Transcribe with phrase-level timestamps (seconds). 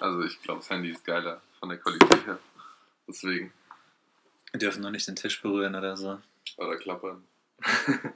[0.00, 2.38] Also ich glaube, das Handy ist geiler von der Qualität her.
[3.06, 3.52] Deswegen.
[4.52, 6.20] Wir dürfen noch nicht den Tisch berühren oder so.
[6.56, 7.24] Oder klappern.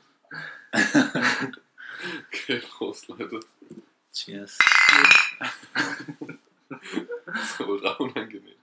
[2.28, 3.40] okay, Prost, Leute.
[4.12, 4.58] Cheers.
[7.58, 8.54] so ultra unangenehm.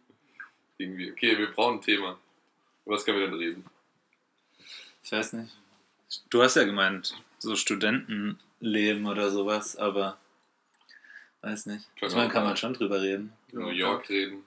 [0.77, 1.11] Irgendwie.
[1.11, 2.17] Okay, wir brauchen ein Thema.
[2.85, 3.65] Über was können wir denn reden?
[5.03, 5.55] Ich weiß nicht.
[6.29, 10.17] Du hast ja gemeint, so Studentenleben oder sowas, aber
[11.45, 11.85] weiß nicht.
[11.97, 13.33] Können ich meine, kann man schon drüber reden.
[13.51, 14.43] New York reden.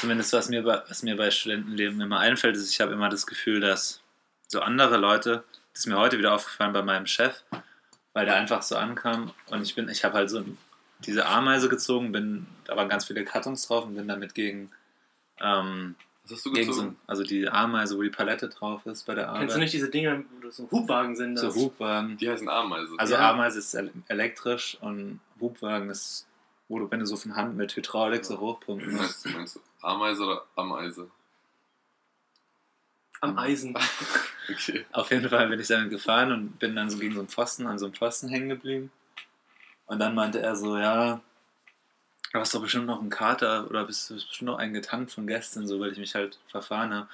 [0.00, 3.26] Zumindest was mir, bei, was mir bei Studentenleben immer einfällt, ist, ich habe immer das
[3.26, 4.00] Gefühl, dass
[4.48, 7.42] so andere Leute, das ist mir heute wieder aufgefallen bei meinem Chef,
[8.12, 10.44] weil der einfach so ankam und ich bin, ich habe halt so
[11.00, 14.72] diese Ameise gezogen, bin, da waren ganz viele Kartons drauf und bin damit gegen,
[15.40, 15.94] ähm,
[16.28, 16.96] Was hast du gegen so, gezogen?
[17.06, 19.40] also die Ameise, wo die Palette drauf ist bei der Arbeit.
[19.40, 21.38] Kennst du nicht diese Dinger, wo das so Hubwagen sind?
[21.38, 21.56] So Das?
[21.56, 22.16] Hubwagen.
[22.18, 22.94] Die heißen Ameise.
[22.98, 23.30] Also Ja.
[23.30, 26.26] Ameise ist el- elektrisch und Hubwagen ist,
[26.68, 29.24] wo du, wenn du so von Hand mit Hydraulik so hochpumpen musst.
[29.24, 31.10] meinst, du, meinst du Ameise oder Ameise?
[33.20, 33.76] Am Eisen.
[34.50, 34.86] Okay.
[34.92, 37.66] Auf jeden Fall bin ich damit gefahren und bin dann so gegen so einen Pfosten,
[37.66, 38.90] an so einem Pfosten hängen geblieben.
[39.84, 41.20] Und dann meinte er so, ja,
[42.32, 45.26] du hast doch bestimmt noch einen Kater oder bist du bestimmt noch einen getankt von
[45.26, 47.08] gestern, so weil ich mich halt verfahren habe.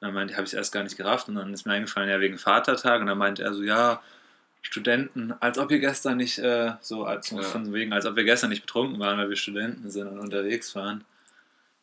[0.00, 2.20] Und dann meinte, habe ich erst gar nicht gerafft und dann ist mir eingefallen, ja,
[2.20, 3.00] wegen Vatertag.
[3.00, 4.00] Und dann meinte er so, ja,
[4.62, 7.42] Studenten, als ob ihr gestern nicht, äh, so als, Ja.
[7.42, 10.74] von wegen, als ob wir gestern nicht betrunken waren, weil wir Studenten sind und unterwegs
[10.74, 11.04] waren.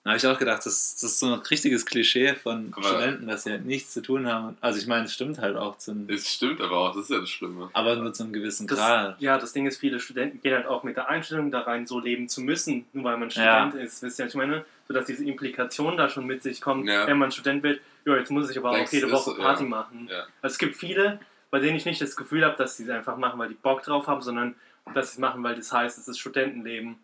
[0.06, 3.26] Dann habe ich auch gedacht, das, das ist so ein richtiges Klischee von Aber- Studenten,
[3.28, 4.56] dass sie halt nichts zu tun haben.
[4.62, 7.20] Also ich meine, es stimmt halt auch, zum, Es stimmt aber auch, das ist ja
[7.22, 7.72] das Schlimme.
[7.74, 9.20] aber nur zu einem gewissen Das, Grad.
[9.20, 12.00] ja, das Ding ist, viele Studenten gehen halt auch mit der Einstellung da rein, so
[12.00, 13.66] leben zu müssen, nur weil man Ja.
[13.68, 14.04] Student ist.
[14.04, 14.64] Wisst ihr, was ich meine?
[14.88, 17.08] So dass diese Implikation da schon mit sich kommt, Ja.
[17.08, 19.38] wenn man Student wird, ja, jetzt muss ich aber auch Denkst jede du, Woche ist-
[19.40, 19.70] Party ja.
[19.70, 20.08] machen.
[20.12, 20.20] Ja.
[20.44, 23.18] Also es gibt viele, bei denen ich nicht das Gefühl habe, dass sie es einfach
[23.18, 24.54] machen, weil die Bock drauf haben, sondern
[24.94, 26.98] dass sie es machen, weil das heißt, es ist Studentenleben.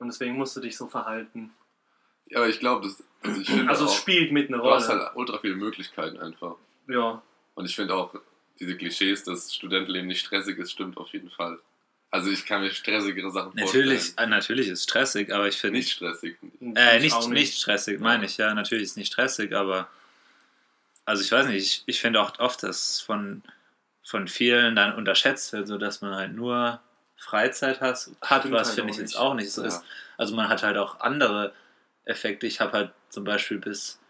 [0.00, 1.52] Und deswegen musst du dich so verhalten.
[2.30, 3.02] Ja, aber ich glaube, das.
[3.22, 5.00] Also, ich Also es auch, spielt mit eine du hast Rolle.
[5.06, 6.54] halt ultra viele Möglichkeiten einfach.
[6.88, 7.20] Ja.
[7.54, 8.14] Und ich finde auch,
[8.60, 11.58] diese Klischees, dass Studentenleben nicht stressig ist, stimmt auf jeden Fall.
[12.10, 14.28] Also ich kann mir stressigere Sachen Natürlich, vorstellen.
[14.28, 16.38] äh, natürlich ist es stressig, aber ich finde Nicht stressig.
[16.74, 18.54] Äh, Ich nicht, auch nicht stressig, meine ich, ja.
[18.54, 19.88] Natürlich ist nicht stressig, aber.
[21.04, 23.42] Also, ich weiß nicht, ich, ich finde auch oft, dass von,
[24.04, 26.80] von vielen dann unterschätzt wird, so dass man halt nur
[27.16, 29.18] Freizeit has, hat, Stimmt was halt finde ich jetzt nicht.
[29.18, 29.68] auch nicht so Ja.
[29.68, 29.82] ist.
[30.16, 31.52] Also, man hat halt auch andere
[32.08, 32.46] Effekte.
[32.46, 34.00] Ich habe halt zum Beispiel bis,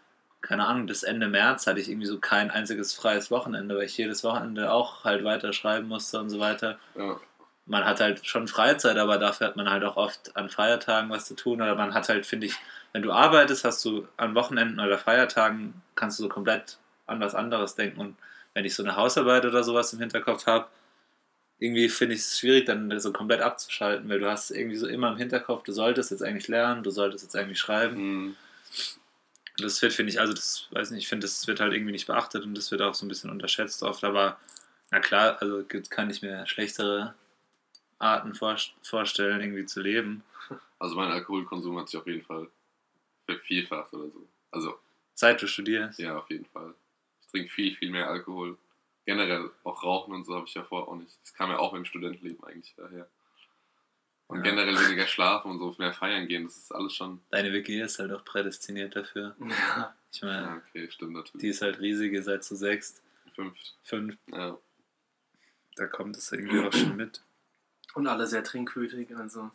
[0.41, 3.97] keine Ahnung, bis Ende März hatte ich irgendwie so kein einziges freies Wochenende, weil ich
[3.97, 7.19] jedes Wochenende auch halt weiter schreiben musste und so weiter Ja.
[7.65, 11.25] man hat halt schon Freizeit, aber dafür hat man halt auch oft an Feiertagen was
[11.25, 11.61] zu tun.
[11.61, 12.55] Oder man hat halt, finde ich,
[12.93, 17.35] wenn du arbeitest, hast du an Wochenenden oder Feiertagen, kannst du so komplett an was
[17.35, 17.99] anderes denken.
[17.99, 18.17] Und
[18.55, 20.65] wenn ich so eine Hausarbeit oder sowas im Hinterkopf habe,
[21.59, 25.11] irgendwie finde ich es schwierig, dann so komplett abzuschalten, weil du hast irgendwie so immer
[25.11, 27.95] im Hinterkopf, du solltest jetzt eigentlich lernen, du solltest jetzt eigentlich schreiben.
[27.95, 28.35] Hm.
[29.57, 31.91] Und das wird, finde ich, also das weiß nicht, ich finde, das wird halt irgendwie
[31.91, 34.39] nicht beachtet und das wird auch so ein bisschen unterschätzt oft, aber
[34.89, 37.13] na klar, also kann ich mir schlechtere
[37.99, 40.23] Arten vor, vorstellen, irgendwie zu leben.
[40.79, 42.47] Also mein Alkoholkonsum hat sich auf jeden Fall
[43.25, 44.27] vervierfacht oder so.
[44.49, 44.79] Also
[45.13, 45.99] Seit du studierst.
[45.99, 46.73] ja, auf jeden Fall.
[47.21, 48.57] Ich trinke viel, viel mehr Alkohol.
[49.05, 51.17] Generell auch Rauchen und so habe ich ja vorher auch nicht.
[51.23, 53.09] Das kam ja auch im Studentenleben eigentlich daher.
[54.27, 54.43] Und Ja.
[54.51, 57.21] generell weniger schlafen und so mehr feiern gehen, das ist alles schon.
[57.31, 59.35] Deine WG ist halt auch prädestiniert dafür.
[59.39, 59.95] Ja.
[60.11, 61.41] Ich meine, Ja, okay, stimmt natürlich.
[61.41, 63.01] die ist halt riesig, ihr seid zu sechst,
[63.35, 63.55] Fünf.
[63.83, 64.57] fünf, Ja.
[65.75, 67.23] da kommt es irgendwie auch schon mit.
[67.95, 69.49] Und alle sehr trinkwütig, also.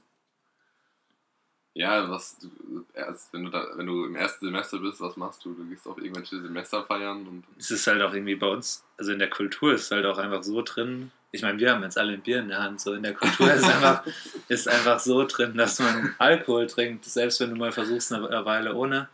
[1.75, 2.49] Ja, was du
[2.95, 5.55] erst, wenn du da, wenn du im ersten Semester bist, was machst du?
[5.55, 9.13] Du gehst auf irgendwelche Semester feiern und Es ist halt auch irgendwie bei uns, also
[9.13, 11.11] in der Kultur ist halt auch einfach so drin.
[11.33, 12.81] Ich meine, wir haben jetzt alle ein Bier in der Hand.
[12.81, 14.05] So in der Kultur ist einfach,
[14.47, 18.75] ist einfach so drin, dass man Alkohol trinkt, selbst wenn du mal versuchst eine Weile
[18.75, 19.09] ohne.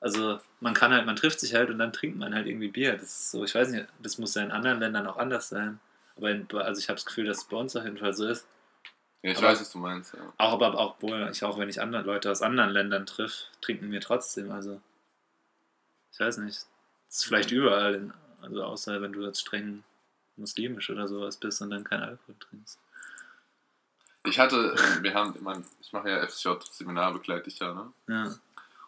[0.00, 2.94] Also man kann halt, man trifft sich halt und dann trinkt man halt irgendwie Bier.
[2.94, 5.78] Das ist so, ich weiß nicht, das muss ja in anderen Ländern auch anders sein.
[6.16, 8.26] Aber in, also ich habe das Gefühl, dass es bei uns auf jeden Fall so
[8.26, 8.46] ist.
[9.22, 10.32] Ja, ich Aber- weiß, was du meinst, ja.
[10.38, 13.90] Auch aber auch wohl, ich auch wenn ich andere Leute aus anderen Ländern triff, trinken
[13.92, 14.50] wir trotzdem.
[14.50, 14.80] Also
[16.12, 16.58] ich weiß nicht.
[17.08, 19.82] Das ist vielleicht überall, in, also außer wenn du jetzt streng
[20.36, 22.78] muslimisch oder sowas bist und dann kein Alkohol trinkst.
[24.24, 27.92] Ich hatte, äh, wir haben, man, ich mache ja FSJ, Seminar begleite ich ja, ne?
[28.08, 28.24] Ja.
[28.24, 28.38] Und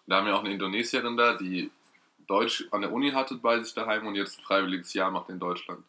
[0.06, 1.70] da haben wir auch eine Indonesierin da, die
[2.26, 5.38] Deutsch an der Uni hatte bei sich daheim und jetzt ein freiwilliges Jahr macht in
[5.38, 5.82] Deutschland.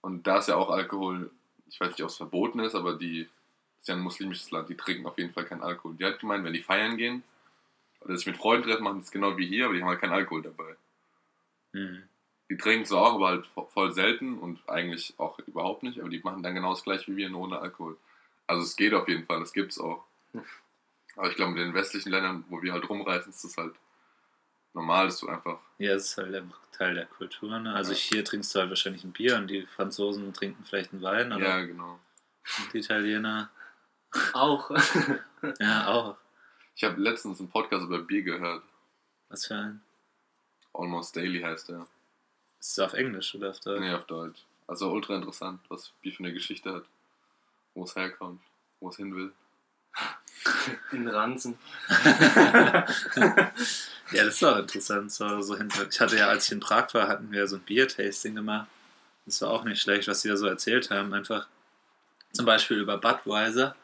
[0.00, 1.30] Und da ist ja auch Alkohol,
[1.68, 3.28] ich weiß nicht, ob es verboten ist, aber die
[3.82, 5.94] ist ja ein muslimisches Land, die trinken auf jeden Fall keinen Alkohol.
[5.96, 7.22] Die hat gemeint, wenn die feiern gehen
[8.00, 10.12] oder sich mit Freunden treffen, machen das genau wie hier, aber die haben halt keinen
[10.12, 10.76] Alkohol dabei.
[11.72, 12.02] Hm.
[12.48, 16.08] Die trinken zwar auch, aber halt vo- voll selten und eigentlich auch überhaupt nicht, aber
[16.10, 17.96] die machen dann genau das gleiche wie wir, nur ohne Alkohol.
[18.46, 20.04] Also es geht auf jeden Fall, das gibt's auch.
[21.16, 23.74] Aber ich glaube, in den westlichen Ländern, wo wir halt rumreisen, ist das halt
[24.74, 25.58] normal, dass du einfach.
[25.78, 27.58] Ja, das ist halt der Teil der Kultur.
[27.58, 27.74] Ne?
[27.74, 27.98] Also Ja.
[27.98, 31.44] hier trinkst du halt wahrscheinlich ein Bier und die Franzosen trinken vielleicht einen Wein oder
[31.58, 31.98] Ja, genau.
[32.72, 33.50] die Italiener.
[34.32, 34.70] Auch.
[35.58, 36.16] Ja, auch.
[36.76, 38.62] Ich habe letztens einen Podcast über Bier gehört.
[39.28, 39.82] Was für ein?
[40.72, 41.86] Almost Daily heißt der.
[42.60, 43.80] Ist es auf Englisch oder auf Deutsch?
[43.80, 44.44] Nee, auf Deutsch.
[44.66, 46.84] Also ultra interessant, was Bier für eine Geschichte hat.
[47.74, 48.40] Wo es herkommt,
[48.80, 49.32] wo es hin will.
[50.92, 51.58] In Ranzen.
[54.12, 55.10] Ja, das war interessant.
[55.10, 57.62] So, so hinter ich hatte ja, als ich in Prag war, hatten wir so ein
[57.62, 58.68] Bier-Tasting gemacht.
[59.24, 61.14] Das war auch nicht schlecht, was sie da so erzählt haben.
[61.14, 61.46] Einfach
[62.32, 63.74] zum Beispiel über Budweiser.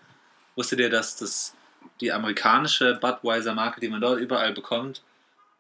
[0.59, 1.55] Wusstet ihr, dass das
[2.01, 5.03] die amerikanische Budweiser-Marke, die man dort überall bekommt,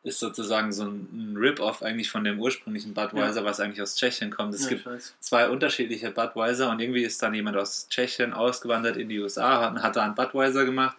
[0.02, 4.54] ist sozusagen so ein, Rip-Off eigentlich von dem ursprünglichen Budweiser, was eigentlich aus Tschechien kommt.
[4.54, 4.88] Es Ja, gibt
[5.20, 9.80] zwei unterschiedliche Budweiser und irgendwie ist dann jemand aus Tschechien ausgewandert in die USA, hat,
[9.80, 10.96] hat da einen Budweiser gemacht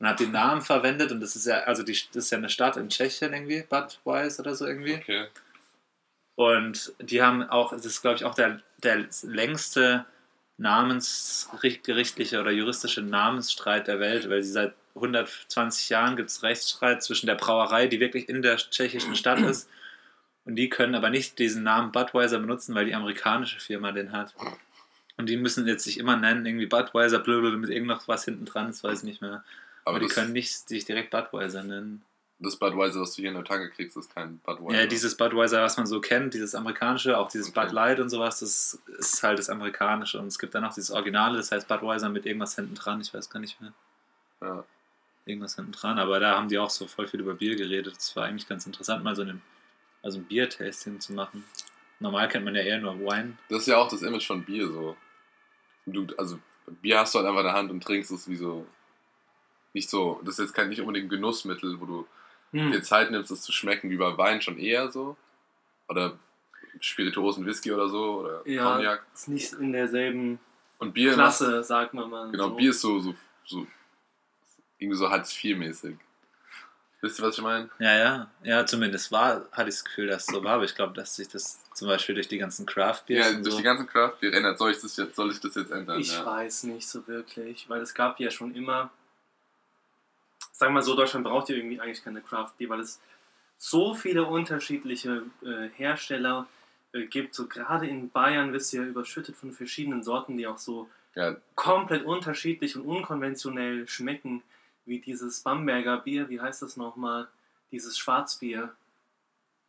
[0.00, 2.50] und hat den Namen verwendet und das ist ja, also die, das ist ja eine
[2.50, 4.96] Stadt in Tschechien irgendwie, Budweiser oder so irgendwie.
[4.96, 5.28] Okay.
[6.34, 10.04] Und die haben auch, es ist glaube ich auch der, der längste
[10.58, 17.26] namensgerichtliche oder juristische Namensstreit der Welt, weil sie seit 120 Jahren gibt es Rechtsstreit zwischen
[17.26, 19.68] der Brauerei, die wirklich in der tschechischen Stadt ist,
[20.46, 24.32] und die können aber nicht diesen Namen Budweiser benutzen, weil die amerikanische Firma den hat.
[25.16, 28.84] Und die müssen jetzt sich immer nennen, irgendwie Budweiser, blablabla, mit irgendwas hinten dran, das
[28.84, 29.44] weiß ich nicht mehr.
[29.84, 32.02] Aber, Aber, die können nicht sich direkt Budweiser nennen.
[32.38, 34.80] Das Budweiser, was du hier in der Tanke kriegst, ist kein Budweiser.
[34.80, 37.60] Ja, dieses Budweiser, was man so kennt, dieses amerikanische, auch dieses Okay.
[37.60, 40.18] Bud Light und sowas, das ist halt das amerikanische.
[40.18, 43.12] Und es gibt dann noch dieses Originale, das heißt Budweiser mit irgendwas hinten dran, ich
[43.14, 43.72] weiß gar nicht mehr.
[44.42, 44.64] Ja.
[45.24, 47.96] Irgendwas hinten dran, aber da haben die auch so voll viel über Bier geredet.
[47.96, 49.40] Das war eigentlich ganz interessant, mal so ein,
[50.02, 51.42] also ein Bier-Tasting zu machen.
[51.98, 53.38] Normal kennt man ja eher nur Wein.
[53.48, 54.96] Das ist ja auch das Image von Bier so.
[55.86, 56.38] Du, also
[56.82, 58.66] Bier hast du halt einfach in der Hand und trinkst es wie so.
[59.72, 62.06] Nicht so, das ist jetzt kein nicht unbedingt ein Genussmittel, wo du
[62.64, 62.72] Hm.
[62.72, 65.16] dir Zeit nimmst, es zu schmecken, wie bei Wein schon eher so.
[65.88, 66.18] Oder
[66.80, 69.02] Spirituosen Whisky oder so, oder Ja, Cognac.
[69.14, 70.38] ist nicht in derselben
[70.78, 72.30] Und Bier Klasse, sagt man mal.
[72.30, 72.54] Genau, so.
[72.56, 73.14] Bier ist so, so,
[73.44, 73.66] so
[74.78, 75.96] irgendwie so Hartz IV-mäßig.
[77.02, 77.68] Wisst ihr, was ich meine?
[77.78, 80.74] Ja, ja, ja, zumindest war, hatte ich das Gefühl, dass es so war, aber ich
[80.74, 83.58] glaube, dass sich das zum Beispiel durch die ganzen craft Ja, Beers und durch so,
[83.58, 84.58] die ganzen Craft Beer ändert.
[84.58, 86.00] Soll ich das jetzt, soll ich das jetzt ändern?
[86.00, 86.24] Ich ja.
[86.24, 88.90] weiß nicht so wirklich, weil es gab ja schon immer,
[90.56, 93.00] sagen wir mal so, Deutschland braucht ja irgendwie eigentlich keine Craft Beer, weil es
[93.58, 96.46] so viele unterschiedliche äh, Hersteller
[96.92, 97.34] äh, gibt.
[97.34, 101.36] So gerade in Bayern wirst du ja überschüttet von verschiedenen Sorten, die auch so ja,
[101.54, 104.42] komplett unterschiedlich und unkonventionell schmecken,
[104.84, 107.28] wie dieses Bamberger Bier, wie heißt das nochmal?
[107.72, 108.74] Dieses Schwarzbier.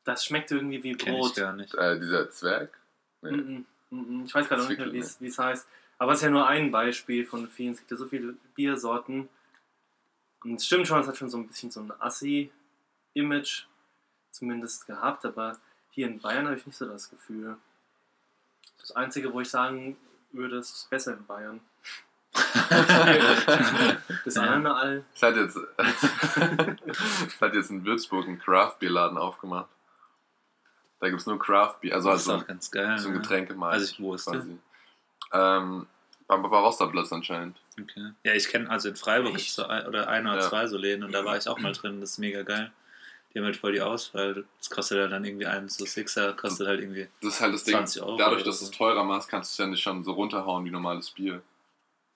[0.04, 1.36] Das schmeckt irgendwie wie kenn ich Brot.
[1.36, 1.74] gar nicht.
[1.76, 2.78] äh, dieser Zwerg.
[3.22, 3.32] Nee.
[3.32, 5.68] Mm, mm, mm, Ich weiß gerade nicht mehr, Zwickel, wie es- wie es heißt.
[5.98, 7.72] Aber es ist ja nur ein Beispiel von vielen.
[7.74, 9.28] Es gibt ja so viele Biersorten.
[10.50, 13.66] Und es stimmt schon, es hat schon so ein bisschen so ein Assi-Image
[14.32, 15.26] zumindest gehabt.
[15.26, 15.58] Aber
[15.92, 17.58] hier in Bayern habe ich nicht so das Gefühl.
[18.80, 19.98] Das Einzige, wo ich sagen
[20.32, 21.60] würde, es ist besser in Bayern.
[24.26, 24.42] Das Ja.
[24.44, 25.04] andere all.
[25.16, 25.58] Es hat jetzt,
[27.54, 29.70] jetzt in Würzburg einen Craft Beer Laden aufgemacht.
[31.00, 32.98] Da gibt es nur Craft Beer, also das ist halt auch so, ganz geil.
[33.00, 33.14] so ein?
[33.16, 33.74] Getränkemarkt.
[33.76, 34.34] Also ich- wo ist der?
[34.40, 34.58] quasi.
[35.34, 35.88] Ähm,
[36.28, 37.58] beim Barbarossa-Platz anscheinend.
[37.80, 38.12] Okay.
[38.24, 40.50] Ja, ich kenne, also in Freiburg gibt es so ein, oder ein oder Ja.
[40.50, 42.72] zwei so Läden und da war ich auch mal drin, das ist mega geil.
[43.34, 44.46] Die haben halt voll die Auswahl.
[44.58, 47.08] Das kostet ja dann irgendwie ein so Sixer, kostet halt irgendwie.
[47.22, 47.76] Das ist halt das Ding.
[47.76, 48.72] 20 Euro Dadurch, dass du so.
[48.72, 51.42] es teurer machst, kannst du es ja nicht schon so runterhauen wie normales Bier.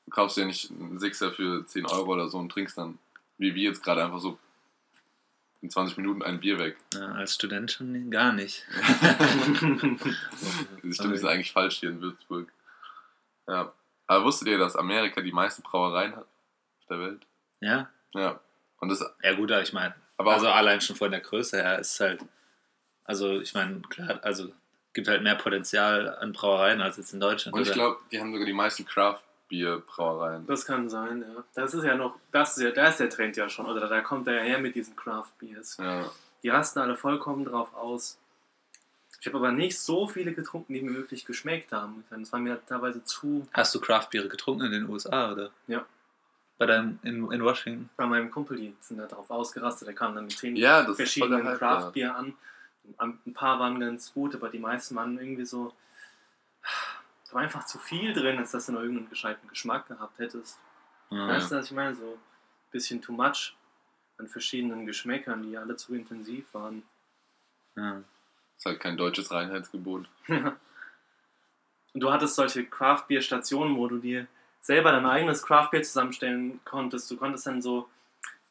[0.05, 2.97] Du kaufst ja nicht einen Sixer für 10 Euro oder so und trinkst dann,
[3.37, 4.39] wie wir jetzt gerade, einfach so
[5.61, 6.77] in 20 Minuten ein Bier weg.
[6.95, 8.65] Ja, als Student schon gar nicht.
[10.83, 12.51] Die Stimme ist eigentlich falsch hier in Würzburg.
[13.47, 13.71] Ja.
[14.11, 17.21] Aber wusstet ihr, dass Amerika die meisten Brauereien hat auf der Welt?
[17.61, 17.89] Ja?
[18.13, 18.41] Ja.
[18.81, 21.79] Und das, Ja gut, aber ich meine, aber also allein schon von der Größe her
[21.79, 22.19] ist halt,
[23.05, 24.51] also ich meine, klar, also
[24.91, 27.55] gibt halt mehr Potenzial an Brauereien als jetzt in Deutschland.
[27.55, 30.45] und ich glaube, die haben sogar die meisten Craft-Bier-Brauereien.
[30.45, 31.45] Das kann sein, ja.
[31.53, 34.01] Das ist ja noch, das ist ja, da ist der Trend ja schon, oder da
[34.01, 35.77] kommt er ja her mit diesen Craft Beers.
[35.77, 36.11] Ja.
[36.43, 38.19] Die rasten alle vollkommen drauf aus.
[39.21, 42.03] Ich habe aber nicht so viele getrunken, die mir wirklich geschmeckt haben.
[42.09, 43.47] Das war mir teilweise zu.
[43.53, 45.51] Hast du Craftbiere getrunken in den USA, oder?
[45.67, 45.85] Ja.
[46.57, 47.91] Bei deinem, in, in Washington?
[47.95, 49.87] Bei meinem Kumpel, die sind da drauf ausgerastet.
[49.87, 51.89] Der kam dann mit zehn ja, verschiedenen der Hype, Craft ja.
[51.91, 52.33] Beer an.
[52.97, 55.71] Ein paar waren ganz gut, aber die meisten waren irgendwie so.
[57.29, 60.57] Da war einfach zu viel drin, als dass du noch irgendeinen gescheiten Geschmack gehabt hättest.
[61.11, 61.27] Ja.
[61.27, 61.95] Weißt du, was ich meine?
[61.95, 63.55] So ein bisschen too much
[64.17, 66.81] an verschiedenen Geschmäckern, die alle zu intensiv waren.
[67.75, 68.01] Ja.
[68.61, 70.07] Ist halt kein deutsches Reinheitsgebot.
[70.27, 70.53] Und
[71.95, 74.27] du hattest solche Craft Beer Stationen, wo du dir
[74.59, 77.09] selber dein eigenes Craft Beer zusammenstellen konntest.
[77.09, 77.89] Du konntest dann so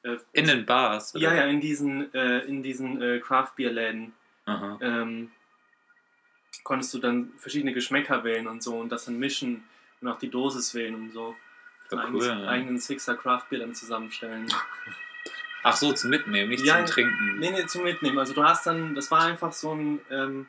[0.02, 1.14] äh, In den Bars?
[1.14, 1.22] oder?
[1.22, 4.12] ja, ja, in diesen, äh, in diesen äh, Craft-Bier-Läden
[4.80, 5.30] ähm,
[6.64, 9.62] konntest du dann verschiedene Geschmäcker wählen und so und das dann mischen
[10.00, 11.36] und auch die Dosis wählen und so.
[11.88, 12.50] Voll Einen cool, eigenen, ja.
[12.50, 14.48] eigenen Sixer Craft-Bier dann zusammenstellen.
[15.62, 17.38] Ach so, zum Mitnehmen, nicht Ja, zum Trinken.
[17.38, 18.18] Nee, nee, zum Mitnehmen.
[18.18, 20.46] Also du hast dann, das war einfach so ein, ähm,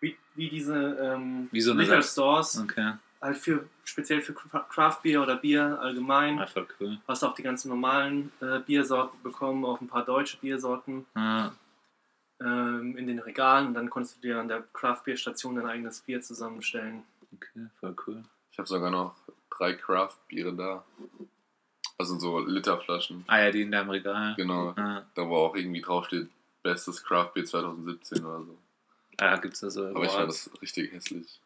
[0.00, 4.98] wie, wie diese ähm, Wie so Liquor Stores, Okay, halt für, speziell für Cra- Craft
[5.02, 6.38] Beer oder Bier allgemein.
[6.38, 6.98] ah, voll cool.
[7.08, 11.52] Hast auch die ganzen normalen äh, Biersorten bekommen, auch ein paar deutsche Biersorten Ah,
[12.40, 15.66] ähm, in den Regalen und dann konntest du dir an der Craft Beer Station dein
[15.66, 17.02] eigenes Bier zusammenstellen.
[17.32, 18.24] okay, voll cool.
[18.52, 19.14] Ich habe sogar noch
[19.50, 20.84] drei Craft-Biere da.
[22.04, 23.24] Also so Literflaschen.
[23.26, 24.34] Ah ja, die in deinem Regal.
[24.36, 24.74] Genau.
[24.76, 26.28] Ah, Da wo auch irgendwie draufsteht,
[26.62, 28.58] bestes Craft-Bier 2017 oder so.
[29.18, 30.50] ah gibt's da so Aber ich fand Awards?
[30.52, 31.40] das richtig hässlich.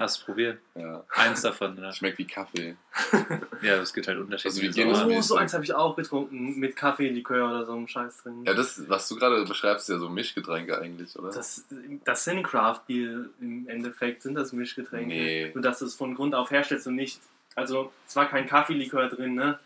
[0.00, 0.58] Hast du probiert?
[0.74, 1.04] Ja.
[1.10, 1.92] Eins davon, oder?
[1.92, 2.76] Schmeckt wie Kaffee.
[3.60, 4.66] Ja, es gibt halt Unterschiede.
[4.68, 7.88] Also das- Oh, so eins habe ich auch getrunken mit Kaffee, Likör oder so einem
[7.88, 8.44] Scheiß drin.
[8.46, 11.30] Ja, das, was du gerade beschreibst, ist ja so Mischgetränke eigentlich, oder?
[11.32, 11.64] Das,
[12.04, 15.08] das sind Craft Beer im Endeffekt, sind das Mischgetränke.
[15.08, 15.50] Nee.
[15.54, 17.20] Nur dass du es von Grund auf herstellst und nicht,
[17.56, 19.58] also es war kein Kaffeelikör drin, ne?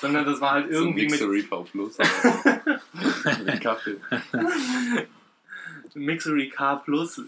[0.00, 1.98] Sondern das war halt irgendwie so mit Mixery V Plus.
[2.00, 2.80] aber
[3.44, 3.96] mit Kaffee.
[5.94, 7.20] Mixery K Plus.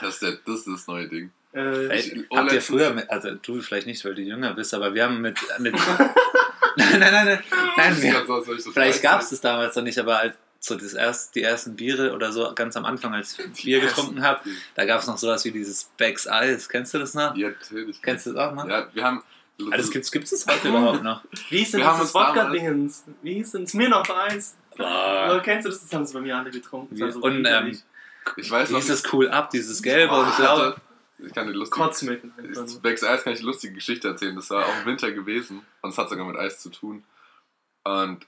[0.00, 1.30] Das ist, der, das ist das neue Ding.
[1.54, 4.94] Äh, Ich- habt ihr früher, mit, also du vielleicht nicht, weil du jünger bist, aber
[4.94, 5.38] wir haben mit.
[5.58, 5.74] mit
[6.76, 7.42] nein, nein, nein, nein,
[7.76, 10.92] nein wir, so, vielleicht 13 gab es das damals noch nicht, aber als so das
[10.92, 14.40] erst, die ersten Biere oder so ganz am Anfang, als ich Bier getrunken habe,
[14.74, 16.68] da gab es noch sowas wie dieses Becks Eis.
[16.68, 17.34] Kennst du das noch?
[17.34, 18.02] Ja, natürlich.
[18.02, 18.68] Kennst du das auch noch?
[18.68, 19.22] Ja, wir haben.
[19.90, 21.22] Gibt's, gibt's das heute überhaupt noch?
[21.48, 23.04] wie hieß denn wir haben das uns Wodka-Dingens?
[23.22, 24.56] Wie hieß denn Smirnoff Eis?
[24.76, 25.40] Boah.
[25.44, 25.82] Kennst du das?
[25.82, 26.98] Das haben sie bei mir alle getrunken.
[26.98, 27.78] Das so Und, ähm.
[28.36, 28.80] Ich weiß Wie noch.
[28.80, 30.76] hieß das cool ab, dieses gelbe Oh, und ich blaue?
[31.18, 32.80] Ich kann dir lustige, nur.
[32.80, 34.34] Becks Eis kann ich eine lustige Geschichte erzählen.
[34.36, 37.04] Das war auch im Winter gewesen und es hat sogar mit Eis zu tun.
[37.84, 38.26] Und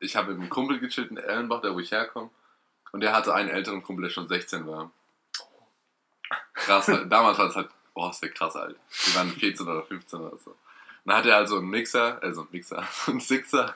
[0.00, 2.30] ich habe mit einem Kumpel gechillt in Erlenbach, da wo ich herkomme.
[2.92, 4.90] Und der hatte einen älteren Kumpel, der schon 16 war.
[6.54, 8.76] Krass, damals war es halt, boah, ist der krass alt.
[9.06, 10.54] Die waren 14 oder 15 oder so.
[11.08, 13.74] Dann hat er also einen Mixer, also einen Mixer, einen Sixer,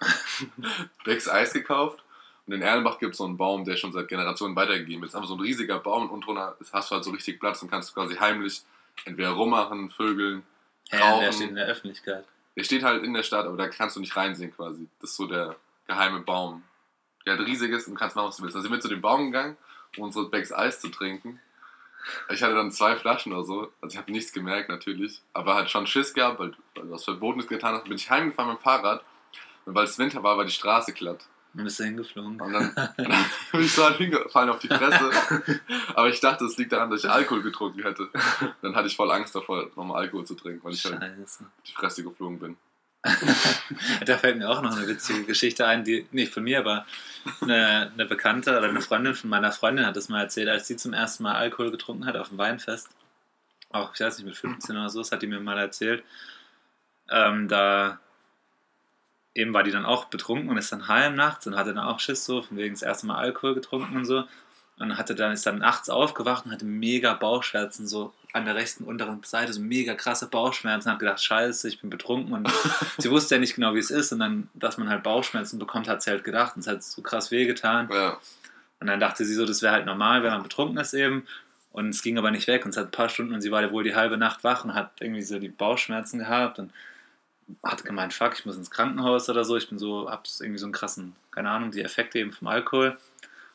[1.04, 2.04] Becks Eis gekauft.
[2.46, 5.14] Und in Erlenbach gibt es so einen Baum, der schon seit Generationen weitergegeben ist.
[5.14, 7.94] Aber so ein riesiger Baum und drunter hast du halt so richtig Platz und kannst
[7.94, 8.60] quasi heimlich
[9.06, 10.42] entweder rummachen, vögeln.
[10.90, 11.32] Ja, der rauchen.
[11.32, 12.24] steht in der Öffentlichkeit.
[12.54, 14.86] Der steht halt in der Stadt, aber da kannst du nicht reinsehen quasi.
[15.00, 16.62] Das ist so der geheime Baum.
[17.24, 18.56] Der halt riesig ist und kannst machen, was du willst.
[18.56, 19.56] Dann sind wir zu dem Baum gegangen,
[19.96, 21.40] um unsere Becks Eis zu trinken.
[22.30, 23.72] Ich hatte dann zwei Flaschen oder so.
[23.80, 25.22] Also ich habe nichts gemerkt natürlich.
[25.32, 27.84] Aber halt schon Schiss gehabt, weil, weil du was Verbotenes getan hast.
[27.84, 29.04] Bin ich heimgefahren mit dem Fahrrad.
[29.64, 31.24] Und weil es Winter war, war die Straße glatt.
[31.54, 32.40] Dann bist du hingeflogen.
[32.40, 35.10] Und dann, dann bin ich so halt hingefallen auf die Fresse.
[35.94, 38.08] Aber ich dachte, es liegt daran, dass ich Alkohol getrunken hätte.
[38.62, 41.44] Dann hatte ich voll Angst davor, nochmal Alkohol zu trinken, weil ich halt Scheiße.
[41.44, 42.56] auf die Fresse geflogen bin.
[44.06, 46.86] Da fällt mir auch noch eine witzige Geschichte ein, die nicht von mir, aber
[47.40, 50.76] eine, eine Bekannte oder eine Freundin von meiner Freundin hat es mal erzählt, als sie
[50.76, 52.88] zum ersten Mal Alkohol getrunken hat auf dem Weinfest.
[53.70, 56.04] Auch, ich weiß nicht, mit 15 oder so, das hat die mir mal erzählt.
[57.10, 57.98] Ähm, da
[59.34, 62.00] eben war die dann auch betrunken und ist dann heim nachts und hatte dann auch
[62.00, 64.24] Schiss so, von wegen das erste Mal Alkohol getrunken und so.
[64.78, 68.84] Und hatte dann, ist dann nachts aufgewacht und hatte mega Bauchschmerzen, so an der rechten
[68.84, 70.90] unteren Seite, so mega krasse Bauchschmerzen.
[70.90, 72.48] Hat gedacht, scheiße, ich bin betrunken und
[72.98, 74.12] sie wusste ja nicht genau, wie es ist.
[74.12, 76.56] Und dann, dass man halt Bauchschmerzen bekommt, hat sie halt gedacht.
[76.56, 77.88] Und es hat so krass wehgetan.
[77.92, 78.18] Ja,
[78.80, 81.26] Und dann dachte sie so, das wäre halt normal, wenn man betrunken ist eben.
[81.72, 82.64] Und es ging aber nicht weg.
[82.64, 84.64] Und es hat ein paar Stunden und sie war ja wohl die halbe Nacht wach
[84.64, 86.72] und hat irgendwie so die Bauchschmerzen gehabt und
[87.62, 89.56] hat gemeint, fuck, ich muss ins Krankenhaus oder so.
[89.56, 92.96] Ich bin so, hab irgendwie so einen krassen, keine Ahnung, die Effekte eben vom Alkohol.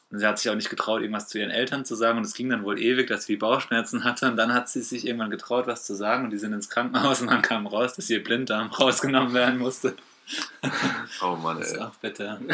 [0.09, 2.17] Und sie hat sich auch nicht getraut, irgendwas zu ihren Eltern zu sagen.
[2.17, 4.27] Und es ging dann wohl ewig, dass sie Bauchschmerzen hatte.
[4.27, 6.25] Und dann hat sie sich irgendwann getraut, was zu sagen.
[6.25, 9.95] Und die sind ins Krankenhaus und dann kam raus, dass ihr Blinddarm rausgenommen werden musste.
[11.21, 11.81] oh Mann, Das ist ey.
[11.83, 12.39] auch bitter.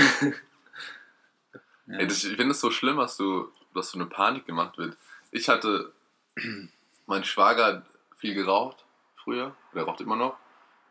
[1.85, 1.97] Ja.
[1.97, 4.95] ey das, ich finde es so schlimm, dass du, dass so eine Panik gemacht wird.
[5.31, 5.91] Ich hatte,
[7.07, 8.85] mein Schwager hat viel geraucht
[9.23, 10.37] früher, der raucht immer noch.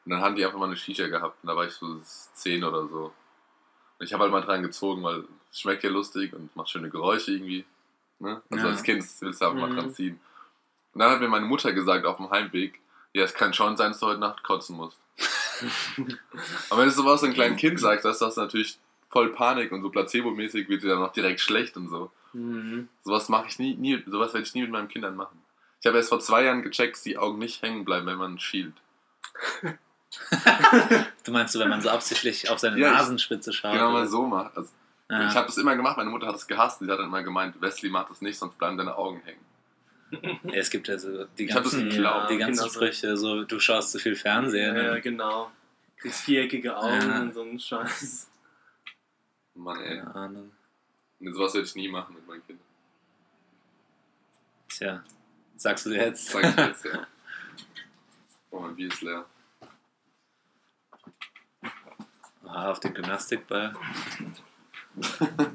[0.05, 2.01] Und dann haben die einfach mal eine Shisha gehabt und da war ich so
[2.35, 3.13] 10 oder so.
[4.03, 7.33] Ich habe halt mal dran gezogen, weil es schmeckt ja lustig und macht schöne Geräusche
[7.33, 7.65] irgendwie.
[8.19, 8.41] Ne?
[8.51, 8.71] Also Ja.
[8.73, 9.77] als Kind willst du einfach mal Mhm.
[9.77, 10.21] dran ziehen.
[10.93, 12.81] Und dann hat mir meine Mutter gesagt auf dem Heimweg,
[13.15, 14.99] ja, es kann schon sein, dass du heute Nacht kotzen musst.
[16.71, 18.79] Aber wenn du sowas einem kleinen Kind sagst, das ist das natürlich
[19.11, 22.11] voll Panik und so placebo-mäßig wird sie dann noch direkt schlecht und so.
[22.33, 22.89] Mhm.
[23.05, 25.43] Sowas mache ich nie, nie, sowas werde ich nie mit meinen Kindern machen.
[25.81, 28.39] Ich habe erst vor zwei Jahren gecheckt, dass die Augen nicht hängen bleiben, wenn man
[28.39, 28.75] schielt.
[31.25, 33.73] Du meinst, so, wenn man so absichtlich auf seine Ja, Nasenspitze schaut?
[33.75, 34.09] Genau mal oder?
[34.09, 34.57] so macht.
[34.57, 34.71] Also,
[35.11, 35.29] Ja.
[35.29, 36.81] Ich habe das immer gemacht, meine Mutter hat es gehasst.
[36.81, 39.41] Sie hat dann immer gemeint, Wesley macht das nicht, sonst bleiben deine Augen hängen.
[40.45, 42.29] Ja, es gibt ja so die ganzen, geglaubt.
[42.31, 42.75] die ganzen Genau so.
[42.81, 44.77] Sprüche, so du schaust zu viel Fernsehen.
[44.77, 45.51] Ja, und genau.
[45.97, 47.21] Kriegst viereckige Augen Ja.
[47.23, 48.29] und so einen Scheiß.
[49.55, 49.99] Mann, ey.
[49.99, 50.53] Keine Ahnung.
[51.21, 52.67] Nee, sowas würde ich nie machen mit meinen Kindern.
[54.69, 55.03] Tja,
[55.57, 56.29] sagst du jetzt?
[56.31, 57.07] Sag ich jetzt, ja.
[58.51, 59.25] Oh, mein Bier ist leer.
[62.53, 63.73] Ah, auf den Gymnastikball.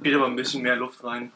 [0.01, 1.32] Geht aber ein bisschen mehr Luft rein.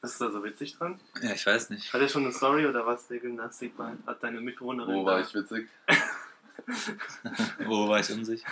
[0.00, 0.98] Was ist da so witzig dran?
[1.22, 1.92] Ja, ich weiß nicht.
[1.92, 3.06] Hat er schon eine Story oder was?
[3.08, 4.94] Der Gymnastikball hat deine Mitbewohnerin.
[4.94, 5.68] Wo war da, ich witzig?
[7.66, 8.48] Wo war ich unsicher?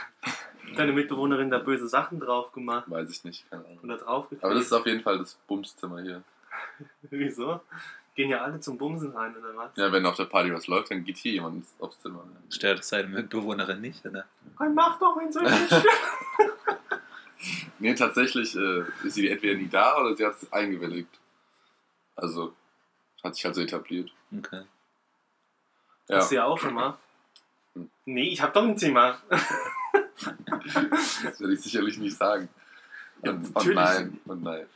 [0.76, 3.78] Deine Mitbewohnerin da böse Sachen drauf gemacht Weiß ich nicht, keine Ahnung.
[3.82, 6.22] oder drauf Aber das ist auf jeden Fall das Bumszimmer hier.
[7.02, 7.60] Wieso?
[8.14, 9.70] Gehen ja alle zum Bumsen rein oder was?
[9.76, 12.24] Ja, wenn auf der Party was läuft, dann geht hier jemand ins- aufs Zimmer.
[12.50, 14.26] Stört das seine Mitbewohnerin nicht, oder?
[14.58, 15.72] Hey, mach doch, wenn so nicht.
[17.80, 21.08] Nee, tatsächlich äh, ist sie entweder nie da oder sie hat es eingewilligt.
[22.14, 22.54] Also,
[23.24, 24.12] hat sich halt so etabliert.
[24.38, 24.62] Okay.
[26.08, 26.96] Ja, Hast du ja auch schon mal?
[27.74, 27.90] Hm.
[28.04, 29.18] Nee, ich hab doch ein Zimmer.
[31.24, 32.48] das werde ich sicherlich nicht sagen.
[33.24, 33.74] Ja, Und, und natürlich.
[33.76, 34.66] nein, und nein.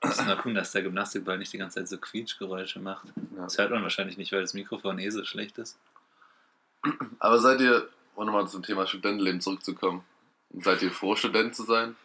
[0.00, 3.06] Das ist nur cool, dass der Gymnastikball nicht die ganze Zeit so Quietschgeräusche macht.
[3.36, 3.42] Ja.
[3.42, 5.78] Das hört man wahrscheinlich nicht, weil das Mikrofon eh so schlecht ist.
[7.18, 10.04] Aber seid ihr, um nochmal zum Thema Studentenleben zurückzukommen,
[10.60, 11.96] seid ihr froh, Student zu sein?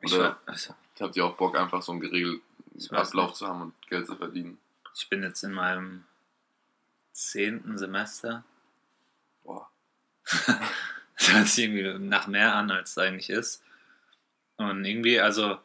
[0.00, 2.42] Ich, Oder war, also, habt ihr auch Bock, einfach so einen geregelten
[2.74, 3.36] Ich Ablauf nicht.
[3.36, 4.58] zu haben und Geld zu verdienen?
[4.94, 6.04] ich bin jetzt in meinem
[7.12, 8.44] zehnten Semester.
[9.44, 9.68] Boah.
[11.18, 13.62] Das hört sich irgendwie nach mehr an, als es eigentlich ist.
[14.56, 15.58] Und irgendwie, also,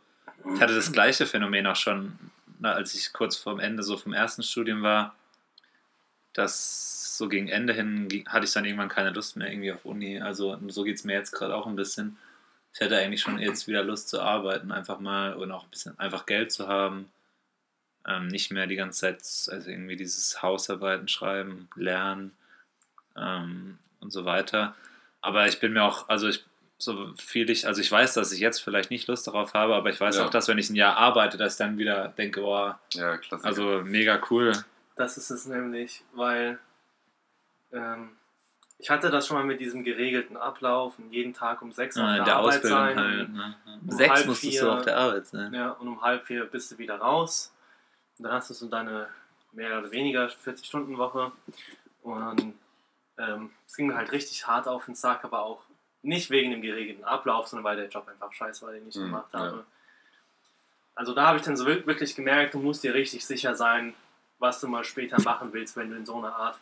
[0.53, 2.17] ich hatte das gleiche Phänomen auch schon,
[2.59, 5.15] na, als ich kurz vorm Ende so vom ersten Studium war,
[6.33, 10.21] dass so gegen Ende hin hatte ich dann irgendwann keine Lust mehr irgendwie auf Uni.
[10.21, 12.17] Also, so geht es mir jetzt gerade auch ein bisschen.
[12.73, 15.97] Ich hätte eigentlich schon jetzt wieder Lust zu arbeiten, einfach mal und auch ein bisschen
[15.99, 17.09] einfach Geld zu haben.
[18.07, 19.17] Ähm, nicht mehr die ganze Zeit,
[19.51, 22.37] also irgendwie dieses Hausarbeiten schreiben, lernen
[23.17, 24.75] ähm, und so weiter.
[25.21, 26.45] Aber ich bin mir auch, also ich,
[26.79, 29.89] so viel ich, also ich weiß, dass ich jetzt vielleicht nicht Lust darauf habe, aber
[29.89, 30.25] ich weiß Ja.
[30.25, 33.81] auch, dass wenn ich ein Jahr arbeite, dass ich dann wieder denke, boah, Ja, also
[33.83, 34.51] mega cool.
[34.95, 36.59] Das ist es nämlich, weil
[37.71, 38.11] ähm,
[38.79, 42.03] ich hatte das schon mal mit diesem geregelten Ablauf und jeden Tag um sechs auf
[42.03, 42.97] Ah, der, in der Arbeit Ausbildung sein.
[42.99, 43.29] halt.
[43.33, 43.55] Ne?
[43.81, 45.53] Um sechs halb musstest vier- du auf der Arbeit sein.
[45.53, 47.51] Ja, und um halb vier bist du wieder raus.
[48.17, 49.07] Und dann hast du so deine
[49.51, 51.31] mehr oder weniger 40-Stunden-Woche.
[52.03, 52.53] Und
[53.17, 55.61] ähm, es ging mir halt richtig hart auf den Sack, aber auch
[56.07, 59.01] nicht wegen dem geregelten Ablauf, sondern weil der Job einfach scheiße war, den ich Mhm,
[59.05, 59.39] gemacht ja.
[59.39, 59.65] habe.
[60.95, 63.93] Also da habe ich dann so wir- wirklich gemerkt, du musst dir richtig sicher sein,
[64.39, 66.57] was du mal später machen willst, wenn du in so eine Art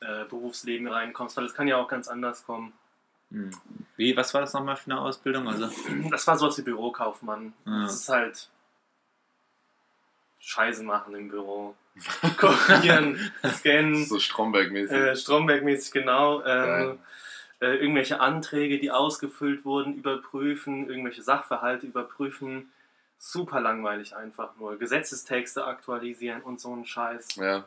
[0.00, 2.72] äh, Berufsleben reinkommst, weil es kann ja auch ganz anders kommen.
[3.30, 3.50] Hm.
[3.96, 5.48] Wie, was war das nochmal für eine Ausbildung?
[5.48, 5.68] Also,
[6.10, 7.54] Das war sowas wie Bürokaufmann.
[7.64, 7.82] Ja.
[7.82, 8.48] Das ist halt
[10.38, 11.74] Scheiße machen im Büro.
[12.36, 14.92] Kopieren, scannen, so Stromberg-mäßig.
[14.96, 16.44] äh, Stromberg-mäßig genau.
[16.44, 16.98] Ähm,
[17.60, 22.70] äh, irgendwelche Anträge, die ausgefüllt wurden, überprüfen, irgendwelche Sachverhalte überprüfen.
[23.18, 24.78] Super langweilig einfach nur.
[24.78, 27.36] Gesetzestexte aktualisieren und so ein Scheiß.
[27.36, 27.64] ja,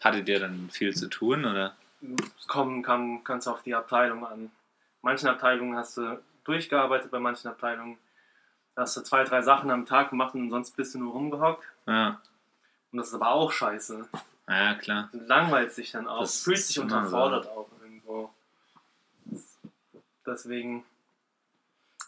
[0.00, 1.76] hattet ihr dann viel zu tun oder?
[2.38, 4.50] Es kommen kann, kannst du auf die Abteilung an.
[5.02, 7.98] Manchen Abteilungen hast du durchgearbeitet, bei manchen Abteilungen
[8.76, 11.64] hast du zwei, drei Sachen am Tag gemacht und sonst bist du nur rumgehockt.
[11.86, 12.20] Ja,
[12.92, 14.06] Und das ist aber auch scheiße.
[14.48, 15.08] ja klar.
[15.12, 16.20] Du langweilst dich dann auch.
[16.20, 18.30] Das fühlst dich unterfordert auch irgendwo.
[20.26, 20.84] Deswegen,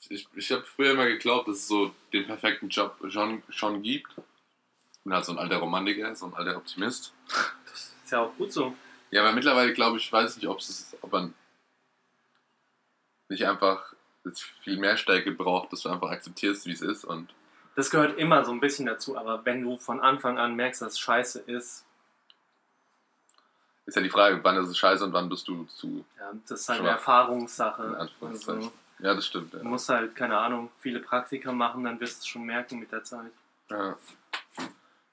[0.08, 4.10] ich, ich habe früher immer geglaubt, dass es so den perfekten Job schon, schon gibt.
[4.92, 7.12] Ich bin halt so ein alter Romantiker, so ein alter Optimist.
[7.64, 8.74] das ist ja auch gut so.
[9.10, 11.34] Ja, aber mittlerweile glaube ich, weiß nicht, ob es, ob man
[13.28, 17.34] nicht einfach jetzt viel mehr Stärke braucht, dass du einfach akzeptierst, wie es ist und
[17.76, 20.94] Das gehört immer so ein bisschen dazu, aber wenn du von Anfang an merkst, dass
[20.94, 21.84] es scheiße ist,
[23.88, 26.60] ist ja die Frage, wann ist es scheiße und wann bist du zu, ja, das
[26.60, 26.90] ist halt eine.
[26.90, 27.82] Erfahrungssache.
[27.84, 28.62] in Anführungszeichen.
[28.64, 29.54] Also, Ja, das stimmt.
[29.54, 29.64] du Ja.
[29.64, 33.02] musst halt, keine Ahnung, viele Praktika machen, dann wirst du es schon merken mit der
[33.04, 33.30] Zeit.
[33.70, 33.96] Ja.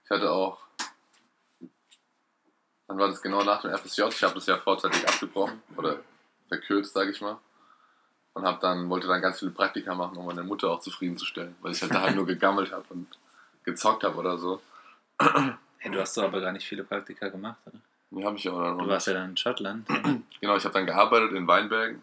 [0.03, 0.59] Ich hatte auch,
[2.88, 5.99] dann war das genau nach dem FSJ, ich habe das ja vorzeitig abgebrochen oder
[6.47, 7.38] verkürzt, sage ich mal.
[8.33, 11.71] Und hab dann, wollte dann ganz viele Praktika machen, um meine Mutter auch zufriedenzustellen, weil
[11.71, 13.07] ich halt daheim nur gegammelt habe und
[13.63, 14.61] gezockt habe oder so.
[15.77, 17.79] Hey, du hast doch aber gar nicht viele Praktika gemacht, oder?
[18.12, 19.88] Die habe ich ja auch noch Du warst ja dann in Schottland.
[20.41, 22.02] Genau, ich habe dann gearbeitet in Weinbergen.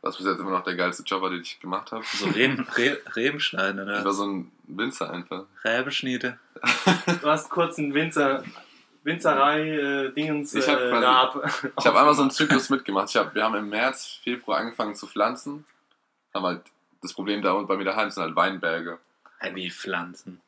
[0.00, 2.02] Was bis jetzt immer noch der geilste Job war, den ich gemacht habe.
[2.04, 5.44] So Reben, Re, Rebenschneiden Ich war oder so ein Winzer einfach.
[5.64, 6.40] Rebenschniede.
[7.20, 8.42] Du hast kurz einen Winzer,
[9.04, 13.10] Winzerei, äh, Dingens, Ich hab äh, Lab Ich habe einmal so einen Zyklus mitgemacht.
[13.10, 15.64] Ich hab, wir haben im März, Februar angefangen zu pflanzen.
[16.34, 16.62] Haben halt
[17.00, 18.98] das Problem da und bei mir daheim sind halt Weinberge.
[19.54, 20.40] Wie Pflanzen.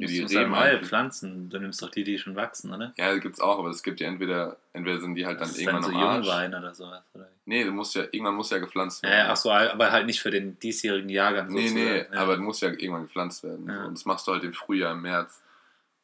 [0.00, 0.88] Du die Reben eigentlich.
[0.88, 1.50] Pflanzen.
[1.50, 2.92] Du nimmst doch die, die schon wachsen, oder?
[2.96, 5.60] Ja, gibt's auch, aber es gibt ja entweder, entweder sind die halt dann Das ist
[5.60, 6.26] irgendwann dann so am Arsch.
[6.26, 7.02] Jungwein oder sowas.
[7.14, 7.28] Oder?
[7.44, 9.18] Nee, du musst ja, irgendwann muss ja gepflanzt werden.
[9.18, 11.48] ja, ach so, aber halt nicht für den diesjährigen Jahrgang.
[11.48, 12.20] Nee, nee, ja.
[12.20, 13.68] aber du musst ja irgendwann gepflanzt werden.
[13.68, 13.84] Ja.
[13.84, 15.42] Und das machst du halt im Frühjahr, im März.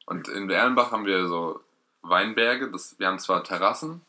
[0.07, 1.61] Und in Erlenbach haben wir so
[2.03, 2.71] Weinberge.
[2.71, 4.01] Das, wir haben zwar Terrassen,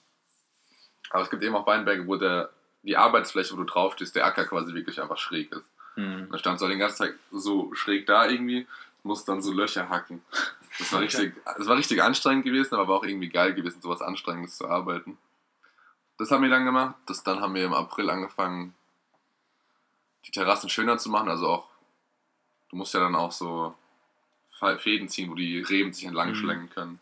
[1.10, 2.50] aber es gibt eben auch Weinberge, wo der,
[2.84, 5.64] die Arbeitsfläche, wo du draufstehst, der Acker quasi wirklich einfach schräg ist.
[5.96, 6.28] Hm.
[6.32, 8.68] Da stand so den ganzen Tag so schräg da irgendwie,
[9.08, 10.22] muss dann so Löcher hacken.
[10.78, 14.02] Das war richtig, das war richtig anstrengend gewesen, aber war auch irgendwie geil gewesen, sowas
[14.02, 15.18] Anstrengendes zu arbeiten.
[16.18, 16.96] Das haben wir dann gemacht.
[17.08, 18.76] Das, dann haben wir im April angefangen,
[20.26, 21.30] die Terrassen schöner zu machen.
[21.30, 21.68] Also auch,
[22.70, 23.74] du musst ja dann auch so
[24.80, 26.36] Fäden ziehen, wo die Reben sich entlang Mhm.
[26.36, 27.00] schlenken können.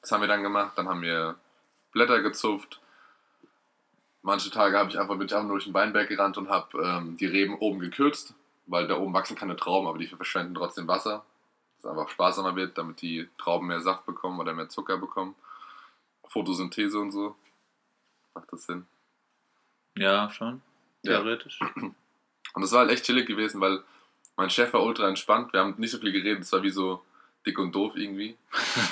[0.00, 0.72] Das haben wir dann gemacht.
[0.76, 1.36] Dann haben wir
[1.92, 2.80] Blätter gezupft.
[4.22, 7.16] Manche Tage habe ich einfach, ich einfach nur durch den Weinberg gerannt und habe ähm,
[7.16, 8.34] die Reben oben gekürzt,
[8.66, 11.24] weil da oben wachsen keine Trauben, aber die verschwenden trotzdem Wasser.
[11.76, 15.34] Dass einfach sparsamer wird, damit die Trauben mehr Saft bekommen oder mehr Zucker bekommen.
[16.28, 17.36] Photosynthese und so.
[18.34, 18.86] Macht das Sinn.
[19.96, 20.62] Ja, schon.
[21.02, 21.20] Ja.
[21.20, 21.60] Theoretisch.
[21.60, 23.82] Und das war halt echt chillig gewesen, weil
[24.36, 25.52] mein Chef war ultra entspannt.
[25.52, 27.02] Wir haben nicht so viel geredet, es war wie so
[27.46, 28.36] dick und doof irgendwie.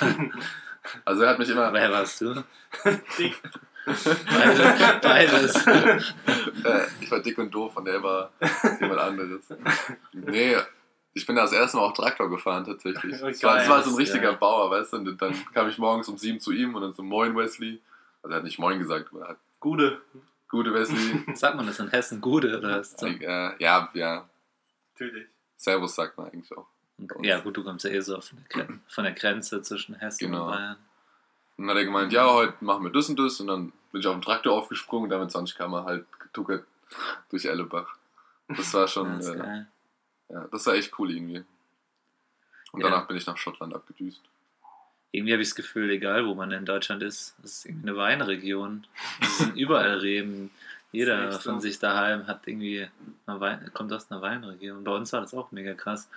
[1.05, 1.71] also er hat mich immer.
[1.73, 2.43] Wer warst du?
[3.17, 3.41] Dick.
[3.85, 5.01] Beides.
[5.01, 5.65] Beides.
[6.63, 8.31] äh, ich war dick und doof und er war
[8.79, 9.41] jemand anderes.
[10.13, 10.57] Nee,
[11.13, 13.13] ich bin das erste Mal auch Traktor gefahren tatsächlich.
[13.21, 14.35] Es war, war so ein richtiger ja.
[14.35, 14.97] Bauer, weißt du?
[14.97, 17.81] Und dann kam ich morgens um sieben zu ihm und dann so Moin Wesley.
[18.21, 20.01] Also er hat nicht Moin gesagt, aber er hat Gute.
[20.49, 21.23] Gute Wesley.
[21.35, 24.29] Sagt man das in Hessen Gude oder ist äh, ja, ja.
[24.93, 25.27] Natürlich.
[25.57, 26.67] Servus sagt man eigentlich auch.
[27.23, 30.27] Ja, gut, du kommst ja eh so von der, Gren von der Grenze zwischen Hessen
[30.27, 30.45] Genau.
[30.45, 30.77] und Bayern.
[31.57, 33.39] Und dann hat er gemeint, ja, heute machen wir das und das.
[33.39, 36.65] Und dann bin ich auf den Traktor aufgesprungen, damit 20 km halt getuckert
[37.29, 37.95] durch Ellebach.
[38.49, 39.63] Das war schon, ist äh,
[40.29, 41.43] ja, das war echt cool irgendwie.
[42.71, 42.89] Und Ja.
[42.89, 44.21] danach bin ich nach Schottland abgedüst.
[45.11, 47.97] Irgendwie habe ich das Gefühl, egal wo man in Deutschland ist, es ist irgendwie eine
[47.97, 48.85] Weinregion.
[49.21, 50.51] Es sind überall Reben.
[50.91, 51.51] Jeder so.
[51.51, 52.87] von sich daheim hat irgendwie
[53.25, 54.83] eine Wein, kommt aus einer Weinregion.
[54.83, 56.09] Bei uns war das auch mega krass.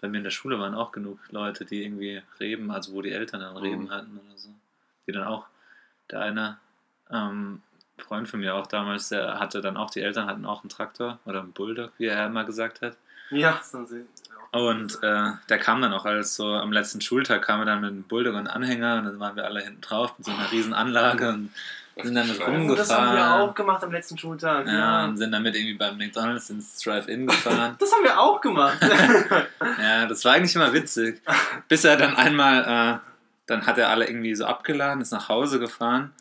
[0.00, 3.10] Bei mir in der Schule waren auch genug Leute, die irgendwie Reben, also wo die
[3.10, 3.90] Eltern dann Reben Mhm.
[3.90, 4.50] hatten oder so.
[5.06, 5.46] Die dann auch,
[6.10, 6.58] der eine
[7.10, 7.62] ähm,
[7.98, 11.18] Freund von mir auch damals, der hatte dann auch, die Eltern hatten auch einen Traktor
[11.24, 12.96] oder einen Bulldog, wie er immer gesagt hat.
[13.30, 14.06] Ja, so sind
[14.52, 17.90] Und äh, der kam dann auch als so am letzten Schultag kam er dann mit
[17.90, 20.74] einem Bulldog und Anhänger und dann waren wir alle hinten drauf mit so einer riesen
[20.74, 21.50] Anlage und
[22.02, 22.42] sind dann Scheiße.
[22.44, 24.66] rum- Oh, das haben wir auch gemacht am letzten Schultag.
[24.66, 25.04] ja, Ja.
[25.04, 27.76] und sind damit irgendwie beim McDonalds ins Drive-In gefahren.
[27.78, 28.78] Das haben wir auch gemacht.
[29.80, 31.22] ja, das war eigentlich immer witzig.
[31.68, 33.13] Bis er dann einmal, äh,
[33.46, 36.12] dann hat er alle irgendwie so abgeladen, ist nach Hause gefahren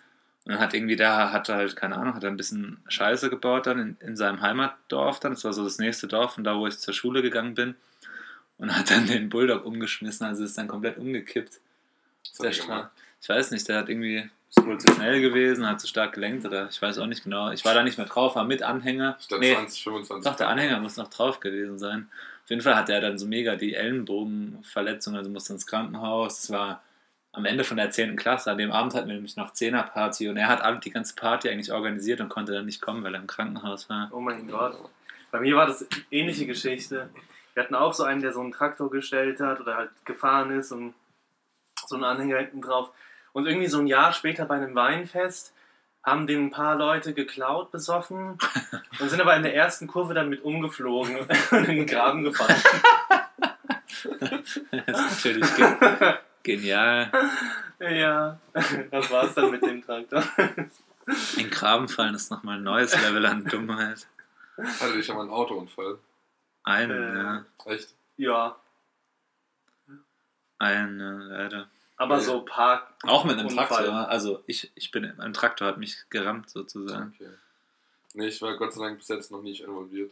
[0.45, 3.29] und dann hat irgendwie da, hat er halt, keine Ahnung, hat er ein bisschen Scheiße
[3.29, 5.33] gebaut dann in, in seinem Heimatdorf dann.
[5.33, 7.75] Das war so das nächste Dorf von da, wo ich zur Schule gegangen bin.
[8.57, 11.59] Und hat dann den Bulldog umgeschmissen, also ist dann komplett umgekippt.
[12.39, 12.91] Der er Stra
[13.23, 16.45] ich weiß nicht, der hat irgendwie ist wohl zu schnell gewesen, hat zu stark gelenkt
[16.45, 17.51] oder ich weiß auch nicht genau.
[17.51, 19.17] Ich war da nicht mehr drauf, war mit Anhänger.
[19.19, 20.29] Statt Nee, 20, 25.
[20.29, 22.09] doch, der Anhänger muss noch drauf gewesen sein.
[22.43, 26.41] Auf jeden Fall hat er dann so mega die Ellenbogenverletzung, also musste ins Krankenhaus.
[26.41, 26.83] Das war
[27.33, 28.15] am Ende von der 10.
[28.15, 28.51] Klasse.
[28.51, 31.49] An dem Abend hatten wir nämlich noch 10er Party und er hat die ganze Party
[31.49, 34.09] eigentlich organisiert und konnte dann nicht kommen, weil er im Krankenhaus war.
[34.13, 34.77] oh mein Gott.
[35.31, 37.09] Bei mir war das ähnliche Geschichte.
[37.55, 40.71] Wir hatten auch so einen, der so einen Traktor gestellt hat oder halt gefahren ist
[40.71, 40.93] und
[41.87, 42.91] so einen Anhänger hinten drauf.
[43.33, 45.53] Und irgendwie so ein Jahr später bei einem Weinfest
[46.03, 48.37] haben den ein paar Leute geklaut, besoffen
[48.99, 52.61] und sind aber in der ersten Kurve dann mit umgeflogen und in den Graben gefallen.
[54.85, 55.49] Das ist natürlich
[56.43, 57.11] genial.
[57.79, 58.39] ja,
[58.91, 60.23] das war's dann mit dem Traktor.
[60.37, 60.69] In
[61.37, 64.07] den Graben fallen ist nochmal ein neues Level an Dummheit.
[64.57, 65.97] Hatte ich schon mal einen Autounfall.
[66.63, 67.17] Ein, Äh.
[67.17, 67.45] ja.
[67.65, 67.95] Echt?
[68.17, 68.55] Ja,
[70.59, 71.69] Ein, ja, leider.
[71.97, 72.23] aber Nee.
[72.23, 72.87] so Park.
[73.03, 73.67] Auch mit einem Unfall.
[73.67, 74.07] Traktor.
[74.07, 77.13] Also ich, ich bin, ein Traktor hat mich gerammt sozusagen.
[77.19, 77.29] Okay.
[78.13, 80.11] Nee, ich war Gott sei Dank bis jetzt noch nicht involviert.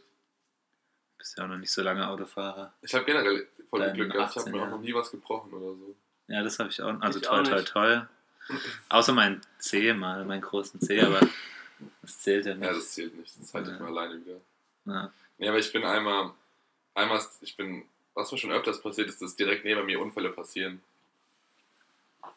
[1.16, 2.72] Bist ja auch noch nicht so lange Autofahrer.
[2.82, 4.32] Ich habe generell voll Glück gehabt.
[4.32, 5.94] Ich habe 18 mir auch noch nie was gebrochen oder so.
[6.28, 7.00] Ja, das habe ich auch.
[7.00, 8.08] Also Ich toll, auch toll, toll.
[8.88, 11.20] Außer mein C mal, meinen großen C, aber
[12.02, 12.64] das zählt ja nicht.
[12.66, 13.32] Ja, das zählt nicht.
[13.40, 13.82] Das halte ich Ja.
[13.82, 14.40] mal alleine wieder.
[14.86, 15.12] Ja.
[15.38, 16.30] Nee, aber ich bin einmal,
[16.94, 20.82] einmal, ich bin, was mir schon öfters passiert ist, dass direkt neben mir Unfälle passieren.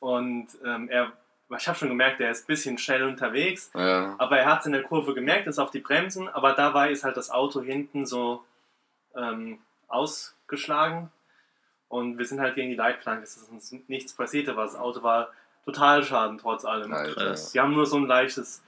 [0.00, 1.12] Und ähm, er,
[1.56, 3.70] ich habe schon gemerkt, er ist ein bisschen schnell unterwegs.
[3.74, 4.14] Ja.
[4.18, 7.04] Aber er hat es in der Kurve gemerkt, ist auf die Bremsen, aber dabei ist
[7.04, 8.44] halt das Auto hinten so
[9.14, 11.10] ähm, ausgeschlagen
[11.88, 15.02] und wir sind halt gegen die Leitplanke, es ist uns nichts passiert, aber das Auto
[15.02, 15.30] war
[15.64, 16.92] total schaden trotz allem.
[16.92, 17.34] Alter.
[17.52, 18.62] Wir haben nur so ein leichtes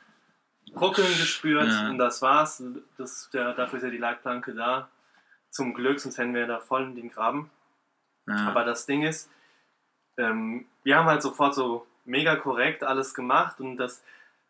[0.77, 1.89] Ruckeln gespürt Ja.
[1.91, 2.63] und das war's.
[2.97, 4.89] Das, der, dafür ist ja die Leitplanke da.
[5.51, 7.51] Zum Glück, sonst hätten wir da voll in den Graben.
[8.27, 8.49] Ja.
[8.49, 9.31] Aber das Ding ist,
[10.19, 14.03] ähm, wir haben halt sofort so mega korrekt alles gemacht und das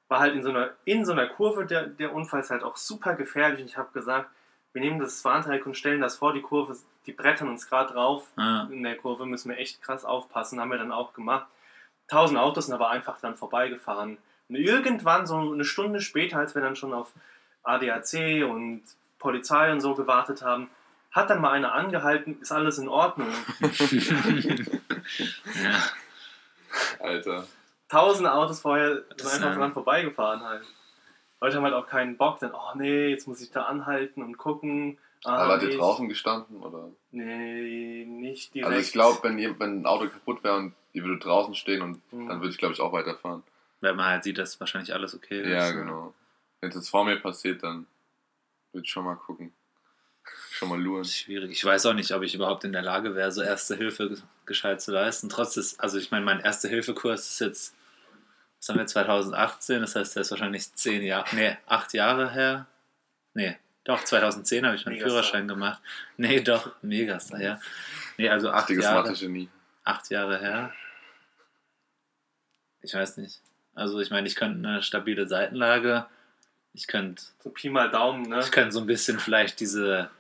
[0.08, 2.76] war halt in so einer, in so einer Kurve, der, der Unfall ist halt auch
[2.76, 3.60] super gefährlich.
[3.60, 4.30] Und ich habe gesagt,
[4.72, 8.26] wir nehmen das Warndreieck und stellen das vor die Kurve, die brettern uns gerade drauf.
[8.36, 8.64] ja.
[8.70, 11.46] In der Kurve müssen wir echt krass aufpassen, haben wir dann auch gemacht.
[12.08, 14.16] Tausend Autos sind aber einfach dann vorbeigefahren.
[14.48, 17.12] Und irgendwann, so eine Stunde später, als wir dann schon auf
[17.64, 18.82] ADAC und
[19.18, 20.70] Polizei und so gewartet haben,
[21.10, 23.28] hat dann mal einer angehalten, ist alles in Ordnung.
[23.60, 23.70] ja.
[27.00, 27.46] Alter.
[27.88, 30.62] Tausende Autos vorher sind einfach dran vorbeigefahren halt.
[31.40, 34.37] Leute haben halt auch keinen Bock, dann, oh nee, jetzt muss ich da anhalten und
[34.37, 34.98] gucken.
[35.24, 36.62] Ah, Aber nee, ihr draußen gestanden?
[36.62, 36.90] Oder?
[37.12, 38.68] Nee, nicht direkt.
[38.72, 42.12] Also ich glaube, wenn, wenn ein Auto kaputt wäre und ihr würdet draußen stehen und
[42.12, 42.28] Mhm.
[42.28, 43.42] dann würde ich glaube ich auch weiterfahren.
[43.81, 45.48] Weil man halt sieht, dass wahrscheinlich alles okay ist.
[45.48, 46.12] Ja, genau.
[46.61, 47.87] Wenn es jetzt vor mir passiert, dann
[48.72, 49.52] würde ich schon mal gucken.
[50.58, 51.04] Schon mal luren.
[51.04, 51.52] Schwierig.
[51.52, 54.82] Ich weiß auch nicht, ob ich überhaupt in der Lage wäre, so Erste Hilfe gescheit
[54.82, 55.28] zu leisten.
[55.28, 57.76] Trotz des, also ich meine, mein Erste-Hilfe-Kurs ist jetzt,
[58.58, 62.66] was haben wir, 2018, das heißt, der ist wahrscheinlich zehn Jahre, nee, acht Jahre her.
[63.34, 65.10] Nee, doch, 2010 habe ich meinen Megastar.
[65.22, 65.80] Führerschein gemacht.
[66.16, 67.60] Nee, doch, Megastar, ja.
[68.16, 69.48] Nee, also acht Richtiges Jahre, Mathe-Genie.
[69.84, 70.72] acht Jahre her.
[72.82, 73.40] Ich weiß nicht.
[73.76, 76.06] Also ich meine, ich könnte eine stabile Seitenlage,
[76.74, 78.40] ich könnte So Pi mal Daumen, ne?
[78.40, 80.10] ich könnte so ein bisschen vielleicht diese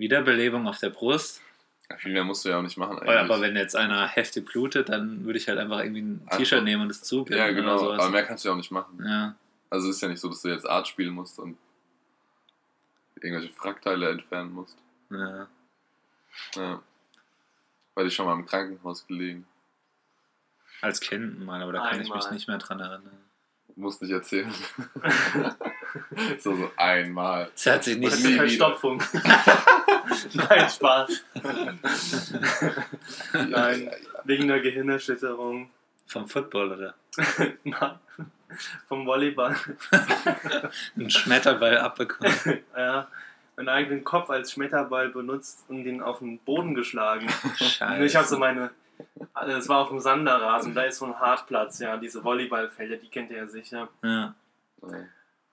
[0.00, 1.40] Wiederbelebung auf der Brust.
[1.88, 3.16] Ja, viel mehr musst du ja auch nicht machen eigentlich.
[3.18, 6.64] Aber wenn jetzt einer heftig blutet, dann würde ich halt einfach irgendwie ein Einfach- T-Shirt
[6.64, 7.74] nehmen und es zubinden ja, genau.
[7.74, 8.00] oder sowas.
[8.00, 9.04] Aber mehr kannst du ja auch nicht machen.
[9.04, 9.34] ja,
[9.70, 11.56] Also es ist ja nicht so, dass du jetzt Art spielen musst und
[13.20, 14.76] irgendwelche Frackteile entfernen musst.
[15.10, 15.46] ja.
[16.54, 16.80] Ja.
[17.96, 19.44] Weil ich schon mal im Krankenhaus gelegen.
[20.80, 22.32] Als Kind mal, aber da kann ich mich Einmal.
[22.32, 23.18] nicht mehr dran erinnern.
[23.74, 24.50] Muss nicht erzählen.
[26.38, 27.50] so, so einmal.
[27.54, 28.12] Es hat sich Ich nicht.
[28.12, 28.38] hatte nie wieder.
[28.46, 29.02] Verstopfung.
[30.34, 31.24] Nein, Spaß.
[33.48, 33.90] Nein,
[34.24, 35.70] wegen der Gehirnerschütterung.
[36.06, 36.94] Vom Football oder
[37.64, 37.98] Nein,
[38.88, 39.54] vom Volleyball.
[40.96, 42.34] ein Schmetterball abbekommen.
[42.76, 43.08] Ja,
[43.56, 47.28] meinen eigenen Kopf als Schmetterball benutzt und den auf den Boden geschlagen.
[47.56, 48.00] Scheiße.
[48.00, 48.70] Und ich habe so meine.
[49.32, 53.08] Also es war auf dem Sanderrasen, da ist so ein Hartplatz, ja, diese Volleyballfelder, die
[53.08, 53.88] kennt ihr ja sicher.
[54.02, 54.34] ja.
[54.82, 54.98] Ja.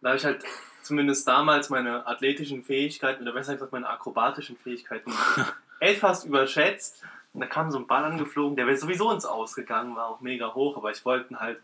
[0.02, 0.44] Da habe ich halt
[0.88, 5.12] zumindest damals meine athletischen Fähigkeiten oder besser gesagt meine akrobatischen Fähigkeiten
[5.80, 7.04] etwas überschätzt.
[7.34, 10.54] Und da kam so ein Ball angeflogen, der wäre sowieso ins Ausgegangen, war auch mega
[10.56, 11.60] hoch, aber ich wollte ihn halt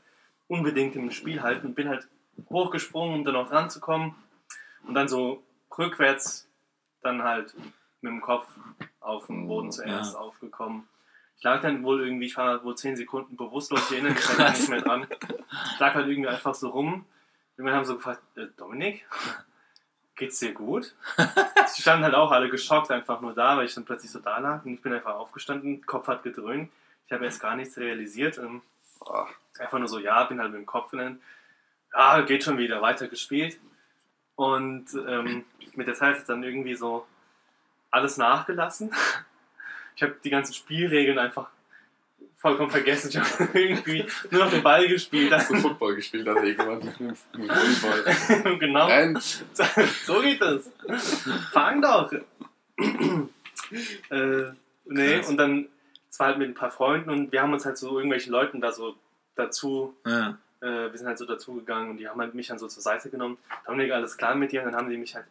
[0.48, 2.08] unbedingt im Spiel halten und bin halt
[2.50, 4.14] hochgesprungen, um da noch ranzukommen.
[4.86, 5.42] Und dann so
[5.78, 6.48] rückwärts
[7.02, 7.54] dann halt
[8.02, 8.48] mit dem Kopf
[9.00, 10.20] auf den Boden zuerst Ja.
[10.20, 10.88] aufgekommen.
[11.38, 14.58] Ich lag dann wohl irgendwie, ich war wohl 10 Sekunden bewusstlos, ich erinnere mich halt
[14.58, 15.08] nicht mehr dran.
[15.74, 17.06] Ich lag halt irgendwie einfach so rum.
[17.56, 19.06] Irgendwann haben sie so gefragt, äh, Dominik,
[20.16, 20.96] geht's dir gut?
[21.68, 24.40] Sie standen halt auch alle geschockt einfach nur da, weil ich dann plötzlich so da
[24.40, 26.72] lag und ich bin einfach aufgestanden, Kopf hat gedröhnt.
[27.08, 28.38] Ich habe erst gar nichts realisiert.
[28.38, 28.62] Ähm,
[29.60, 31.22] einfach nur so, ja, bin halt mit dem Kopf gelandet.
[31.94, 33.60] Ja, geht schon wieder, weiter gespielt.
[34.36, 37.06] Und ähm, mit der Zeit hat dann irgendwie so
[37.92, 38.92] alles nachgelassen.
[39.96, 41.52] Ich habe die ganzen Spielregeln einfach
[42.44, 43.10] vollkommen vergessen.
[43.10, 45.32] Ich habe irgendwie nur noch den Ball gespielt.
[45.34, 46.94] Hast du Football gespielt dann irgendwann?
[47.00, 47.18] Mit
[47.82, 48.58] Volleyball.
[48.60, 48.86] genau.
[48.88, 49.24] Rennt.
[50.06, 50.70] so geht das.
[51.54, 52.12] Fang doch.
[52.12, 52.20] äh,
[54.86, 55.30] nee, Krass.
[55.30, 55.68] und dann,
[56.10, 58.62] es war halt mit ein paar Freunden und wir haben uns halt so irgendwelchen Leuten
[58.62, 58.96] da so
[59.36, 60.38] dazu, Ja.
[60.62, 63.10] äh, wir sind halt so dazugegangen und die haben halt mich dann so zur Seite
[63.10, 63.38] genommen.
[63.66, 64.62] Dominik, alles klar mit dir?
[64.62, 65.26] Und dann haben die mich halt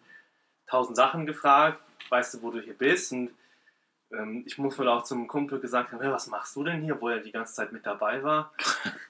[0.67, 1.79] tausend Sachen gefragt.
[2.09, 3.13] Weißt du, wo du hier bist?
[3.13, 3.31] Und
[4.45, 7.09] ich muss wohl auch zum Kumpel gesagt haben, "Hä, was machst du denn hier, wo
[7.09, 8.53] er die ganze Zeit mit dabei war.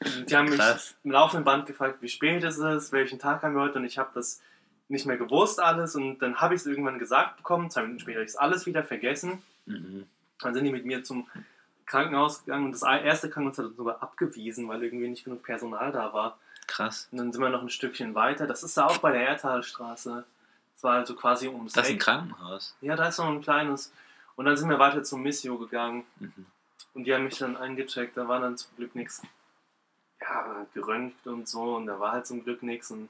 [0.01, 0.95] Und die haben mich Krass.
[1.05, 3.99] im laufenden Band gefragt, wie spät ist es, welchen Tag haben wir heute und ich
[3.99, 4.41] habe das
[4.89, 8.19] nicht mehr gewusst alles und dann habe ich es irgendwann gesagt bekommen, zwei Minuten später
[8.19, 9.43] habe ich es alles wieder vergessen.
[9.67, 10.07] Mhm.
[10.41, 11.29] Dann sind die mit mir zum
[11.87, 15.93] Krankenhaus gegangen und das erste Krankenhaus hat uns sogar abgewiesen, weil irgendwie nicht genug Personal
[15.93, 16.39] da war.
[16.67, 17.09] Krass.
[17.11, 18.47] Und dann sind wir noch ein Stückchen weiter.
[18.47, 20.25] Das ist da auch bei der Erdtalstraße.
[20.75, 21.99] Das war also quasi ums Das ist ein.
[21.99, 22.75] Krankenhaus.
[22.81, 23.93] Ja, da ist noch ein kleines.
[24.37, 26.47] Und dann sind wir weiter zum Missio gegangen Mhm.
[26.95, 28.17] und die haben mich dann eingecheckt.
[28.17, 29.23] Da war dann zum Glück nichts.
[30.21, 32.91] Ja, geröntgt und so und da war halt zum Glück nichts.
[32.91, 33.09] Und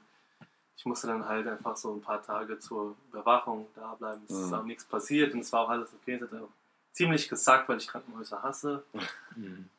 [0.75, 4.21] ich musste dann halt einfach so ein paar Tage zur Überwachung da bleiben.
[4.27, 4.53] Es ist Mhm.
[4.55, 6.15] auch nichts passiert und es war auch alles okay.
[6.15, 6.49] Es hat auch
[6.91, 8.83] ziemlich gesackt, weil ich Krankenhäuser hasse.
[9.35, 9.69] Mhm.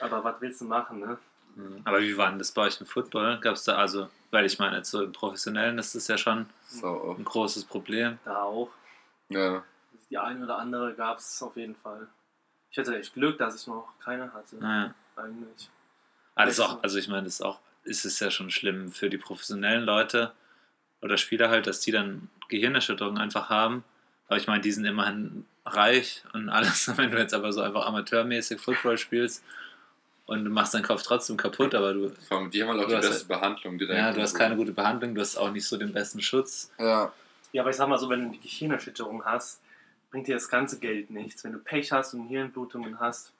[0.00, 1.18] Aber was willst du machen, ne?
[1.56, 1.82] Mhm.
[1.84, 3.38] Aber wie war denn das bei euch im Football?
[3.40, 6.46] Gab es da also, weil ich meine, jetzt so im Professionellen ist das ja schon
[6.66, 8.18] So ein großes Problem.
[8.24, 8.70] Da auch.
[9.28, 9.62] Ja.
[10.14, 12.06] Die eine oder andere gab es auf jeden Fall.
[12.70, 14.54] Ich hatte echt Glück, dass ich noch keine hatte.
[14.60, 14.94] Naja.
[15.16, 15.68] Eigentlich.
[16.36, 18.92] Aber das ist auch, also ich meine, das ist auch, ist es ja schon schlimm
[18.92, 20.30] für die professionellen Leute
[21.02, 23.82] oder Spieler halt, dass die dann Gehirnerschütterungen einfach haben.
[24.28, 26.88] Aber ich meine, die sind immerhin reich und alles.
[26.96, 29.42] Wenn du jetzt aber so einfach amateurmäßig Football spielst
[30.26, 32.86] und du machst deinen Kopf trotzdem kaputt, aber du, Vor allem, Die haben halt auch
[32.88, 33.98] die beste Behandlung direkt.
[33.98, 36.70] ja, du hast keine gute Behandlung, du hast auch nicht so den besten Schutz.
[36.78, 37.12] Ja.
[37.50, 39.60] Ja, aber ich sag mal so, wenn du die Gehirnerschütterung hast,
[40.14, 41.42] bringt dir das ganze Geld nichts.
[41.42, 43.32] Wenn du Pech hast und Hirnblutungen hast,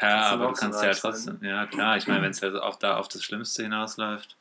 [0.00, 1.12] Ja, aber du kannst ja reich sein.
[1.12, 4.34] trotzdem, ja klar, ich meine, wenn es ja auch da auf das Schlimmste hinausläuft.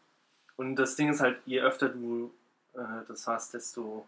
[0.55, 2.31] Und das Ding ist halt, je öfter du
[2.75, 2.79] äh,
[3.09, 4.07] das hast, desto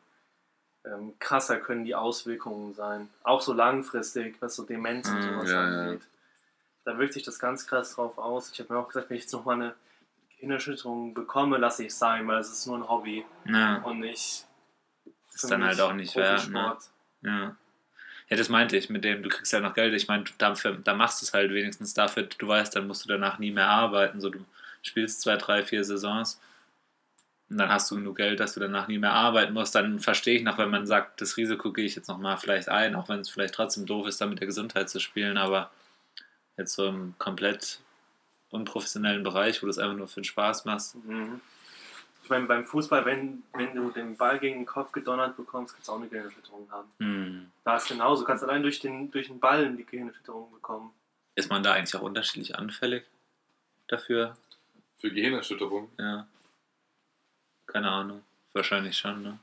[0.85, 3.09] ähm, krasser können die Auswirkungen sein.
[3.23, 5.83] Auch so langfristig, was so Demenz und Mm, sowas ja, ja.
[5.89, 6.03] angeht.
[6.85, 8.49] Da wirkt sich das ganz krass drauf aus.
[8.53, 9.75] Ich habe mir auch gesagt, wenn ich jetzt nochmal eine
[10.37, 14.45] Gehirnerschütterung bekomme, lasse ich es sein, weil es ist nur ein Hobby Ja, und nicht.
[15.43, 16.49] Ist dann halt auch nicht wert.
[16.49, 16.59] Ne?
[17.21, 17.55] Ja.
[18.29, 19.93] Ja, das meinte ich, mit dem, du kriegst ja noch Geld.
[19.93, 23.05] Ich meine, du- dafür, da machst du es halt wenigstens dafür, du weißt, dann musst
[23.05, 24.19] du danach nie mehr arbeiten.
[24.19, 24.43] So, du
[24.81, 26.39] spielst zwei, drei, vier Saisons
[27.49, 29.75] und dann hast du genug Geld, dass du danach nie mehr arbeiten musst.
[29.75, 32.95] Dann verstehe ich noch, wenn man sagt, das Risiko gehe ich jetzt nochmal vielleicht ein,
[32.95, 35.71] auch wenn es vielleicht trotzdem doof ist, da mit der Gesundheit zu spielen, aber
[36.57, 37.79] jetzt so im komplett
[38.49, 40.95] unprofessionellen Bereich, wo du es einfach nur für den Spaß machst.
[41.05, 41.39] Mhm.
[42.27, 45.87] Ich meine, beim Fußball, wenn, wenn du den Ball gegen den Kopf gedonnert bekommst, kannst
[45.87, 46.91] du auch eine Gehirnerschütterung haben.
[46.99, 47.51] Hm.
[47.63, 48.23] Da ist genauso.
[48.23, 50.91] Du kannst allein durch den, durch den Ball die Gehirnerschütterung bekommen.
[51.35, 53.05] Ist man da eigentlich auch unterschiedlich anfällig
[53.87, 54.35] dafür?
[54.97, 55.89] Für Gehirnerschütterung?
[55.97, 56.27] Ja.
[57.65, 58.23] Keine Ahnung.
[58.51, 59.39] Wahrscheinlich schon, ne?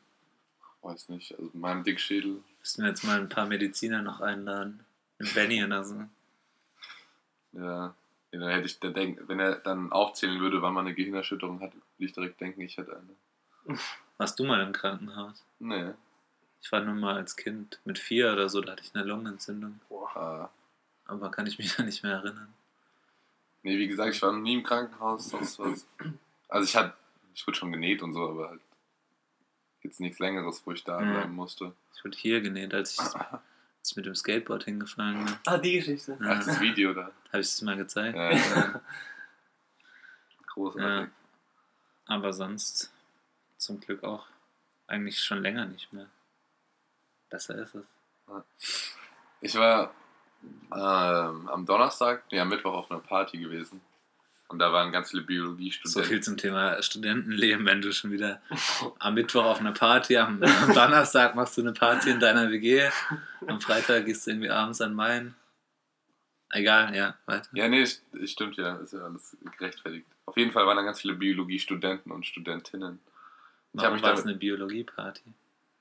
[0.83, 1.33] Weiß nicht.
[1.39, 2.43] Also in meinem Dickschädel.
[2.61, 4.85] Müssen wir jetzt mal ein paar Mediziner noch einladen.
[5.19, 6.05] Den Benny oder so.
[7.53, 7.95] Ja.
[8.35, 11.61] Ja dann hätte ich, der denk, wenn er dann aufzählen würde, wann man eine Gehirnerschütterung
[11.61, 13.79] hat, würde ich direkt denken, ich hätte eine.
[14.19, 15.45] Warst du mal im Krankenhaus?
[15.59, 15.91] Nee.
[16.61, 19.81] Ich war nur mal als Kind mit vier oder so, da hatte ich eine Lungenentzündung.
[19.89, 20.17] Boah.
[20.17, 20.51] Ah.
[21.07, 22.53] Aber kann ich mich ja nicht mehr erinnern.
[23.63, 25.87] Nee, wie gesagt, ich war noch nie im Krankenhaus, sonst was.
[26.49, 26.95] Also ich hatte,
[27.35, 28.61] ich wurde schon genäht und so, aber halt
[29.83, 31.11] jetzt nichts längeres, wo ich da Mhm.
[31.13, 31.73] bleiben musste.
[31.97, 32.99] Ich wurde hier genäht, als ich,
[33.91, 35.37] ich mit dem Skateboard hingefallen bin.
[35.47, 36.17] Ah, die Geschichte.
[36.21, 36.31] Ja.
[36.31, 37.11] Ach, das Video da.
[37.29, 38.17] Habe ich es mal gezeigt.
[38.17, 38.81] Ja, ja.
[40.47, 41.11] Großartig.
[42.07, 42.93] Aber sonst
[43.57, 44.27] zum Glück auch
[44.87, 46.07] eigentlich schon länger nicht mehr.
[47.31, 47.85] Besser ist es.
[49.41, 49.95] Ich war
[50.73, 53.81] ähm, am Donnerstag, nee, am Mittwoch auf einer Party gewesen.
[54.55, 56.05] Und da waren ganz viele So Biologiestudenten.
[56.05, 58.41] viel zum Thema Studentenleben, wenn du schon wieder
[59.01, 62.89] am Mittwoch auf einer Party, am, am Donnerstag machst du eine Party in deiner WG,
[63.49, 65.35] am Freitag gehst du irgendwie abends an Main.
[66.51, 67.49] Egal, ja, weiter.
[67.53, 70.07] Ja, nee, st- stimmt ja, ist ja alles gerechtfertigt.
[70.27, 73.01] Auf jeden Fall waren da ganz viele Biologiestudenten und Studentinnen.
[73.73, 75.23] Ich habe Warum mich war es eine Biologieparty?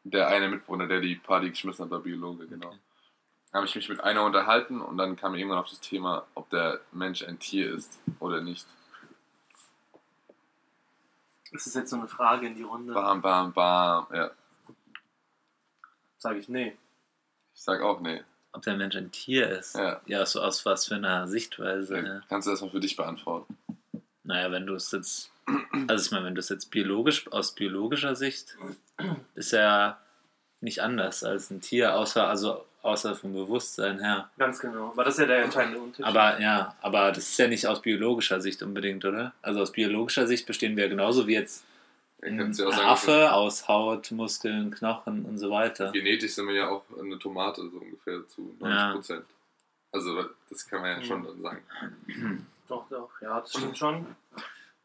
[0.05, 2.75] der eine Mitbewohner, der die Party geschmissen hat, war Biologe, genau.
[3.53, 6.81] Habe ich mich mit einer unterhalten und dann kam irgendwann auf das Thema, ob der
[6.91, 8.65] Mensch ein Tier ist oder nicht.
[11.51, 12.93] Das ist jetzt so eine Frage in die Runde.
[12.93, 14.07] Bam, bam, bam.
[14.11, 14.31] Ja,
[16.23, 16.77] Sage ich, nee.
[17.53, 18.23] ich sag auch nee.
[18.53, 19.75] Ob der Mensch ein Tier ist?
[19.75, 19.99] Ja.
[20.05, 21.99] Ja, so aus was für einer Sichtweise.
[21.99, 22.21] Ja.
[22.29, 23.57] Kannst du erstmal für dich beantworten.
[24.23, 25.33] Naja, wenn du es jetzt,
[25.89, 28.57] also ich meine, wenn du es jetzt biologisch, aus biologischer Sicht,
[29.35, 29.99] ist er
[30.61, 34.29] nicht anders als ein Tier, außer, also außer vom Bewusstsein her.
[34.37, 34.89] Ganz genau.
[34.91, 36.05] Aber das ist ja der entscheidende Unterschied.
[36.05, 39.33] Aber ja, aber das ist ja nicht aus biologischer Sicht unbedingt, oder?
[39.41, 41.65] Also aus biologischer Sicht bestehen wir genauso wie jetzt
[42.21, 45.91] ein ja Affe aus Haut, Muskeln, Knochen und so weiter.
[45.91, 48.91] Genetisch sind wir ja auch eine Tomate so ungefähr zu 90 Ja.
[48.93, 49.25] Prozent.
[49.91, 51.61] Also das kann man ja schon dann sagen.
[52.69, 54.05] Doch, doch, ja, das stimmt schon.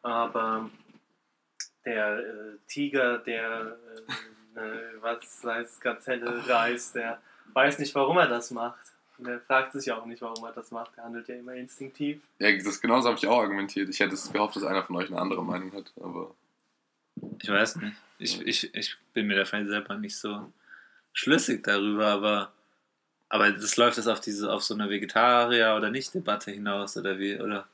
[0.03, 0.69] Aber
[1.85, 2.23] der äh,
[2.67, 3.79] Tiger, der,
[4.57, 7.23] äh, äh, was heißt Gazelle reißt, der
[7.53, 8.79] weiß nicht, warum er das macht.
[9.19, 10.97] Und der fragt sich auch nicht, warum er das macht.
[10.97, 12.21] Der handelt ja immer instinktiv.
[12.39, 13.89] Ja, das genauso habe ich auch argumentiert.
[13.89, 16.31] Ich hätte es gehofft, dass einer von euch eine andere Meinung hat, aber
[17.41, 17.97] Ich weiß nicht.
[18.19, 20.53] Ich, ich, ich bin mir davon selber nicht so
[21.13, 22.53] schlüssig darüber, aber,
[23.29, 27.41] aber das läuft das auf diese auf so eine Vegetarier- oder Nicht-Debatte hinaus, oder wie?
[27.41, 27.67] Oder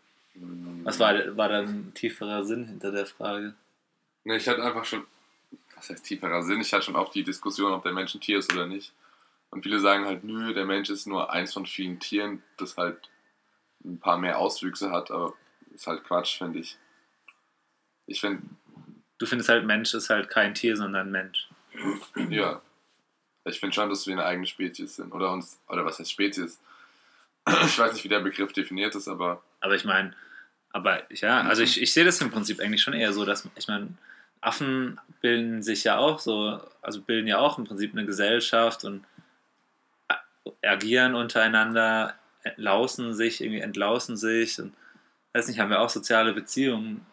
[0.83, 3.55] was war, war da ein tieferer Sinn hinter der Frage?
[4.25, 5.07] Ne, ich hatte einfach schon,
[5.77, 6.61] was heißt tieferer Sinn?
[6.61, 8.93] Ich hatte schon auch die Diskussion, ob der Mensch ein Tier ist oder nicht.
[9.55, 13.09] Und viele sagen halt, nö, der Mensch ist nur eins von vielen Tieren, das halt
[13.85, 15.33] ein paar mehr Auswüchse hat, aber
[15.73, 16.77] ist halt Quatsch, finde ich.
[18.07, 18.43] Ich finde,
[19.19, 21.49] Du findest halt, Mensch ist halt kein Tier, sondern Mensch.
[22.29, 22.61] ja.
[23.45, 25.13] Ich finde schon, dass wir eine eigene Spezies sind.
[25.13, 26.61] Oder uns, oder was heißt Spezies?
[27.65, 30.15] Ich weiß nicht, wie der Begriff definiert ist, aber Aber ich meine,
[30.71, 33.69] aber ja, also ich, ich sehe das im Prinzip eigentlich schon eher so, dass ich
[33.69, 33.91] meine,
[34.41, 39.05] Affen bilden sich ja auch so, also bilden ja auch im Prinzip eine Gesellschaft und
[40.63, 42.15] agieren untereinander,
[42.57, 44.75] lausen sich, irgendwie entlausen sich und
[45.33, 47.05] weiß nicht, haben wir auch soziale Beziehungen.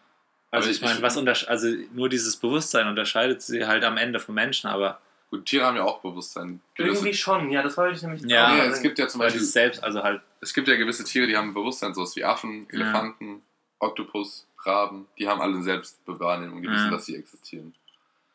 [0.51, 3.97] Also Aber ich meine, ich- was untersch also nur dieses Bewusstsein unterscheidet sie halt am
[3.97, 6.59] Ende vom Menschen, aber gut, Tiere haben ja auch Bewusstsein.
[6.75, 8.71] Gewisse, Irgendwie schon, ja, das wollte ich nämlich Ja, auch ja, sagen.
[8.73, 11.49] es gibt ja zum Beispiel selbst, also halt, Es gibt ja gewisse Tiere, die haben
[11.49, 12.79] ein Bewusstsein, sowas wie Affen, Ja.
[12.81, 13.41] Elefanten,
[13.79, 16.73] Oktopus, Raben, die haben alle eine Selbstbewahrnehmung, die Ja.
[16.73, 17.73] wissen, dass sie existieren.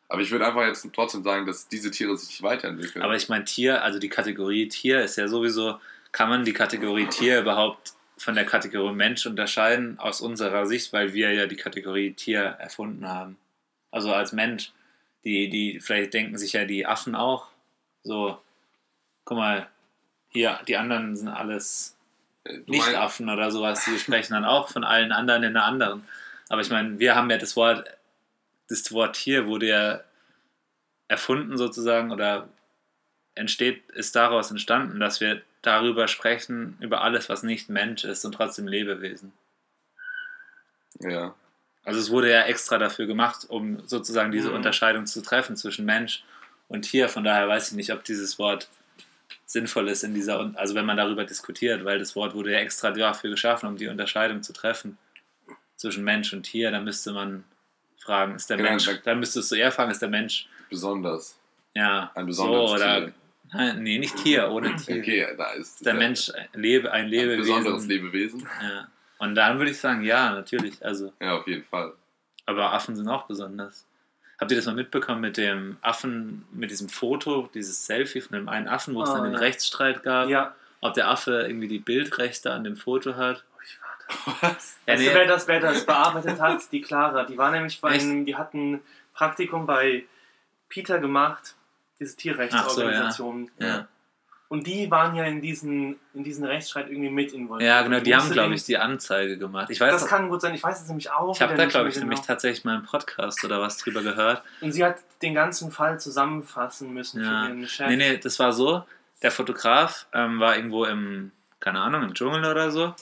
[0.09, 3.03] Aber ich würde einfach jetzt trotzdem sagen, dass diese Tiere sich weiterentwickeln.
[3.03, 5.79] Aber ich meine, Tier, also die Kategorie Tier ist ja sowieso,
[6.11, 11.13] kann man die Kategorie Tier überhaupt von der Kategorie Mensch unterscheiden aus unserer Sicht, weil
[11.13, 13.37] wir ja die Kategorie Tier erfunden haben.
[13.91, 14.71] Also als Mensch.
[15.23, 17.47] Die, die, vielleicht denken sich ja die Affen auch
[18.03, 18.37] so,
[19.25, 19.67] guck mal,
[20.29, 21.97] hier, die anderen sind alles
[22.45, 25.57] Äh, du nicht meinst- Affen oder sowas, die sprechen dann auch von allen anderen in
[25.57, 26.07] einer anderen.
[26.47, 27.89] Aber ich meine, wir haben ja das Wort,
[28.67, 30.01] das Wort Tier wurde ja
[31.07, 32.49] erfunden sozusagen oder
[33.35, 38.33] entsteht, ist daraus entstanden, dass wir darüber sprechen, über alles, was nicht Mensch ist und
[38.33, 39.31] trotzdem Lebewesen.
[40.99, 41.35] Ja.
[41.83, 44.55] Also es wurde ja extra dafür gemacht, um sozusagen diese Mhm.
[44.55, 46.23] Unterscheidung zu treffen zwischen Mensch
[46.67, 47.07] und Tier.
[47.09, 48.67] Von daher weiß ich nicht, ob dieses Wort
[49.45, 52.91] sinnvoll ist in dieser, also wenn man darüber diskutiert, weil das Wort wurde ja extra
[52.91, 54.97] dafür geschaffen, um die Unterscheidung zu treffen
[55.77, 56.71] zwischen Mensch und Tier.
[56.71, 57.45] Da müsste man
[57.97, 61.37] fragen, ist der Genau, Mensch, da- dann müsstest du eher fragen, ist der Mensch, Besonders.
[61.73, 63.13] ja, Ein besonderes so oder, Tier.
[63.53, 64.97] Nein, nee, nicht Tier, ohne Tier.
[64.99, 67.39] Okay, da ist Ist der ja Mensch ein, Lebe, ein ein Lebewesen.
[67.41, 68.47] besonderes Lebewesen.
[68.61, 68.87] Ja.
[69.19, 70.83] Und dann würde ich sagen, ja, natürlich.
[70.85, 71.93] Also, Ja, auf jeden Fall.
[72.45, 73.85] aber Affen sind auch besonders.
[74.39, 78.49] Habt ihr das mal mitbekommen mit dem Affen, mit diesem Foto, dieses Selfie von dem
[78.49, 79.39] einen Affen, wo es Oh, dann den ja.
[79.39, 83.43] Rechtsstreit gab, Ja, ob der Affe irgendwie die Bildrechte an dem Foto hat?
[84.25, 84.77] Was?
[84.85, 86.61] Ja, weißt nee, du, wer das, wer das bearbeitet hat?
[86.71, 87.23] Die Clara.
[87.25, 88.81] Die war nämlich bei einem, die hatten ein
[89.13, 90.05] Praktikum bei
[90.69, 91.55] Peter gemacht,
[91.99, 93.51] diese Tierrechtsorganisation.
[93.59, 93.87] ja.
[94.49, 97.67] Und die waren ja in diesen, in diesen Rechtsstreit irgendwie mit involviert.
[97.67, 99.69] ja, genau, die haben, glaube ich, die Anzeige gemacht.
[99.69, 101.35] Ich weiß Das kann gut sein, ich weiß es nämlich auch.
[101.35, 102.27] ich habe da, glaube ich, nämlich genau.
[102.27, 104.41] tatsächlich mal einen Podcast oder was drüber gehört.
[104.61, 107.27] Und sie hat den ganzen Fall zusammenfassen müssen Ja.
[107.43, 107.87] für ihren Chef.
[107.89, 108.85] Nee, nee, das war so,
[109.21, 112.95] der Fotograf ähm, war irgendwo im, keine Ahnung, im Dschungel oder so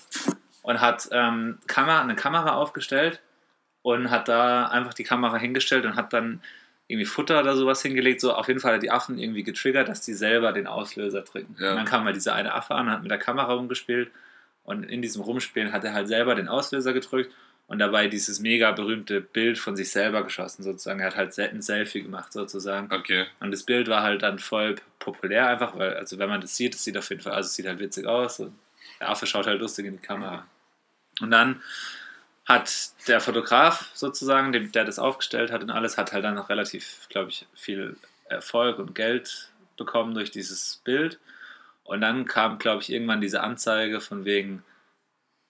[0.65, 3.21] und hat ähm, Kamera, eine Kamera aufgestellt
[3.83, 6.41] und hat da einfach die Kamera hingestellt und hat dann
[6.87, 8.19] irgendwie Futter oder sowas hingelegt.
[8.19, 11.55] So auf jeden Fall hat die Affen irgendwie getriggert, dass die selber den Auslöser drücken.
[11.59, 11.71] Ja.
[11.71, 14.11] Und dann kam mal dieser eine Affe an, hat mit der Kamera rumgespielt
[14.63, 17.31] und in diesem Rumspielen hat er halt selber den Auslöser gedrückt
[17.67, 20.99] und dabei dieses mega berühmte Bild von sich selber geschossen sozusagen.
[20.99, 22.91] Er hat halt ein Selfie gemacht sozusagen.
[22.91, 23.27] Okay.
[23.39, 26.73] Und das Bild war halt dann voll populär einfach, weil, also wenn man das sieht,
[26.73, 28.39] es sieht auf jeden Fall, also es sieht halt witzig aus.
[28.39, 28.55] Und
[28.99, 30.47] der Affe schaut halt lustig in die Kamera.
[31.21, 31.61] Und dann
[32.45, 37.07] hat der Fotograf sozusagen, der das aufgestellt hat und alles, hat halt dann noch relativ,
[37.09, 37.97] glaube ich, viel
[38.29, 41.19] Erfolg und Geld bekommen durch dieses Bild.
[41.83, 44.63] Und dann kam, glaube ich, irgendwann diese Anzeige von wegen,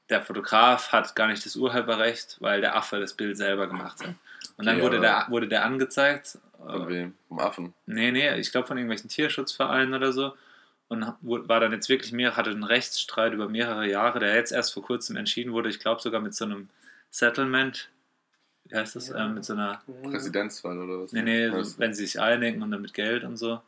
[0.10, 4.16] der Fotograf hat gar nicht das Urheberrecht, weil der Affe das Bild selber gemacht hat.
[4.58, 6.38] Und dann Okay, wurde, der, wurde der angezeigt.
[6.58, 7.14] Von wem?
[7.28, 7.74] Vom Affen.
[7.86, 10.36] Nee, nee, ich glaube von irgendwelchen Tierschutzvereinen oder so.
[10.88, 14.52] Und wo- war dann jetzt wirklich mehr, hatte einen Rechtsstreit über mehrere Jahre, der jetzt
[14.52, 15.70] erst vor kurzem entschieden wurde.
[15.70, 16.70] Ich glaube sogar mit so einem
[17.10, 17.90] Settlement.
[18.66, 19.10] Wie heißt das?
[19.10, 19.26] Ja.
[19.26, 19.82] Ähm, mit so einer.
[20.04, 21.12] Präsidentswahl oder was?
[21.12, 21.78] Nee, nee, Was?
[21.80, 23.62] wenn sie sich einigen und dann mit Geld und so.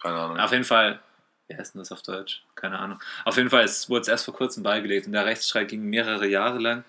[0.00, 0.38] Keine Ahnung.
[0.38, 1.00] Auf jeden Fall,
[1.48, 2.44] wie heißt denn das auf Deutsch?
[2.54, 3.00] Keine Ahnung.
[3.24, 6.26] Auf jeden Fall es wurde es erst vor kurzem beigelegt und der Rechtsstreit ging mehrere
[6.26, 6.84] Jahre lang.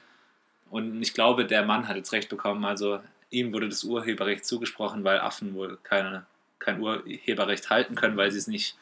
[0.69, 2.63] Und ich glaube, der Mann hat jetzt Recht bekommen.
[2.65, 6.25] Also ihm wurde das Urheberrecht zugesprochen, weil Affen wohl keine,
[6.60, 8.78] kein Urheberrecht halten können, weil sie es nicht,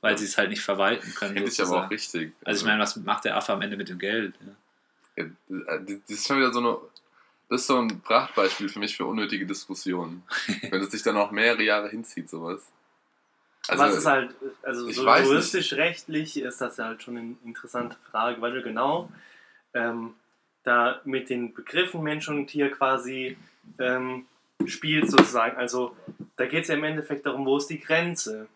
[0.00, 1.34] weil sie es halt nicht verwalten können.
[1.34, 2.32] Finde ich aber auch richtig.
[2.44, 4.34] Also ich meine, was macht der Affe am Ende mit dem Geld?
[4.40, 5.24] Ja?
[5.24, 6.76] Ja, das ist schon wieder so eine.
[7.48, 10.24] Das ist so ein Prachtbeispiel für mich für unnötige Diskussionen.
[10.70, 12.60] Wenn es sich dann auch mehrere Jahre hinzieht, sowas.
[13.68, 18.40] Also, Was ist halt, also so juristisch-rechtlich ist das ja halt schon eine interessante Frage,
[18.40, 19.10] weil du genau
[19.74, 20.14] ähm,
[20.62, 23.36] da mit den Begriffen Mensch und Tier quasi
[23.78, 24.26] ähm,
[24.64, 25.56] spielst sozusagen.
[25.56, 25.96] Also
[26.36, 28.48] da geht es ja im Endeffekt darum, wo ist die Grenze?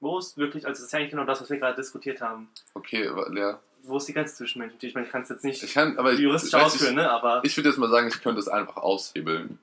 [0.00, 2.48] Wo ist wirklich, also das ist ja eigentlich genau das, was wir gerade diskutiert haben.
[2.74, 3.60] okay, aber, ja.
[3.82, 4.88] Wo ist die Grenze zwischen Mensch und Tier?
[4.88, 6.94] Ich meine, ich kann es jetzt nicht Ich kann, aber ich, juristisch ich, weiß, ausführen,
[6.94, 7.10] ne?
[7.10, 9.58] aber ich, ich würde jetzt mal sagen, ich könnte es einfach aushebeln.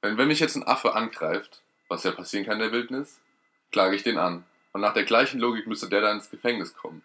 [0.00, 3.20] Wenn, wenn mich jetzt ein Affe angreift, was ja passieren kann in der Wildnis,
[3.72, 4.44] klage ich den an.
[4.72, 7.02] Und nach der gleichen Logik müsste der dann ins Gefängnis kommen.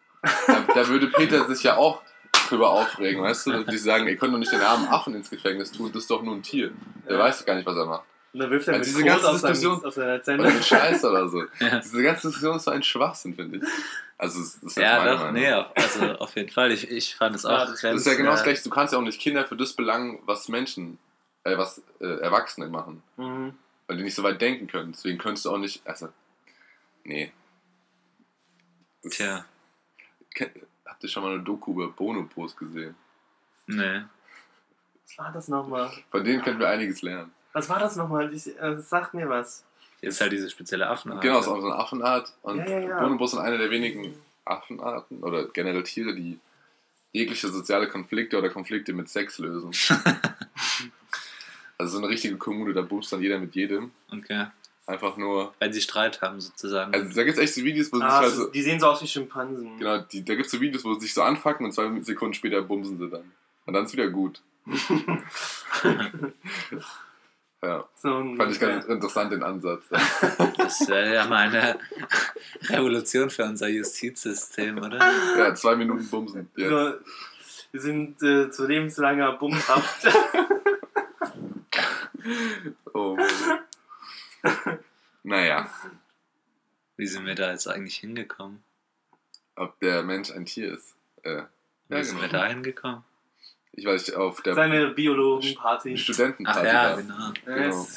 [0.48, 2.02] Da, da würde Peter sich ja auch
[2.50, 3.64] drüber aufregen, weißt du?
[3.64, 6.22] Die sagen, ihr könnt doch nicht den armen Affen ins Gefängnis tun, das ist doch
[6.24, 6.72] nur ein Tier.
[7.08, 7.24] Der Ja.
[7.24, 8.06] weiß doch gar nicht, was er macht.
[8.34, 11.28] Und dann wirft er Also mit diese Kot ganze Diskussion- auf seiner mit Scheiß oder
[11.30, 11.44] so.
[11.60, 11.80] Ja.
[11.80, 13.64] Diese ganze Diskussion ist so ein Schwachsinn, finde ich.
[14.18, 15.34] Also, das ist Ja, meine doch, Meinung.
[15.34, 16.72] nee, auf- also auf jeden Fall.
[16.72, 18.64] Ich, ich fand es Ja, auch das Das ist ja genau das Gleiche.
[18.64, 21.00] Du kannst ja auch nicht Kinder für das belangen, was Menschen,
[21.44, 23.02] äh, was äh, Erwachsene machen.
[23.18, 23.54] Mhm.
[23.88, 24.92] Weil die nicht so weit denken können.
[24.92, 25.82] Deswegen könntest du auch nicht.
[25.88, 26.10] Also,
[27.04, 27.32] nee.
[29.04, 29.46] Das- Tja,
[30.86, 32.96] Habt ihr schon mal eine Doku über Bonobos gesehen?
[33.68, 34.02] nee.
[35.06, 35.92] Was war das nochmal?
[36.12, 37.32] Von denen können wir einiges lernen.
[37.60, 38.34] Was war das nochmal?
[38.34, 39.64] Ich, äh, sag mir was.
[40.02, 41.22] Ist halt diese spezielle Affenart.
[41.22, 42.34] Genau, es ist auch so eine Affenart.
[42.42, 43.00] Und Ja, ja, ja.
[43.02, 46.40] Bonobos sind eine der wenigen Affenarten oder generell Tiere, die
[47.12, 49.72] jegliche soziale Konflikte oder Konflikte mit Sex lösen.
[51.78, 53.92] also so eine richtige Kommune, da bumst dann jeder mit jedem.
[54.12, 54.46] Okay.
[54.88, 55.54] Einfach nur.
[55.60, 56.94] Weil sie Streit haben, sozusagen.
[56.94, 58.48] Also da gibt es echt so Videos, wo sie Ah, sich es halt ist- so.
[58.52, 59.78] die sehen so aus wie Schimpansen.
[59.78, 62.34] Genau, die, da gibt es so Videos, wo sie sich so anfacken und zwei Sekunden
[62.34, 63.32] später bumsen sie dann.
[63.66, 64.42] Und dann ist wieder gut.
[67.64, 69.84] ja, So fand ich ganz interessant den Ansatz.
[70.58, 71.80] Das wäre ja mal eine
[72.70, 75.00] Revolution für unser Justizsystem, oder?
[75.38, 76.50] ja, zwei Minuten bumsen.
[76.56, 76.70] Jetzt.
[76.70, 76.94] so,
[77.72, 80.08] wir sind äh, zu lebenslanger Bumshaft.
[82.94, 83.18] Oh
[85.24, 85.70] naja,
[86.98, 88.62] Wie sind wir da jetzt eigentlich hingekommen?
[89.56, 90.96] ob der Mensch ein Tier ist.
[91.24, 91.44] Äh,
[91.88, 92.32] Wie Ja, sind genau.
[92.32, 93.04] wir da hingekommen?
[93.74, 95.94] Ich weiß nicht, auf der Seine Biologenparty.
[95.96, 96.98] Ach Studentenparty ja, war.
[96.98, 97.32] genau.
[97.46, 97.88] genau.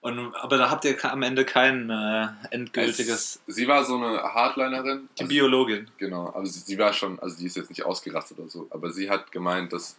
[0.00, 3.40] Und, aber da habt ihr am Ende kein äh, endgültiges.
[3.46, 5.08] Es, sie war so eine Hardlinerin.
[5.16, 5.88] Die Also- Biologin.
[5.98, 8.90] Genau, aber sie, sie war schon, also die ist jetzt nicht ausgerastet oder so, aber
[8.90, 9.96] sie hat gemeint, dass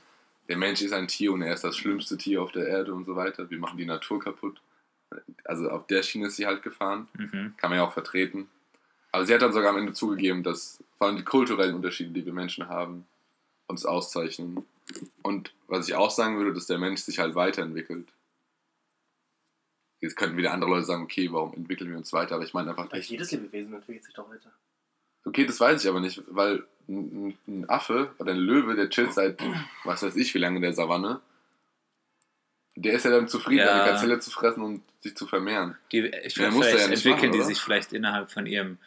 [0.50, 3.06] der Mensch ist ein Tier und er ist das schlimmste Tier auf der Erde und
[3.06, 3.50] so weiter.
[3.50, 4.60] Wir machen die Natur kaputt.
[5.46, 7.08] Also auf der Schiene ist sie halt gefahren.
[7.14, 7.54] Mhm.
[7.56, 8.50] Kann man ja auch vertreten.
[9.14, 12.26] Aber sie hat dann sogar am Ende zugegeben, dass vor allem die kulturellen Unterschiede, die
[12.26, 13.06] wir Menschen haben,
[13.68, 14.66] uns auszeichnen.
[15.22, 18.08] Und was ich auch sagen würde, dass der Mensch sich halt weiterentwickelt.
[20.02, 22.36] Jetzt könnten wieder andere Leute sagen, okay, warum entwickeln wir uns weiter?
[22.36, 24.52] Aber ich meine einfach, Weil jedes Lebewesen entwickelt sich doch weiter.
[25.26, 27.38] Okay, das weiß ich aber nicht, weil ein,
[27.70, 29.42] Affe oder ein Löwe, der chillt seit,
[29.86, 31.22] was weiß ich, wie lange in der Savanne.
[32.76, 33.84] Der ist ja dann zufrieden, Ja.
[33.84, 35.78] eine Gazelle zu fressen und sich zu vermehren.
[35.92, 38.78] Die, ich Ja, vielleicht ja nicht entwickeln machen, die sich vielleicht innerhalb von ihrem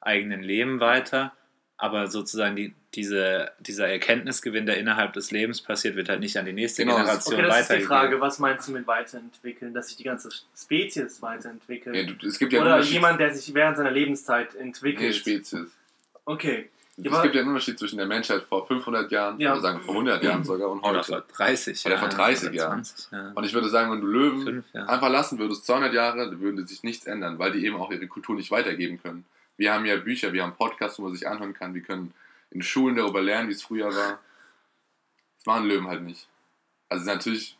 [0.00, 1.32] eigenen Leben weiter,
[1.78, 6.46] aber sozusagen die, diese, dieser Erkenntnisgewinn, der innerhalb des Lebens passiert, wird halt nicht an
[6.46, 7.88] die nächste Genau, das- Generation Okay, das ist die weitergegeben.
[7.88, 9.74] Frage, was meinst du mit weiterentwickeln?
[9.74, 11.94] Dass sich die ganze Spezies weiterentwickelt?
[11.94, 15.14] Ja, du, es gibt ja einen Oder jemand, der sich während seiner Lebenszeit nee, entwickelt?
[15.14, 15.66] Spezies.
[16.24, 16.70] okay.
[17.00, 19.52] Ja, Es gibt ja einen Unterschied zwischen der Menschheit vor 500 Jahren, Ja.
[19.52, 21.32] oder sagen vor 100 Jahren sogar, und Oder vor heute.
[21.32, 22.18] 30 Oder vor Jahren.
[22.18, 22.84] 30 oder Jahren.
[22.84, 23.32] 20 Jahren.
[23.34, 24.88] Und ich würde sagen, wenn du Löwen Fünf Jahre.
[24.88, 28.34] einfach lassen würdest, 200 Jahre, würde sich nichts ändern, weil die eben auch ihre Kultur
[28.34, 29.24] nicht weitergeben können.
[29.56, 32.12] Wir haben ja Bücher, wir haben Podcasts, wo man sich anhören kann, wir können
[32.50, 34.20] in Schulen darüber lernen, wie es früher war.
[35.36, 36.28] Das machen Löwen halt nicht.
[36.88, 37.56] Also natürlich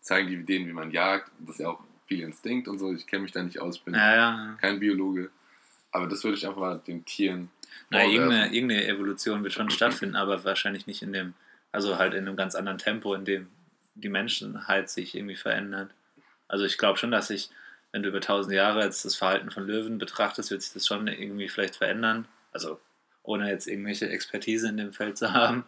[0.00, 3.06] zeigen die denen, wie man jagt, das ist ja auch viel Instinkt und so, ich
[3.06, 4.56] kenne mich da nicht aus, bin Ja, ja.
[4.60, 5.30] kein Biologe.
[5.90, 7.50] Aber das würde ich einfach mal den Tieren
[7.88, 11.34] Na, irgendeine, irgendeine Evolution wird schon stattfinden, aber wahrscheinlich nicht in dem,
[11.72, 13.48] also halt in einem ganz anderen Tempo, in dem
[13.94, 15.92] die Menschheit sich irgendwie verändert.
[16.48, 17.50] Also ich glaube schon, dass sich,
[17.92, 21.06] wenn du über tausend Jahre jetzt das Verhalten von Löwen betrachtest, wird sich das schon
[21.06, 22.26] irgendwie vielleicht verändern.
[22.52, 22.80] Also
[23.24, 25.64] ohne jetzt irgendwelche Expertise in dem Feld zu haben.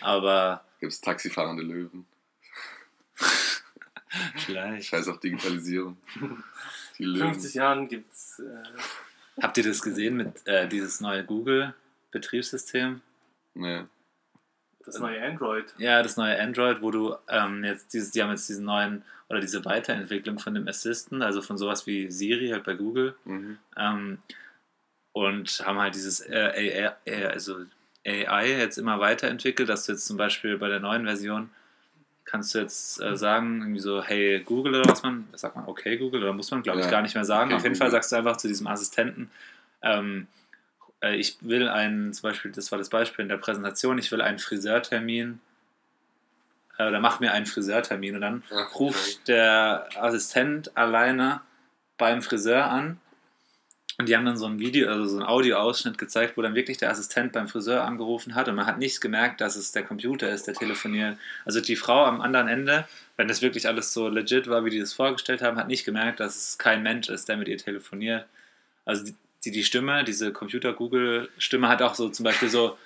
[0.00, 2.06] Aber Gibt es taxifahrende Löwen.
[4.36, 4.86] vielleicht.
[4.88, 5.96] Scheiß auf Digitalisierung.
[6.98, 7.32] Die Löwen.
[7.34, 8.38] 50 Jahren gibt es.
[8.40, 13.00] Äh, Habt ihr das gesehen mit äh, dieses neue Google-Betriebssystem?
[13.54, 13.84] Nee.
[14.84, 15.66] Das neue Android.
[15.78, 19.40] Ja, das neue Android, wo du ähm, jetzt dieses, die haben jetzt diesen neuen oder
[19.40, 23.58] diese Weiterentwicklung von dem Assistant, also von sowas wie Siri halt bei Google, Mhm.
[23.76, 24.18] ähm,
[25.12, 27.56] und haben halt dieses äh, AI, äh, also
[28.06, 31.50] AI jetzt immer weiterentwickelt, dass du jetzt zum Beispiel bei der neuen Version
[32.24, 35.96] kannst du jetzt äh, sagen, irgendwie so, hey Google oder was man, sagt man, okay
[35.96, 37.48] Google, oder muss man glaube ich Ja, gar nicht mehr sagen.
[37.50, 37.86] okay, Auf jeden Google.
[37.86, 39.30] Fall sagst du einfach zu diesem Assistenten,
[39.82, 40.28] ähm,
[41.02, 44.20] äh, ich will einen, zum Beispiel, das war das Beispiel in der Präsentation, ich will
[44.20, 45.40] einen Friseurtermin,
[46.78, 51.40] äh, oder mach mir einen Friseurtermin und dann Ach, ruft der Assistent alleine
[51.98, 53.00] beim Friseur an
[54.00, 56.78] und die haben dann so ein Video, also so ein Audioausschnitt gezeigt, wo dann wirklich
[56.78, 60.30] der Assistent beim Friseur angerufen hat und man hat nicht gemerkt, dass es der Computer
[60.30, 61.18] ist, der telefoniert.
[61.44, 62.88] Also die Frau am anderen Ende,
[63.18, 66.18] wenn das wirklich alles so legit war, wie die das vorgestellt haben, hat nicht gemerkt,
[66.18, 68.24] dass es kein Mensch ist, der mit ihr telefoniert.
[68.86, 72.78] Also die, die, die Stimme, diese Computer-Google-Stimme hat auch so zum Beispiel so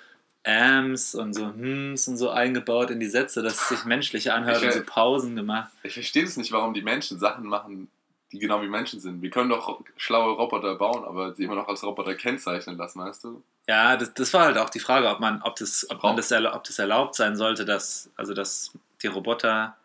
[0.43, 4.57] Ams und so Hms und so eingebaut in die Sätze, dass es sich menschlich anhört
[4.57, 5.71] Ich, und so Pausen gemacht.
[5.83, 7.87] Ich verstehe es nicht, warum die Menschen Sachen machen,
[8.35, 9.21] die genau wie Menschen sind.
[9.21, 13.23] Wir können doch schlaue Roboter bauen, aber sie immer noch als Roboter kennzeichnen lassen, weißt
[13.23, 13.43] du?
[13.67, 16.31] Ja, das, das war halt auch die Frage, ob man, ob das, ob man das,
[16.31, 19.75] ob das erlaubt sein sollte, dass, also dass die Roboter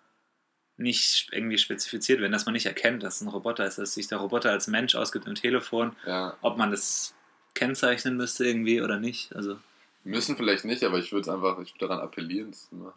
[0.77, 4.09] nicht irgendwie spezifiziert werden, dass man nicht erkennt, dass es ein Roboter ist, dass sich
[4.09, 6.37] der Roboter als Mensch ausgibt im Telefon, Ja.
[6.41, 7.15] ob man das
[7.55, 9.35] kennzeichnen müsste irgendwie oder nicht.
[9.37, 9.59] Also
[10.05, 12.95] Müssen vielleicht nicht, aber ich würde es einfach, ich würde daran appellieren, das zu machen.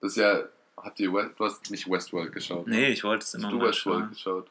[0.00, 0.44] Das ist ja,
[0.82, 2.66] hat die, West, du hast nicht Westworld geschaut.
[2.66, 2.76] ne?
[2.76, 4.10] nee, ich wollte es immer du mal Westworld schauen.
[4.44, 4.50] geschaut?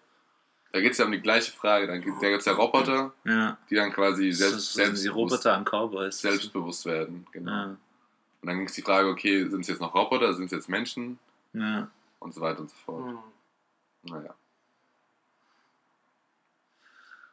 [0.71, 1.87] Da geht es ja um die gleiche Frage.
[1.87, 4.87] Dann gibt, da gibt es ja Roboter, Ja, die dann quasi das selbst, sind die
[5.01, 6.19] selbstbewusst, Roboter an Cowboys.
[6.21, 7.25] selbstbewusst werden.
[7.31, 7.51] Genau.
[7.51, 7.77] Ja, Und
[8.47, 11.17] dann ging es die Frage, okay, sind es jetzt noch Roboter, sind es jetzt Menschen
[11.53, 11.89] ja.
[12.19, 13.05] und so weiter und so fort.
[13.07, 13.17] Hm.
[14.03, 14.35] Naja.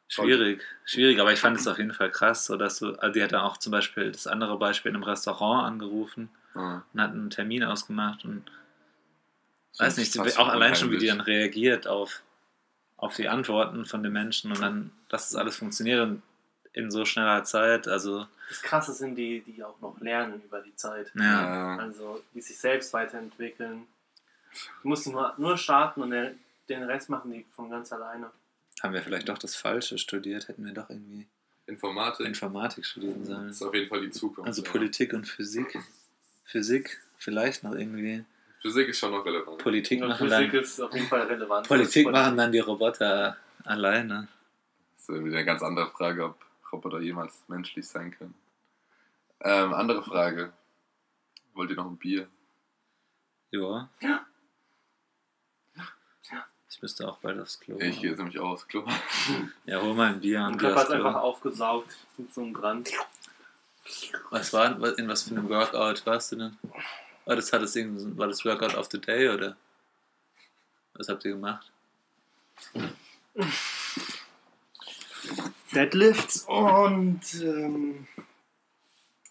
[0.08, 3.22] Schwierig, schwierig, aber ich fand es auf jeden Fall krass, so dass du, also die
[3.22, 6.84] hat dann auch zum Beispiel das andere Beispiel in einem Restaurant angerufen Ja.
[6.94, 8.52] und hat einen Termin ausgemacht und So
[9.78, 12.22] weiß nicht, auch allein schon, wie die dann reagiert auf,
[12.96, 16.22] auf die Antworten von den Menschen und dann, dass das alles funktioniert und
[16.72, 20.74] in so schneller Zeit, also Das Krasse sind die, die auch noch lernen über die
[20.76, 21.10] Zeit.
[21.14, 21.76] ja.
[21.78, 23.86] Also die sich selbst weiterentwickeln.
[24.82, 28.30] Du musst nur, nur starten und den, Rest machen die von ganz alleine.
[28.82, 31.26] haben wir vielleicht doch das Falsche studiert, hätten wir doch irgendwie
[31.66, 33.48] Informatik Informatik studieren sollen.
[33.48, 34.46] ist auf jeden Fall die Zukunft.
[34.46, 34.70] Also ja.
[34.70, 35.78] Politik und Physik.
[36.44, 38.24] Physik, vielleicht noch irgendwie.
[38.62, 39.58] Physik ist schon noch relevant.
[39.58, 41.68] Politik Und machen Physik dann, ist auf jeden Fall relevant.
[41.68, 44.28] Politik machen dann die Roboter alleine.
[44.96, 48.34] Das ist wieder eine ganz andere Frage, ob Roboter jemals menschlich sein können.
[49.40, 50.52] Ähm, andere Frage.
[51.54, 52.28] Wollt ihr noch ein Bier?
[53.50, 53.88] Ja.
[54.00, 54.26] Ja.
[56.68, 57.78] Ich müsste auch bald aufs Klo.
[57.80, 58.84] Ich gehe jetzt nämlich auch aufs Klo.
[59.64, 60.94] Ja, hol mal ein Bier Und und Körper Klo.
[60.96, 62.90] einfach aufgesaugt mit so einem Brand.
[64.30, 66.58] Was war, in was für einem Workout warst du denn?
[67.26, 69.56] War das, hat das war das Workout of the Day oder?
[70.94, 71.72] Was habt ihr gemacht?
[75.74, 78.06] Deadlifts und ähm,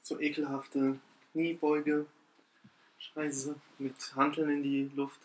[0.04, 1.00] so ekelhafte
[1.32, 2.06] Kniebeuge.
[2.98, 3.56] Scheiße.
[3.80, 5.22] Mit Hanteln in die Luft.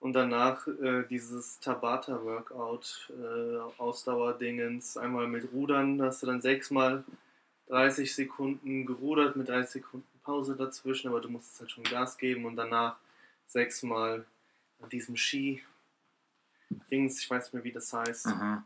[0.00, 7.04] Und danach äh, dieses Tabata-Workout, äh, Ausdauerdingens, einmal mit Rudern, da hast du dann sechsmal
[7.68, 12.44] 30 Sekunden gerudert mit 30 Sekunden Pause dazwischen, aber du musst halt schon Gas geben
[12.44, 12.96] und danach
[13.46, 14.24] sechsmal
[14.80, 18.26] an diesem Ski-Dings, ich weiß nicht mehr wie das heißt.
[18.28, 18.64] Aha.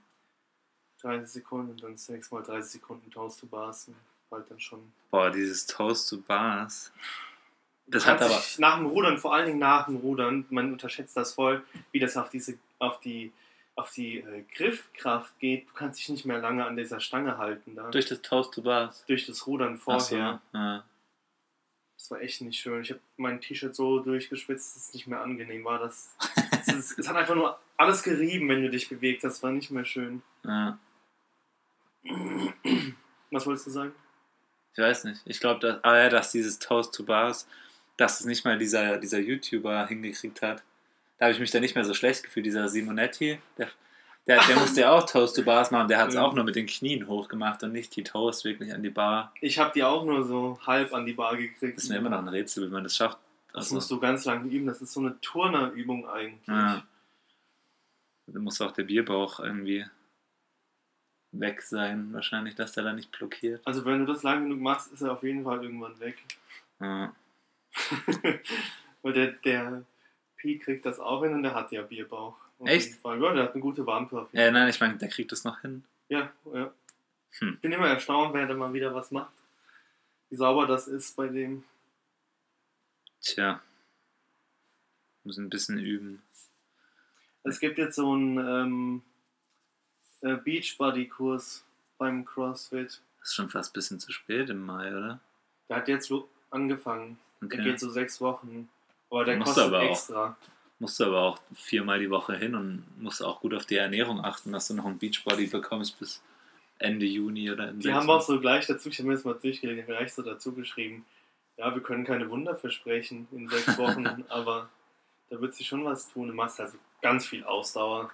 [1.03, 3.97] 30 Sekunden und dann sechsmal 30 Sekunden Toast to Bars und
[4.31, 4.93] bald dann schon.
[5.11, 6.93] Boah, dieses Toast to Bars.
[7.87, 8.43] Das Hat hat aber.
[8.59, 12.17] nach dem Rudern, vor allen Dingen nach dem Rudern, man unterschätzt das voll, wie das
[12.17, 13.33] auf diese, auf die,
[13.77, 15.69] auf die äh, Griffkraft geht.
[15.69, 17.91] Du kannst dich nicht mehr lange an dieser Stange halten da.
[17.91, 19.05] Durch das Toast to Bars.
[19.07, 20.41] Durch das Rudern Ach so, vorher.
[20.53, 20.85] ja.
[22.07, 22.83] Das war echt nicht schön.
[22.83, 25.81] Ich habe mein T-Shirt so durchgeschwitzt, dass es nicht mehr angenehm war.
[25.81, 26.15] Das,
[26.61, 29.43] es, ist, es hat einfach nur alles gerieben, wenn du dich bewegt hast.
[29.43, 30.23] War nicht mehr schön.
[30.45, 30.79] ja.
[33.33, 33.93] Was wolltest du sagen?
[34.75, 35.21] Ich weiß nicht.
[35.25, 37.49] Ich glaube, dass, ah ja, dass dieses Toast to Bars,
[37.97, 40.63] dass es nicht mal dieser, dieser YouTuber hingekriegt hat.
[41.19, 42.47] Da habe ich mich dann nicht mehr so schlecht gefühlt.
[42.47, 43.69] Dieser Simonetti, der,
[44.27, 45.89] der, der musste ja auch Toast to Bars machen.
[45.89, 46.23] Der hat es Ja.
[46.23, 49.33] auch nur mit den Knien hochgemacht und nicht die Toast wirklich an die Bar.
[49.41, 51.77] Ich habe die auch nur so halb an die Bar gekriegt.
[51.77, 53.19] Das ist mir immer noch ein Rätsel, wie man das schafft.
[53.53, 54.67] Das Also, musst du ganz lange üben.
[54.67, 56.47] Das ist so eine Turnerübung eigentlich.
[56.49, 56.83] Ja.
[58.27, 59.87] da muss auch der Bierbauch irgendwie
[61.33, 63.61] weg sein, wahrscheinlich, dass der da nicht blockiert.
[63.67, 66.17] Also wenn du das lang genug machst, ist er auf jeden Fall irgendwann weg.
[66.81, 67.15] Ja.
[69.03, 69.83] Weil der, der
[70.37, 72.37] Pete kriegt das auch hin und der hat ja Bierbauch.
[72.59, 72.89] Auf Echt?
[72.89, 73.23] jeden Fall.
[73.23, 74.53] Ja, der hat eine gute Wampe auf jeden Fall.
[74.53, 75.85] nein, ich meine, der kriegt das noch hin.
[76.09, 76.73] Ja, ja.
[77.39, 77.55] Hm.
[77.55, 79.33] Ich bin immer erstaunt, wer da mal wieder was macht.
[80.31, 81.65] Wie sauber das ist bei dem.
[83.21, 83.61] Tja.
[85.25, 86.23] Muss ein bisschen üben.
[87.43, 89.03] Es gibt jetzt so einen ähm,
[90.23, 91.65] äh, Beachbody-Kurs
[91.99, 93.03] beim CrossFit.
[93.23, 95.21] Ist schon fast ein bisschen zu spät im Mai, oder?
[95.69, 96.13] Der hat jetzt
[96.51, 97.19] angefangen.
[97.41, 97.63] Der Okay.
[97.63, 98.69] geht so sechs Wochen.
[99.11, 99.91] Aber der Musst kostet aber auch.
[99.91, 100.37] extra.
[100.79, 104.23] Musst du aber auch viermal die Woche hin und musst auch gut auf die Ernährung
[104.23, 106.23] achten, dass du noch einen Beachbody bekommst bis
[106.79, 109.35] Ende Juni oder in Die haben auch so gleich dazu, ich habe mir das mal
[109.35, 111.07] durchgelesen, gleich so dazu geschrieben,
[111.57, 114.69] ja, wir können keine Wunder versprechen in sechs Wochen, aber
[115.31, 116.29] da wird sich schon was tun.
[116.29, 118.11] Du machst also ganz viel Ausdauer,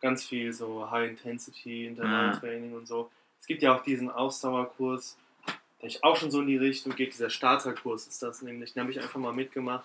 [0.00, 3.10] ganz viel so High-Intensity, Intervalltraining und so.
[3.40, 5.16] Es gibt ja auch diesen Ausdauerkurs,
[5.80, 8.72] der ich auch schon so in die Richtung geht, dieser Starterkurs ist das nämlich.
[8.72, 9.84] Den habe ich einfach mal mitgemacht,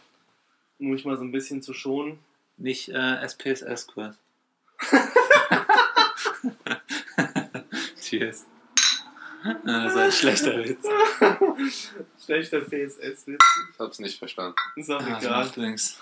[0.79, 2.19] um mich mal so ein bisschen zu schonen.
[2.57, 4.15] Nicht äh, SPSS-Kurs.
[8.01, 8.45] Cheers.
[9.43, 10.85] Ah, Das ist ein schlechter Witz.
[12.23, 14.55] Schlechter PSS-Witz, Ich hab's nicht verstanden.
[14.75, 15.51] ist auch Ah, egal.
[15.57, 15.99] nichts.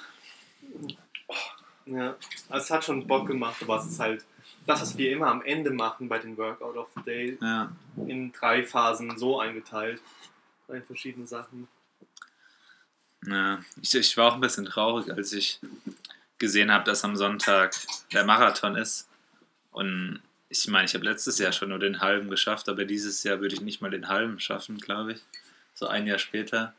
[1.86, 2.16] Ja,
[2.50, 4.26] also es hat schon Bock gemacht, aber es ist halt
[4.66, 7.72] das, was wir immer am Ende machen bei den Workout of the Day, Ja.
[8.08, 10.02] in drei Phasen so eingeteilt.
[10.68, 11.68] Drei verschiedene Sachen.
[13.28, 15.60] Ja, ich, ich war auch ein bisschen traurig, als ich
[16.38, 17.76] gesehen habe, dass am Sonntag
[18.14, 19.10] der Marathon ist.
[19.72, 23.40] Und ich meine, ich habe letztes Jahr schon nur den halben geschafft, aber dieses Jahr
[23.40, 25.22] würde ich nicht mal den halben schaffen, glaube ich.
[25.74, 26.74] So ein Jahr später,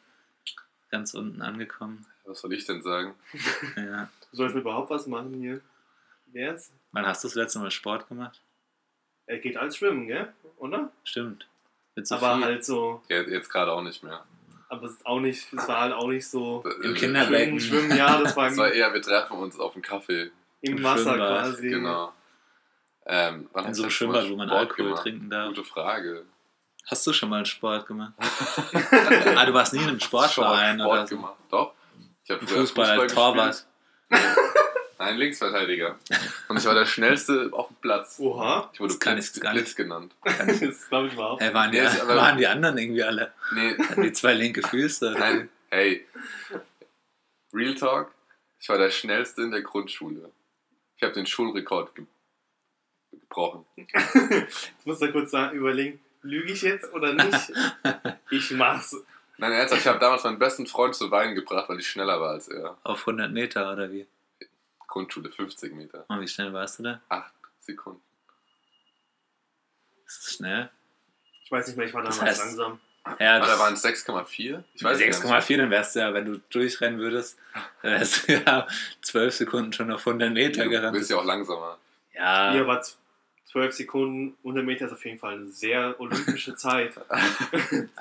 [0.90, 2.06] ganz unten angekommen.
[2.24, 3.14] Was soll ich denn sagen?
[3.76, 4.08] Ja.
[4.30, 5.60] Du sollst überhaupt was machen hier.
[6.26, 6.72] Wer's?
[6.92, 8.40] Wann hast du das letzte Mal Sport gemacht?
[9.26, 10.32] Er geht als Schwimmen, gell?
[10.56, 10.90] Oder?
[11.04, 11.46] Stimmt.
[11.96, 12.44] So aber viel.
[12.44, 14.24] halt so, Ja, jetzt gerade auch nicht mehr.
[14.68, 16.64] Aber es ist auch nicht, es war halt auch nicht so.
[16.82, 17.60] Im Kinderbecken.
[17.60, 20.30] Schwimmen, Schwimmen, ja, das war Es war eher, wir treffen uns auf einen Kaffee.
[20.60, 21.68] im im Wasser Schwimmbad, quasi.
[21.68, 22.12] Genau.
[23.06, 25.02] Ähm, in so einem das Schwimmbad, wo man Sport Alkohol gemacht?
[25.02, 25.48] trinken darf.
[25.48, 26.24] Gute Frage.
[26.88, 28.12] Hast du schon mal Sport gemacht?
[29.36, 31.16] ah, du warst nie in einem Sportverein Sport oder so.
[31.16, 31.34] gemacht?
[31.50, 31.74] Doch.
[32.24, 33.66] Ich habe Fußball als Torwart.
[34.98, 35.98] Nein, Linksverteidiger.
[36.48, 38.18] Und ich war der schnellste auf dem Platz.
[38.18, 40.14] Oha, Ich wurde Das Blitz, ich Blitz genannt.
[40.24, 41.42] das glaube ich überhaupt.
[41.42, 43.32] Hey, waren, die, aber- waren die anderen irgendwie alle?
[43.52, 45.14] Nee, Hatten die zwei linke Füße?
[45.18, 46.06] nein, hey.
[47.52, 48.10] Real Talk.
[48.58, 50.30] Ich war der schnellste in der Grundschule.
[50.96, 52.04] Ich habe den Schulrekord ge
[53.12, 53.64] gebrochen.
[53.76, 53.86] Ich
[54.86, 57.52] muss da kurz sagen, überlegen, lüge ich jetzt oder nicht?
[58.30, 58.96] ich mach's.
[59.38, 62.30] Nein, ernsthaft, ich habe damals meinen besten Freund zu Weinen gebracht, weil ich schneller war
[62.30, 62.76] als er.
[62.82, 64.06] Auf 100 Meter oder wie?
[64.86, 66.04] Grundschule 50 Meter.
[66.08, 67.00] Und wie schnell warst du da?
[67.08, 68.00] 8 Sekunden.
[70.06, 70.70] Ist das schnell?
[71.44, 72.80] Ich weiß nicht mehr, ich war damals Das heißt- langsam.
[73.20, 74.64] Ja, das waren es 6,4?
[74.74, 75.16] Ich weiß gar nicht.
[75.16, 77.38] 6,4, dann wärst du ja, wenn du durchrennen würdest,
[77.82, 78.66] dann wärst du ja
[79.02, 80.92] 12 Sekunden schon auf 100 Meter Du gerannt.
[80.96, 81.78] bist ja auch langsamer.
[82.14, 82.82] Ja, Hier war
[83.46, 86.94] 12 Sekunden, 100 Meter ist auf jeden Fall eine sehr olympische Zeit.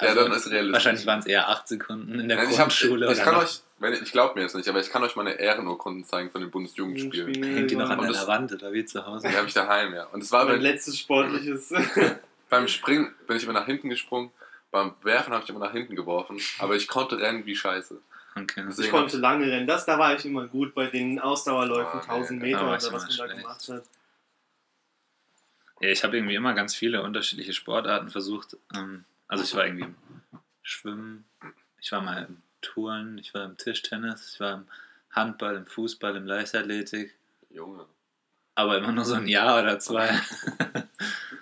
[0.02, 0.52] ja, dann ist realistisch.
[0.52, 3.12] Also, wahrscheinlich waren es eher 8 Sekunden in der Nein, ich, hab, Grundschule.
[3.12, 6.04] ich kann euch, wenn, ich glaube mir jetzt nicht, aber ich kann euch meine Ehrenurkunden
[6.04, 7.44] zeigen von den Bundesjugendspielen.
[7.44, 9.28] Hängt die noch an deiner das- Wand oder wie zu Hause?
[9.30, 10.06] Die habe ich daheim, ja.
[10.06, 11.72] Und es war Mein letztes sportliches.
[12.50, 14.32] beim Springen bin ich immer nach hinten gesprungen,
[14.72, 18.02] beim Werfen habe ich immer nach hinten geworfen, aber ich konnte rennen wie scheiße.
[18.38, 18.66] Okay.
[18.78, 19.66] Ich konnte lange rennen.
[19.68, 22.78] Das, da war ich immer gut bei den Ausdauerläufen, Ah, nee, 1000 nee, Meter oder
[22.78, 23.84] ich was man da gemacht hat.
[25.86, 28.58] Ja, ich habe irgendwie immer ganz viele unterschiedliche Sportarten versucht.
[28.74, 29.96] Ähm, Also ich war irgendwie im
[30.64, 31.26] Schwimmen,
[31.80, 34.68] ich war mal im Touren, ich war im Tischtennis, ich war im
[35.12, 37.14] Handball, im Fußball, im Leichtathletik,
[37.52, 37.86] Junge.
[38.56, 40.10] aber immer nur so ein Jahr oder zwei.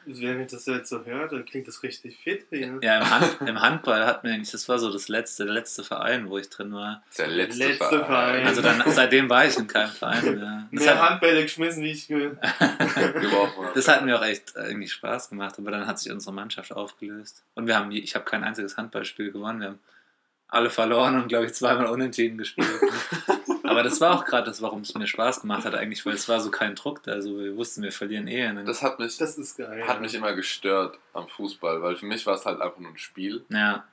[0.05, 2.79] Wenn ich das jetzt so höre, dann klingt das richtig fit hier.
[2.81, 5.83] Ja, im, Hand, im Handball hat mir eigentlich, das war so das letzte, der letzte
[5.83, 7.03] Verein, wo ich drin war.
[7.07, 8.05] Das ist der letzte, Letzte Verein.
[8.05, 8.47] Verein.
[8.47, 10.67] Also dann, seitdem war ich in keinem Verein mehr.
[10.71, 12.37] Das Mehr hat, Handbälle geschmissen, wie ich habe.
[13.73, 17.43] das hat mir auch echt irgendwie Spaß gemacht, aber dann hat sich unsere Mannschaft aufgelöst.
[17.55, 19.59] Und wir haben, ich habe kein einziges Handballspiel gewonnen.
[19.59, 19.79] Wir haben
[20.47, 22.67] alle verloren und glaube ich zweimal unentschieden gespielt.
[23.73, 26.27] aber das war auch gerade das, warum es mir Spaß gemacht hat eigentlich, weil es
[26.29, 27.11] war so kein Druck da.
[27.11, 28.53] Also wir wussten, wir verlieren eh.
[28.65, 29.85] Das hat mich, Das ist geil.
[29.87, 32.97] hat mich immer gestört am Fußball, weil für mich war es halt einfach nur ein
[32.97, 33.43] Spiel.
[33.49, 33.83] ja,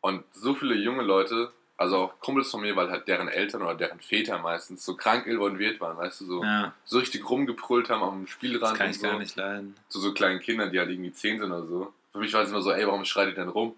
[0.00, 3.74] Und so viele junge Leute, also auch Kumpels von mir, weil halt deren Eltern oder
[3.74, 8.02] deren Väter meistens so krank involviert waren, weißt du, so, ja, so richtig rumgebrüllt haben
[8.02, 9.06] am das Spielrand kann und ich so.
[9.08, 9.74] gar nicht leiden.
[9.88, 11.92] Zu so kleinen Kindern, die halt irgendwie 10 sind oder so.
[12.12, 13.74] Für mich war es immer so, ey, warum schreit ihr denn rum?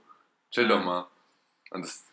[0.51, 0.77] Chill Ja.
[0.77, 1.07] doch mal.
[1.71, 2.05] Und das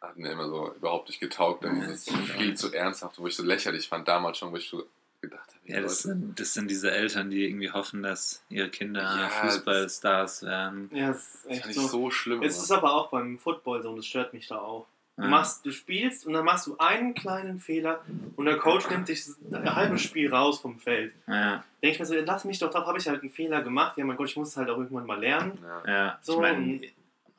[0.00, 3.26] hat mir immer so überhaupt nicht getaugt, dann dieses das ist viel zu ernsthaft, wo
[3.26, 4.84] ich so lächerlich fand damals schon, wo ich so
[5.20, 9.02] gedacht habe, Ja, das sind, das sind diese Eltern, die irgendwie hoffen, dass ihre Kinder
[9.02, 10.90] Ja, Fußballstars werden.
[10.92, 11.88] Ja, das ist das echt fand ich so.
[11.88, 12.42] so schlimm.
[12.42, 14.86] Es ist aber auch beim Football so und das stört mich da auch.
[15.16, 18.02] Du, machst, du spielst und dann machst du einen kleinen Fehler
[18.36, 21.12] und der Coach nimmt dich ein halbes Spiel raus vom Feld.
[21.26, 23.98] Ja, Denke ich mir so, lass mich doch drauf, habe ich halt einen Fehler gemacht.
[23.98, 25.58] Ja, mein Gott, ich muss es halt auch irgendwann mal lernen.
[25.62, 25.82] ja.
[25.92, 26.18] ja.
[26.22, 26.80] So, ich meine,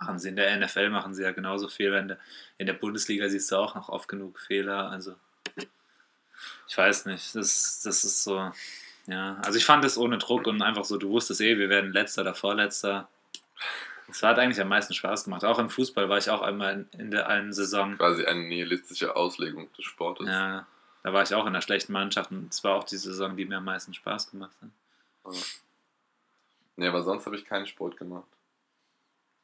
[0.01, 1.99] Machen sie in der NFL machen sie ja genauso Fehler.
[1.99, 2.17] In der,
[2.57, 4.89] in der Bundesliga siehst du auch noch oft genug Fehler.
[4.89, 5.13] Also
[6.67, 7.35] ich weiß nicht.
[7.35, 8.51] Das, das ist so.
[9.05, 11.93] Ja, also ich fand es ohne Druck und einfach so, du wusstest eh, wir werden
[11.93, 13.09] letzter oder vorletzter.
[14.09, 15.45] Es hat eigentlich am meisten Spaß gemacht.
[15.45, 17.95] Auch im Fußball war ich auch einmal in, in der einen Saison.
[17.95, 20.27] Quasi eine nihilistische Auslegung des Sportes.
[20.27, 20.65] Ja,
[21.03, 23.45] da war ich auch in einer schlechten Mannschaft und es war auch die Saison, die
[23.45, 25.35] mir am meisten Spaß gemacht hat.
[26.75, 28.27] Nee, aber sonst habe ich keinen Sport gemacht.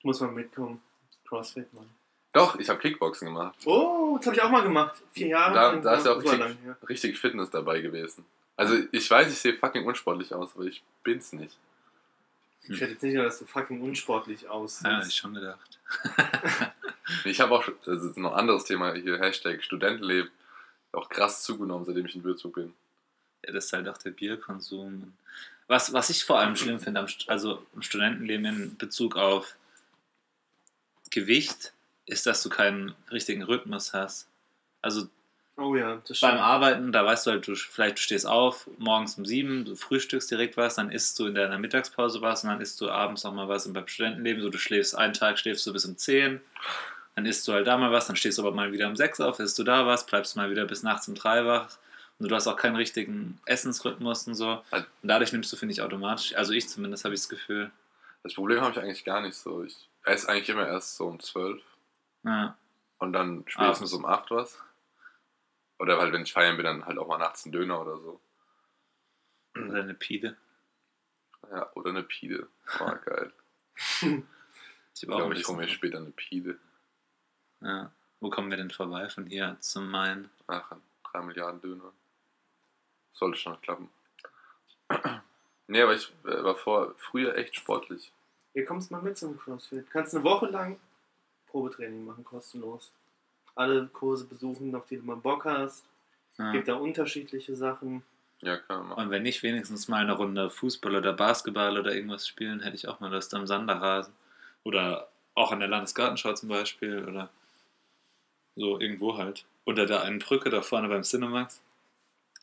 [0.04, 0.82] Muss man mitkommen.
[1.28, 1.90] Crossfit, Mann.
[2.34, 3.56] Doch, ich habe Kickboxen gemacht.
[3.66, 5.02] Oh, das habe ich auch mal gemacht.
[5.12, 5.54] Vier Jahre.
[5.54, 5.82] Da, lang.
[5.82, 6.78] da ist ja auch richtig, lang, ja.
[6.88, 8.26] richtig Fitness dabei gewesen.
[8.56, 11.58] Also ich weiß, ich sehe fucking unsportlich aus, aber ich bin's nicht.
[12.64, 14.86] Ich hätte jetzt nicht gedacht, dass du fucking unsportlich aussiehst.
[14.86, 15.80] Ja, hab ich schon gedacht.
[17.24, 20.30] Ich habe auch, schon- das ist noch ein anderes Thema hier, Hashtag Studentenleben,
[20.92, 22.74] auch krass zugenommen, seitdem ich in Würzburg bin.
[23.46, 25.14] Ja, das ist halt auch der Bierkonsum.
[25.68, 29.56] Was, was ich vor allem schlimm finde, am, also im Studentenleben in Bezug auf
[31.10, 31.74] Gewicht,
[32.06, 34.28] ist, dass du keinen richtigen Rhythmus hast.
[34.82, 35.08] Also
[35.60, 36.38] Oh ja, das beim.
[36.38, 40.30] Arbeiten, da weißt du halt, du, vielleicht du stehst auf, morgens um sieben, du frühstückst
[40.30, 43.50] direkt was, dann isst du in deiner Mittagspause was und dann isst du abends nochmal
[43.50, 43.66] was.
[43.66, 46.42] Und beim Studentenleben, so du schläfst, einen Tag schläfst du bis um zehn,
[47.16, 49.20] dann isst du halt da mal was, dann stehst du aber mal wieder um sechs
[49.20, 51.70] auf, isst du da was, bleibst mal wieder bis nachts um drei wach.
[52.20, 54.62] Und du hast auch keinen richtigen Essensrhythmus und so.
[54.72, 57.72] Und dadurch nimmst du, finde ich, automatisch, also ich zumindest habe ich das Gefühl,
[58.22, 59.64] Das Problem habe ich eigentlich gar nicht so.
[59.64, 59.76] Ich
[60.08, 61.62] esse eigentlich immer erst so um 12
[62.24, 62.58] ja,
[62.98, 64.06] und dann spätestens Abends.
[64.06, 64.64] um 8 was.
[65.80, 68.20] Oder halt, wenn ich feiern bin, dann halt auch mal nachts ein Döner oder so.
[69.56, 70.36] oder eine Pide.
[71.52, 72.48] Ja, oder eine Pide.
[72.80, 73.32] Oh, geil.
[74.02, 76.58] Ich glaube, ich hole mir später eine Pide.
[77.62, 77.92] ja.
[78.20, 80.32] Wo kommen wir denn vorbei von hier zum Main?
[80.48, 80.82] Ach, ein
[81.12, 81.94] 3 Milliarden Döner.
[83.14, 83.90] Sollte schon klappen.
[85.70, 88.14] Nee, aber ich äh, war vor, früher echt sportlich.
[88.58, 89.88] Hier kommst mal mit zum Crossfit.
[89.92, 90.80] Kannst eine Woche lang
[91.46, 92.92] Probetraining machen, kostenlos.
[93.54, 95.86] Alle Kurse besuchen, auf die du mal Bock hast.
[96.40, 96.52] Ja.
[96.54, 98.02] Gibt da unterschiedliche Sachen.
[98.42, 99.04] Ja, kann man machen.
[99.04, 102.88] Und wenn nicht wenigstens mal eine Runde Fußball oder Basketball oder irgendwas spielen, hätte ich
[102.88, 104.16] auch mal Lust am Sanderrasen.
[104.64, 107.30] Oder auch an der Landesgartenschau zum Beispiel oder
[108.56, 109.46] so irgendwo halt.
[109.66, 111.62] Unter der einen Brücke da vorne beim Cinemax.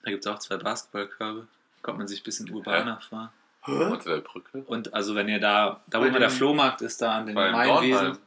[0.05, 1.49] Da gibt es auch zwei Basketballkörbe.
[1.83, 3.33] Kommt man sich ein bisschen urbaner vor.
[3.67, 3.73] Hä?
[3.85, 4.63] Unter der Brücke?
[4.67, 8.19] Und also wenn ihr da, da wo immer der Flohmarkt ist, da an den Mainwiesen.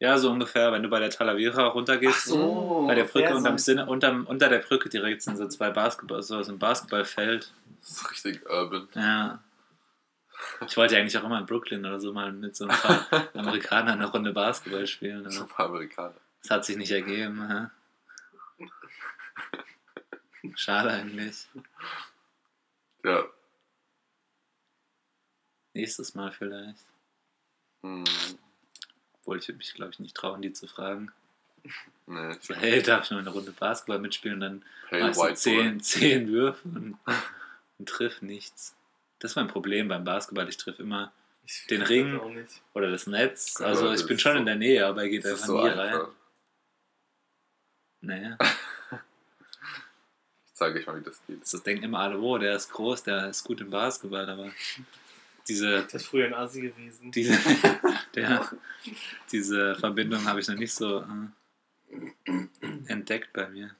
[0.00, 2.26] Ja, so ungefähr, wenn du bei der Talavera runtergehst.
[2.26, 2.84] so.
[2.86, 3.62] Bei der Brücke der unterm Seite.
[3.62, 7.52] Sinne, unterm, unter der Brücke direkt sind so zwei Basketball, so so ein Basketballfeld.
[7.80, 8.88] Das ist richtig urban.
[8.94, 9.40] Ja.
[10.66, 13.06] Ich wollte ja eigentlich auch immer in Brooklyn oder so mal mit so ein paar
[13.34, 15.20] Amerikanern eine Runde Basketball spielen.
[15.20, 16.14] Aber Super Amerikaner.
[16.42, 17.70] das hat sich nicht ergeben.
[18.58, 18.66] hä?
[20.56, 21.48] Schade eigentlich.
[23.04, 23.24] Ja.
[25.74, 26.84] Nächstes Mal vielleicht.
[27.82, 28.04] Hm,
[29.20, 31.12] Obwohl ich würde mich, glaube ich, nicht trauen, die zu fragen.
[32.06, 32.36] nee.
[32.40, 34.36] So, hey, darf ich noch eine Runde Basketball mitspielen?
[34.36, 36.98] Und dann Pale machst du zehn, zehn Würfe und,
[37.78, 38.74] und triff nichts.
[39.18, 40.48] Das ist mein Problem beim Basketball.
[40.48, 41.12] Ich triff immer
[41.46, 42.12] Ich den Ring.
[42.12, 42.62] das Auch nicht.
[42.74, 43.58] oder das Netz.
[43.58, 45.68] Ja, Also ich bin schon so- in der Nähe, aber er geht einfach so nie
[45.68, 45.78] rein.
[45.78, 46.08] einfach.
[48.00, 48.36] Naja.
[50.46, 51.40] Ich zeige euch mal, wie das geht.
[51.42, 54.52] Das denken immer alle, oh, der ist groß, der ist gut im Basketball, aber
[55.48, 57.10] diese, Das ist früher ein Asi gewesen.
[57.12, 57.32] diese,
[58.14, 58.50] der,
[59.30, 61.00] diese Verbindung habe ich noch nicht so
[62.26, 62.46] äh,
[62.86, 63.74] entdeckt bei mir.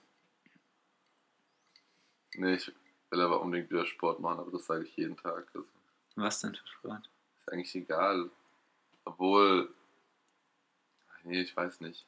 [2.37, 2.73] Nee, ich
[3.11, 5.47] will aber unbedingt wieder Sport machen, aber das sage ich jeden Tag.
[5.55, 5.67] Also,
[6.17, 7.09] Was denn für Sport?
[7.41, 8.31] ist eigentlich egal.
[9.05, 9.73] Obwohl,
[11.23, 12.05] nee, ich weiß nicht.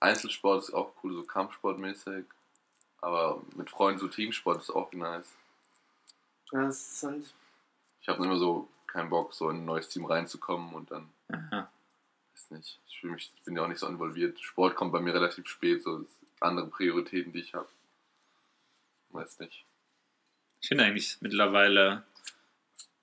[0.00, 2.24] Einzelsport ist auch cool, so Kampfsportmäßig.
[3.00, 5.30] Aber mit Freunden so Teamsport ist auch nice.
[6.52, 7.34] Ja, das ist halt.
[8.06, 11.68] Ich habe immer so keinen Bock, so in ein neues Team reinzukommen und dann, Aha.
[12.32, 14.38] weiß nicht, ich, mich, ich bin ja auch nicht so involviert.
[14.38, 16.06] Sport kommt bei mir relativ spät, so
[16.38, 17.66] andere Prioritäten, die ich habe.
[19.10, 19.64] Weiß nicht.
[20.60, 22.04] Ich finde eigentlich mittlerweile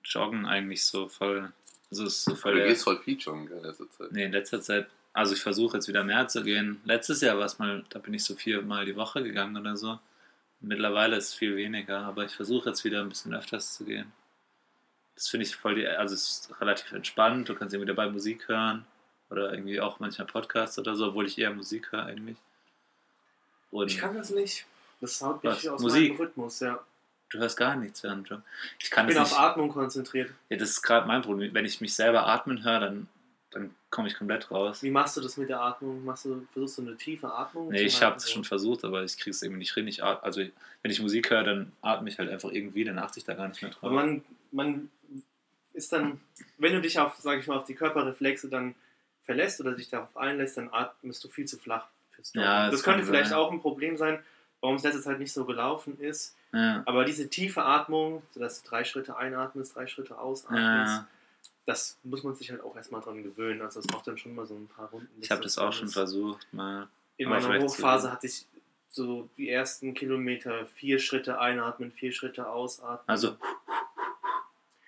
[0.02, 1.52] Joggen eigentlich so voll.
[1.90, 4.10] Also es ist so voll Du gehst voll viel schon in letzter Zeit.
[4.10, 6.80] Nee, in letzter Zeit, also ich versuche jetzt wieder mehr zu gehen.
[6.86, 9.98] Letztes Jahr war es mal, da bin ich so viermal die Woche gegangen oder so.
[10.60, 14.10] Mittlerweile ist es viel weniger, aber ich versuche jetzt wieder ein bisschen öfters zu gehen.
[15.16, 17.48] Das finde ich voll die, also es ist relativ entspannt.
[17.48, 18.84] Du kannst irgendwie dabei Musik hören
[19.30, 22.36] oder irgendwie auch manchmal Podcasts oder so, obwohl ich eher Musik höre eigentlich.
[23.70, 24.66] Und Ich kann das nicht.
[25.00, 26.12] Das haut mich aus Musik?
[26.12, 26.78] meinem Rhythmus, ja.
[27.30, 28.40] du hörst gar nichts während du.
[28.78, 29.38] Ich kann Ich bin auf nicht.
[29.40, 30.30] Atmung konzentriert.
[30.48, 31.52] Ja, das ist gerade mein Problem.
[31.52, 33.08] Wenn ich mich selber atmen höre, dann,
[33.50, 34.82] dann komme ich komplett raus.
[34.82, 36.04] Wie machst du das mit der Atmung?
[36.04, 37.68] Machst du, versuchst du eine tiefe Atmung?
[37.70, 39.86] Nee, ich habe es schon versucht, aber ich kriege es irgendwie nicht hin.
[39.88, 40.40] Ich at- also,
[40.82, 43.48] wenn ich Musik höre, dann atme ich halt einfach irgendwie, dann achte ich da gar
[43.48, 43.84] nicht mehr drauf.
[43.84, 44.90] Aber man, man
[45.74, 46.20] ist dann,
[46.58, 48.74] wenn du dich auf, sag ich mal, auf die Körperreflexe dann
[49.22, 52.46] verlässt oder sich darauf einlässt, dann atmest du viel zu flach fürs Joggen.
[52.48, 53.38] Ja, das, das könnte vielleicht sein.
[53.38, 54.22] auch ein Problem sein,
[54.60, 56.36] warum es letzte Zeit nicht so gelaufen ist.
[56.52, 56.82] Ja.
[56.86, 61.08] Aber diese tiefe Atmung, sodass du drei Schritte einatmest, drei Schritte ausatmest, Ja.
[61.66, 63.60] das muss man sich halt auch erstmal dran gewöhnen.
[63.62, 65.08] Also das braucht dann schon mal so ein paar Runden.
[65.20, 66.88] Ich habe das auch schon versucht, mal.
[67.16, 68.46] In meiner Hochphase hatte ich
[68.90, 73.00] so die ersten Kilometer vier Schritte einatmen, vier Schritte ausatmen.
[73.08, 73.36] Also.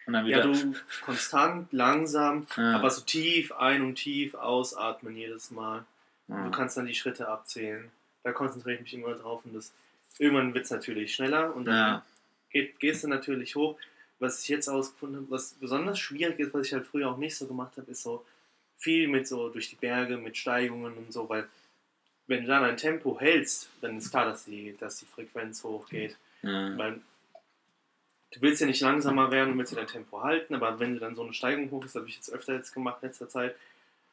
[0.06, 0.52] Und dann ja, wieder.
[0.52, 2.76] du konstant, langsam, Ja.
[2.76, 5.84] aber so tief ein- und tief ausatmen jedes Mal.
[6.28, 6.44] Ja.
[6.44, 7.90] Du kannst dann die Schritte abzählen.
[8.22, 9.72] Da konzentriere ich mich immer drauf und das
[10.18, 12.06] irgendwann wird es natürlich schneller und dann Ja.
[12.50, 13.76] geht, gehst du natürlich hoch.
[14.18, 17.36] Was ich jetzt ausgefunden habe, was besonders schwierig ist, was ich halt früher auch nicht
[17.36, 18.24] so gemacht habe, ist so
[18.78, 21.46] viel mit so durch die Berge, mit Steigungen und so, weil
[22.26, 26.16] wenn du dann ein Tempo hältst, dann ist klar, dass die, dass die Frequenz hochgeht.
[26.42, 26.76] Ja.
[26.78, 27.00] Weil
[28.36, 31.00] du willst ja nicht langsamer werden, du willst ja dein Tempo halten, aber wenn du
[31.00, 33.56] dann so eine Steigung hoch ist, habe ich jetzt öfter jetzt gemacht in letzter Zeit,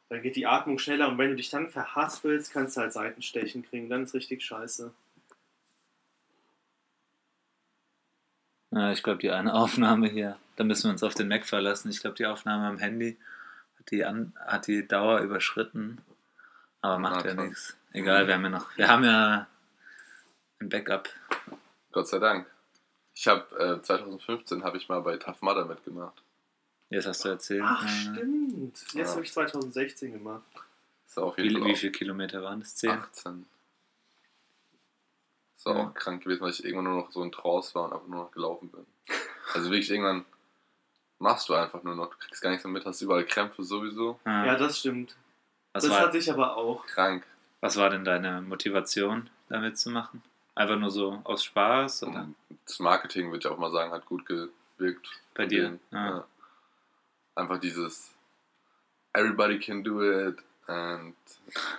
[0.09, 3.63] dann geht die Atmung schneller und wenn du dich dann verhaspelst, kannst du halt Seitenstechen
[3.63, 4.93] kriegen, dann ist richtig scheiße.
[8.71, 11.89] Ja, ich glaube, die eine Aufnahme hier, da müssen wir uns auf den Mac verlassen.
[11.89, 13.17] Ich glaube, die Aufnahme am Handy
[13.77, 15.99] hat die, an, hat die Dauer überschritten.
[16.81, 17.45] Aber macht Na, ja krass.
[17.45, 17.77] nichts.
[17.93, 19.47] Egal, wir haben ja noch, wir haben ja
[20.59, 21.09] ein Backup.
[21.91, 22.52] Gott sei Dank.
[23.15, 26.21] Ich habe äh, 2015 habe ich mal bei Tough Mudder mitgemacht.
[26.89, 27.63] Jetzt hast du erzählt.
[27.65, 27.87] Ach, Ja.
[27.89, 28.77] stimmt.
[28.79, 29.07] Jetzt Ja.
[29.07, 30.43] habe ich 2016 gemacht.
[31.07, 32.75] Ist auf jeden Wie, Fall wie viele Kilometer waren das?
[32.75, 32.89] Zehn?
[32.91, 33.45] 18.
[35.55, 35.87] Ist war Ja.
[35.87, 38.23] auch krank gewesen, weil ich irgendwann nur noch so in Trance war und einfach nur
[38.25, 38.85] noch gelaufen bin.
[39.53, 40.25] Also wirklich irgendwann
[41.19, 44.19] machst du einfach nur noch, du kriegst gar nichts mehr mit, hast überall Krämpfe sowieso.
[44.25, 44.45] Ja.
[44.47, 45.15] Ja, das stimmt.
[45.73, 46.85] was, das war, hatte ich aber auch.
[46.87, 47.23] Krank.
[47.61, 50.23] was war denn deine Motivation, damit zu machen?
[50.55, 52.03] Einfach nur so aus Spaß?
[52.03, 52.21] Oder?
[52.21, 52.35] Und
[52.65, 55.07] das Marketing, würde ich auch mal sagen, hat gut gewirkt.
[55.33, 55.63] Bei dir?
[55.63, 55.79] denen.
[55.91, 56.09] Ja.
[56.17, 56.25] Ja.
[57.35, 58.11] Einfach dieses
[59.13, 60.37] Everybody can do it
[60.67, 61.15] and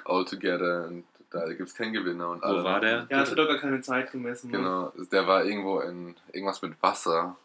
[0.04, 2.28] all together und da gibt es keinen Gewinner.
[2.30, 3.06] Und Wo alle war der?
[3.10, 4.50] Ja, es wird doch gar keine Zeit gemessen.
[4.50, 4.58] ne?
[4.58, 7.36] Genau, der war irgendwo in irgendwas mit Wasser.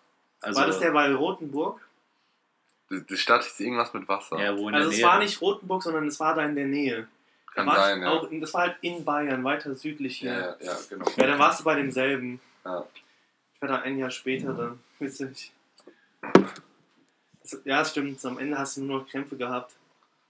[0.42, 1.80] Also, War das der bei Rotenburg?
[2.92, 4.40] Die, die Stadt hieß irgendwas mit Wasser.
[4.40, 5.06] ja, wo in Also der es Nähe?
[5.08, 7.08] war nicht Rotenburg, sondern es war da in der Nähe.
[7.60, 8.10] Kann da war sein, ja.
[8.10, 10.32] auch, das war halt in Bayern, weiter südlich hier.
[10.32, 10.40] ja.
[10.40, 11.06] Ja, ja, genau.
[11.18, 12.40] Ja, dann warst du bei demselben.
[12.66, 12.86] Ja.
[13.56, 14.80] Ich war da ein Jahr später dann.
[15.00, 15.52] Witzig.
[17.42, 18.24] Das, ja, stimmt.
[18.26, 19.74] Am Ende hast du nur noch Krämpfe gehabt.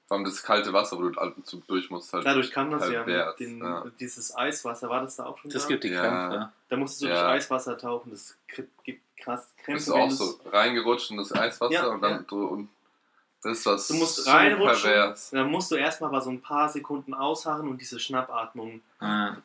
[0.07, 2.11] Vor allem das kalte Wasser, wo du zu durch musst.
[2.13, 2.25] Halt.
[2.25, 3.31] Dadurch kam das Halb ja.
[3.33, 3.85] den, ja.
[3.99, 5.67] Dieses Eiswasser, war das da auch schon Das da?
[5.69, 6.01] gibt die Ja.
[6.01, 6.53] Krämpfe.
[6.69, 7.13] Da musstest du Ja.
[7.21, 8.09] durch Eiswasser tauchen.
[8.11, 9.73] Das gibt krass Krämpfe.
[9.73, 12.25] bist du auch so reingerutscht in das Eiswasser Ja, und dann ja.
[12.27, 12.69] so und
[13.41, 14.81] das ist was Du musst so reinrutschen.
[14.91, 15.29] pervers.
[15.31, 18.81] Dann musst du erstmal mal so ein paar Sekunden ausharren und diese Schnappatmung.
[18.99, 19.35] Ah,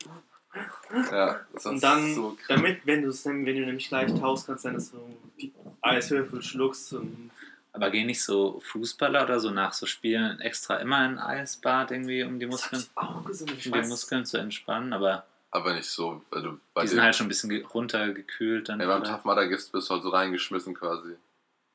[1.10, 2.46] Ja, das ist Und dann, so krass.
[2.48, 7.30] damit, wenn du, wenn du nämlich gleich tauchst, kannst dann, du die Eiswürfel schluckst und
[7.72, 11.90] aber gehen nicht so Fußballer oder so nach so Spielen extra immer in ein Eisbad
[11.90, 12.84] irgendwie, um die Muskeln,
[13.26, 13.48] gesehen.
[13.50, 14.92] Um die Muskeln zu entspannen?
[14.92, 18.68] Aber Aber nicht so, weil du bei die sind halt schon ein bisschen ge- runtergekühlt.
[18.68, 19.02] Dann ja, beim.
[19.02, 21.16] Tough Mudder bist bist du halt so reingeschmissen quasi.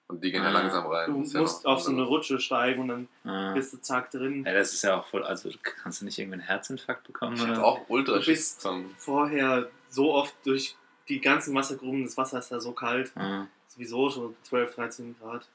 [0.09, 0.53] Und die gehen ja Ah.
[0.53, 1.11] langsam rein.
[1.13, 2.01] du ja musst auf so eine.
[2.01, 3.53] Rutsche steigen und dann Ah.
[3.53, 4.43] bist du zack drin.
[4.45, 5.23] Ja, das ist ja auch voll.
[5.23, 7.35] Also kannst du nicht irgendwie einen Herzinfarkt bekommen?
[7.35, 7.57] Ich Oder?
[7.57, 10.75] hab auch ultra Du bist vorher so oft durch
[11.07, 13.45] die ganzen Wassergruben, das Wasser ist da so kalt, Ah.
[13.67, 15.47] sowieso schon 12, 13 Grad.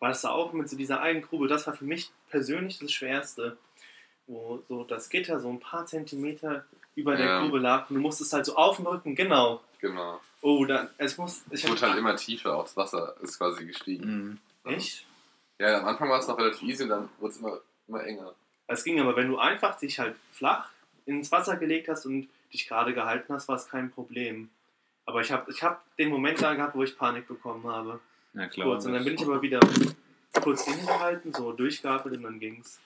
[0.00, 2.92] War das da auch mit so dieser einen Grube, das war für mich persönlich das
[2.92, 3.56] Schwerste.
[4.28, 6.64] Wo so das Gitter so ein paar Zentimeter
[6.96, 7.40] über der Ja.
[7.42, 9.60] Grube lag und du musstest halt so auf dem Rücken, genau.
[9.80, 10.18] Genau.
[10.48, 13.66] Oh, dann, es muss, ich Es wurde halt immer tiefer, auch das Wasser ist quasi
[13.66, 14.38] gestiegen.
[14.62, 14.72] Mhm.
[14.72, 15.04] Echt?
[15.58, 18.32] Ja, am Anfang war es noch relativ easy und dann wurde es immer, immer enger.
[18.68, 20.70] Es ging aber, wenn du einfach dich halt flach
[21.04, 24.48] ins Wasser gelegt hast und dich gerade gehalten hast, war es kein Problem.
[25.04, 27.98] Aber ich habe ich hab den Moment da gehabt, wo ich Panik bekommen habe.
[28.34, 28.68] Ja, klar.
[28.68, 28.86] Kurz.
[28.86, 29.58] Und dann bin ich aber wieder
[30.40, 32.78] kurz innegehalten, so durchgeatmet und dann ging's.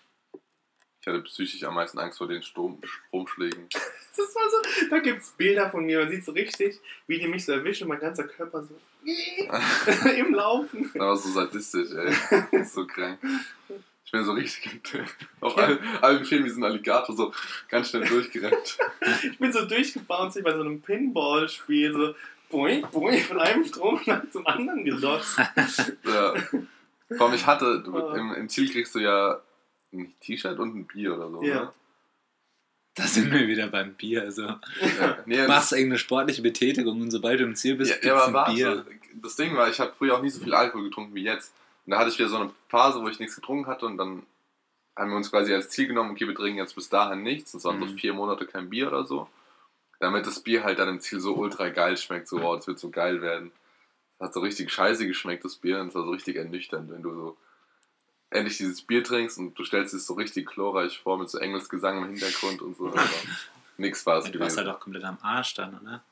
[1.00, 3.68] Ich hatte psychisch am meisten Angst vor den Sturm, Stromschlägen.
[4.16, 7.44] Das war so, da gibt's Bilder von mir, man sieht so richtig, wie die mich
[7.46, 8.74] so erwischen, mein ganzer Körper so
[10.10, 10.90] im Laufen.
[10.94, 12.12] Das war so sadistisch, ey.
[12.52, 13.18] Das ist so krank.
[14.04, 14.80] Ich bin so richtig
[15.40, 17.32] auf allen, allen Filmen diesen Alligator so
[17.68, 18.78] ganz schnell durchgerannt.
[19.22, 22.14] Ich bin so durchgebounced wie bei so einem Pinball-Spiel, so
[22.50, 25.38] boing, boing, von einem Stromschlag zum anderen gelotzt.
[26.04, 26.34] Ja.
[27.16, 28.16] Vor allem, ich hatte, du, Ah.
[28.16, 29.40] im, im Ziel kriegst du ja
[29.92, 31.42] ein T-Shirt und ein Bier oder so.
[31.42, 31.54] Ja.
[31.64, 31.72] Ne?
[32.94, 34.22] Da sind wir wieder beim Bier.
[34.22, 35.18] Also, Ja.
[35.26, 38.34] Nee, machst irgendeine sportliche Betätigung und sobald du im Ziel bist, Ja, ja aber ein
[38.34, 38.86] warte, Bier.
[39.22, 41.54] das Ding war, ich habe früher auch nie so viel Alkohol getrunken wie jetzt.
[41.86, 44.24] Und da hatte ich wieder so eine Phase, wo ich nichts getrunken hatte und dann
[44.96, 47.52] haben wir uns quasi als Ziel genommen, okay, wir trinken jetzt bis dahin nichts.
[47.52, 47.96] Das waren so Mhm.
[47.96, 49.28] vier Monate kein Bier oder so.
[49.98, 52.78] Damit das Bier halt dann im Ziel so ultra geil schmeckt, so, oh, das wird
[52.78, 53.52] so geil werden.
[54.18, 57.02] Das hat so richtig scheiße geschmeckt, das Bier, und es war so richtig ernüchternd, wenn
[57.02, 57.36] du so
[58.30, 61.98] endlich dieses Bier trinkst und du stellst es so richtig chlorreich vor mit so Engelsgesang
[61.98, 62.88] im Hintergrund und so.
[62.88, 63.00] Aber
[63.76, 64.56] nix Spaß Du warst gewesen.
[64.58, 66.02] halt auch komplett am Arsch dann, oder?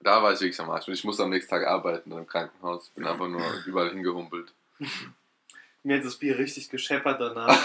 [0.00, 0.88] Da war ich wirklich am Arsch.
[0.88, 2.90] Und ich musste am nächsten Tag arbeiten dann im Krankenhaus.
[2.90, 4.52] Bin einfach nur überall hingehumpelt.
[5.84, 7.56] Mir hat das Bier richtig gescheppert danach.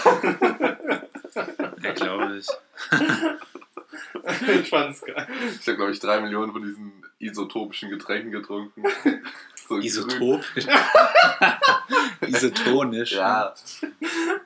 [1.82, 2.46] Ja, glaube ich.
[4.62, 5.26] ich fand's geil.
[5.60, 8.82] Ich habe, glaube ich, drei Millionen von diesen isotopischen Getränken getrunken.
[9.68, 9.84] So grün.
[9.84, 10.44] Isotop.
[12.26, 13.12] Isotonisch.
[13.12, 13.54] Ja.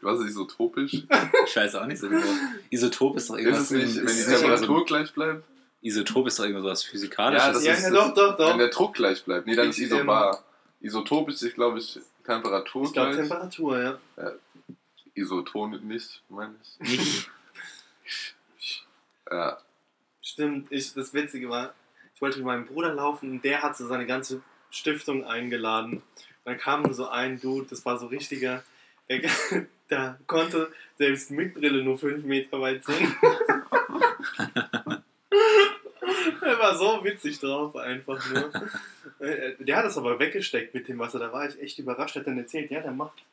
[0.01, 0.95] Was ist isotopisch?
[0.95, 2.27] Ich weiß auch nicht so genau.
[2.71, 3.63] Isotop ist doch Ist irgendwas.
[3.63, 5.45] es nicht, wenn die ist Temperatur gleich bleibt?
[5.45, 7.47] So, Isotop ist doch irgendwas was Physikalisches.
[7.47, 8.51] Ja, das Ja, ist ja, doch, doch, doch.
[8.51, 9.47] Wenn der Druck gleich bleibt.
[9.47, 10.43] Nee, dann ist Ich, isobar.
[10.81, 13.29] Isotop ist, glaube ich, Temperatur Ich glaube gleich.
[13.29, 13.99] Temperatur, ja.
[15.15, 16.91] Isoton nicht, meine ich.
[16.99, 17.31] Nicht.
[19.33, 19.59] Ja.
[20.21, 21.75] Stimmt, ich, das Witzige war,
[22.15, 25.95] ich wollte mit meinem Bruder laufen und der hat so seine ganze Stiftung eingeladen.
[25.95, 26.03] Und
[26.45, 28.63] dann kam so ein Dude, das war so richtiger,
[29.09, 29.23] der,
[29.91, 33.17] der konnte selbst mit Brille nur 5 Meter weit sehen.
[36.43, 38.53] er war so witzig drauf, einfach nur.
[39.19, 42.17] Äh, Der hat das aber weggesteckt mit dem Wasser, da war ich echt überrascht.
[42.17, 43.25] Er hat dann erzählt, ja, der macht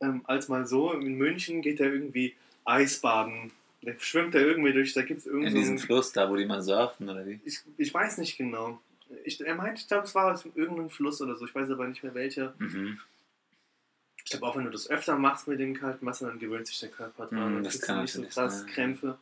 [0.00, 3.52] ähm, als mal so, in München geht er irgendwie Eisbaden.
[3.84, 5.54] Der schwimmt da irgendwie durch, da gibt es In irgendwie.
[5.54, 7.40] diesem Fluss da, wo die mal surfen, oder wie?
[7.44, 8.80] Ich, ich weiß nicht genau.
[9.24, 11.44] Ich, er meinte, ich glaube, es war aus irgendeinem Fluss oder so.
[11.44, 12.54] Ich weiß aber nicht mehr welcher.
[12.58, 12.98] Mhm.
[14.16, 16.80] Ich glaube, auch wenn du das öfter machst mit dem kalten Wasser, dann gewöhnt sich
[16.80, 17.60] der Körper dran.
[17.60, 18.66] Mm, das kann nicht so krass sein.
[18.68, 19.18] Krämpfe.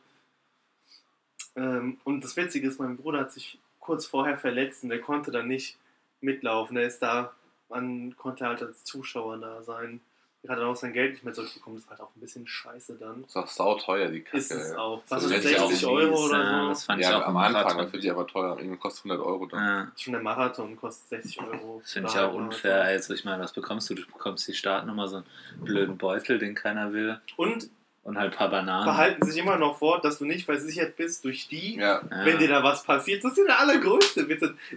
[1.57, 5.29] Ähm, und das Witzige ist, mein Bruder hat sich kurz vorher verletzt und der konnte
[5.31, 5.77] dann nicht
[6.21, 6.77] mitlaufen.
[6.77, 7.33] Er ist da,
[7.67, 9.99] man konnte halt als Zuschauer da sein.
[10.45, 11.77] Er hat dann auch sein Geld nicht mehr zurückbekommen.
[11.77, 13.21] Das war halt auch ein bisschen scheiße dann.
[13.21, 14.37] Das ist auch sauteuer, die Kacke.
[14.37, 15.01] Ist es auch.
[15.07, 16.67] Was ist hätte ich auch 60 nie Euro oder so?
[16.69, 17.77] das fand ich Ja, auch am Anfang, Marathon.
[17.83, 18.57] das wird die aber teuer.
[18.57, 19.63] Irgendwann kostet 100 Euro dann.
[19.65, 21.79] Ja, Schon der Marathon kostet 60 Euro.
[21.81, 22.81] das finde ich auch unfair.
[22.83, 23.95] Also ich meine, was bekommst du?
[23.95, 25.25] Du bekommst die Startnummer, so einen
[25.61, 27.21] blöden Beutel, den keiner will.
[27.37, 27.69] Und
[28.03, 28.83] Und halt ein paar Bananen.
[28.85, 32.25] behalten sich immer noch vor, dass du nicht versichert bist durch die, Ja, Ja.
[32.25, 33.23] wenn dir da was passiert.
[33.23, 34.27] Das ist ja der allergrößte.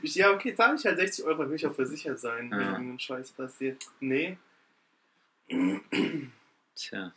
[0.00, 2.60] Ich, ja, okay, zahle ich halt 60 Euro, dann will ich auch versichert sein, wenn
[2.60, 2.70] Ja.
[2.74, 3.82] irgendein Scheiß passiert.
[3.98, 4.38] Nee.
[5.48, 7.12] Tja.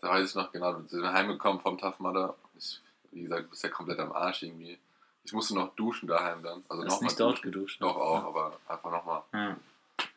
[0.00, 0.78] da weiß ich noch genau.
[0.80, 2.34] Wir sind heimgekommen vom Tough Mudder.
[2.58, 4.78] Ich, wie gesagt, du bist ja komplett am Arsch irgendwie.
[5.24, 6.62] Ich musste noch duschen daheim dann.
[6.68, 7.52] Also Du hast nochmal nicht dort duschen.
[7.52, 7.82] geduscht.
[7.82, 9.56] Doch auch, aber einfach nochmal Ja.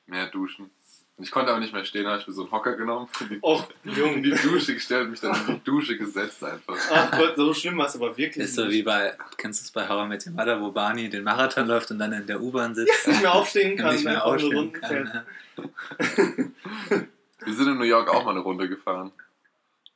[0.07, 0.69] mehr duschen.
[1.18, 3.07] Und ich konnte aber nicht mehr stehen, da habe ich mir so einen Hocker genommen,
[3.28, 4.22] die, Oh, in Junge.
[4.22, 6.78] die Dusche gestellt und mich dann in die Dusche gesetzt einfach.
[6.91, 8.45] Ach Gott, so schlimm war es aber wirklich.
[8.45, 11.65] Ist so wie bei, kennst du es bei Met Your Mother, wo Barney den Marathon
[11.68, 14.72] läuft und dann in der U-Bahn sitzt nicht mehr aufstehen kann, nicht mehr nur aufstehen
[14.74, 14.89] kann.
[14.89, 15.13] fährt.
[16.38, 17.07] ne?
[17.45, 19.11] Wir sind in New York auch mal eine Runde gefahren.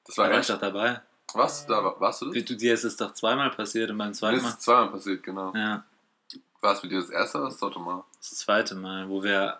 [0.05, 1.01] Das war Da war ich doch dabei.
[1.33, 1.65] Was?
[1.67, 2.35] Da, warst du das?
[2.35, 4.49] Wie, du, dir ist es doch zweimal passiert und beim Mir zweiten ist Mal.
[4.49, 5.53] es zweimal passiert, genau.
[5.55, 5.83] Ja,
[6.61, 8.03] War es mit dir das erste oder das zweite Mal?
[8.17, 9.59] das zweite Mal, wo wir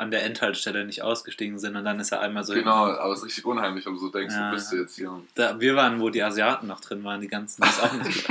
[0.00, 2.54] an der Endhaltestelle nicht ausgestiegen sind und dann ist er einmal so.
[2.54, 4.48] Genau, aber es ist richtig unheimlich, wenn du so denkst, Ja.
[4.50, 5.22] wo bist du jetzt hier?
[5.34, 7.62] Da, wir waren, wo die Asiaten noch drin waren, die ganzen.
[7.62, 8.28] Das ist auch nicht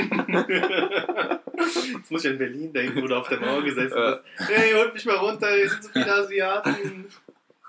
[1.93, 4.11] Jetzt muss ich an Berlin denken, wo du auf der Mauer gesessen Ja.
[4.11, 4.49] bist.
[4.49, 7.05] Hey, holt mich mal runter, hier sind so viele Asiaten.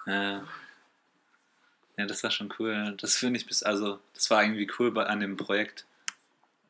[0.07, 0.43] Ja.
[1.97, 2.95] ja, das war schon cool.
[3.01, 5.85] Das finde ich bis, also, das war irgendwie cool bei, an dem Projekt,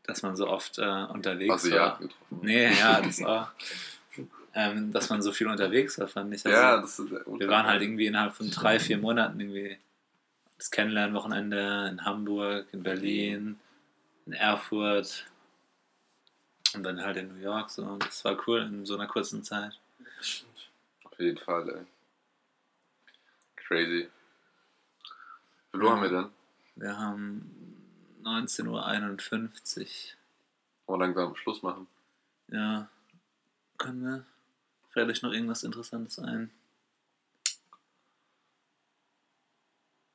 [0.05, 1.99] dass man so oft äh, unterwegs Asiaten war.
[2.09, 2.39] getroffen.
[2.43, 3.49] Nee, ja, das auch.
[4.53, 6.45] Ähm, dass man so viel unterwegs war, fand ich.
[6.45, 9.79] Also, Ja, das ist wir waren halt irgendwie innerhalb von drei, vier Monaten irgendwie
[10.59, 13.61] das Kennenlernwochenende in Hamburg, in Berlin,
[14.27, 15.27] in Erfurt
[16.75, 17.71] und dann halt in New York.
[17.71, 17.85] So.
[17.85, 19.79] Und das war cool in so einer kurzen Zeit.
[21.05, 21.87] Auf jeden Fall, ey.
[23.57, 24.09] Crazy.
[25.73, 26.29] Wie Uhr haben wir denn?
[26.75, 27.77] Wir haben
[28.25, 29.87] 19.51 Uhr.
[30.87, 31.87] Wollen wir langsam Schluss machen?
[32.49, 32.89] Ja,
[33.79, 34.25] können wir?
[34.91, 36.51] Fällt euch noch irgendwas Interessantes ein?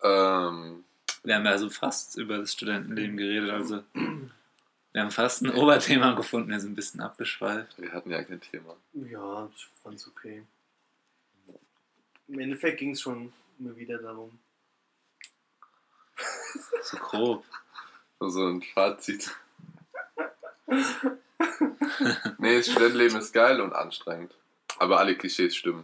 [0.04, 0.84] Ähm,
[1.24, 6.14] Wir haben ja also fast über das Studentenleben geredet, also wir haben fast ein Oberthema
[6.14, 7.82] gefunden, wir sind ein bisschen abgeschweift.
[7.82, 8.76] wir hatten ja kein Thema.
[8.94, 10.46] Ja, ich fand's okay.
[12.28, 14.40] Im Endeffekt ging es schon immer wieder darum.
[16.84, 17.44] So grob.
[18.20, 19.36] So so ein Fazit.
[22.38, 24.36] nee, das Studentenleben ist geil und anstrengend.
[24.80, 25.84] Aber alle Klischees stimmen.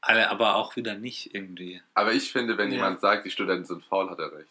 [0.00, 1.80] Alle, aber auch wieder nicht irgendwie.
[1.94, 2.76] Aber ich finde, wenn Ja.
[2.76, 4.48] jemand sagt, die Studenten sind faul, hat er recht.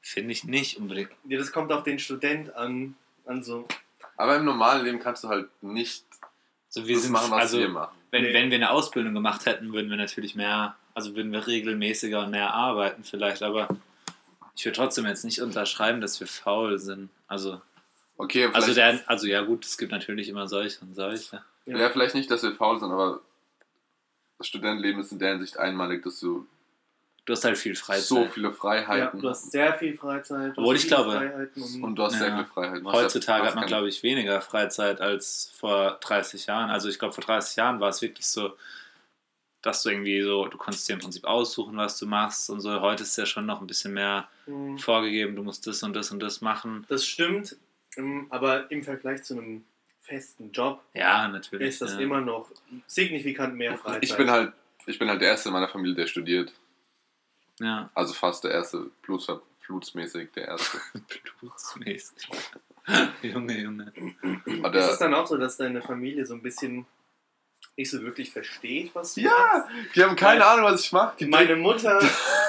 [0.00, 1.10] Finde ich nicht unbedingt.
[1.28, 2.94] Ja, das kommt auf den Student an.
[3.26, 3.66] an so.
[4.16, 6.04] Aber im normalen Leben kannst du halt nicht
[6.68, 7.96] So, wir das sind, machen, was also, wir machen.
[8.10, 8.32] wenn, Nee.
[8.34, 12.30] wenn wir eine Ausbildung gemacht hätten, würden wir natürlich mehr, also würden wir regelmäßiger und
[12.30, 13.68] mehr arbeiten vielleicht, aber
[14.56, 17.10] ich würde trotzdem jetzt nicht unterschreiben, dass wir faul sind.
[17.26, 17.60] Also,
[18.20, 21.42] Okay, also, der, also ja gut, es gibt natürlich immer solche und solche.
[21.76, 21.90] Ja.
[21.90, 23.20] vielleicht nicht, dass wir faul sind, aber
[24.38, 26.46] das Studentenleben ist in der Hinsicht einmalig, dass du
[27.24, 28.04] Du hast halt viel Freizeit.
[28.06, 29.20] so viele Ja, Freiheiten.
[29.20, 30.54] du hast sehr viel Freizeit.
[30.56, 32.44] Obwohl ich glaube- Freiheiten und, und du hast sehr Ja.
[32.44, 32.84] Freiheiten.
[32.84, 36.70] Du hast ja Heutzutage hat man, glaube ich, weniger Freizeit als vor 30 Jahren.
[36.70, 38.56] Also ich glaube, vor 30 Jahren war es wirklich so,
[39.60, 42.80] dass du irgendwie so, du konntest dir im Prinzip aussuchen, was du machst und so.
[42.80, 44.78] Heute ist ja schon noch ein bisschen mehr Mhm.
[44.78, 46.86] vorgegeben, du musst das und das und das machen.
[46.88, 47.56] Das stimmt,
[47.98, 49.66] ähm, aber im Vergleich zu einem
[50.08, 51.68] festen Job Ja, natürlich.
[51.68, 52.00] ist das ja.
[52.00, 52.50] immer noch
[52.86, 54.04] signifikant mehr Freizeit.
[54.04, 54.52] Ich bin halt,
[54.86, 56.52] ich bin halt der Erste in meiner Familie, der studiert.
[57.60, 59.26] Ja, Also fast der Erste, Bluts,
[59.66, 60.78] blutsmäßig der Erste.
[61.40, 62.28] blutsmäßig.
[63.22, 63.92] Junge, Junge.
[64.62, 66.86] Aber Ist es dann auch so, dass deine Familie so ein bisschen
[67.76, 71.26] nicht so wirklich versteht, was du ja, die haben keine Ahnung, was ich mache.
[71.26, 71.28] machst?
[71.28, 72.00] Meine Mutter,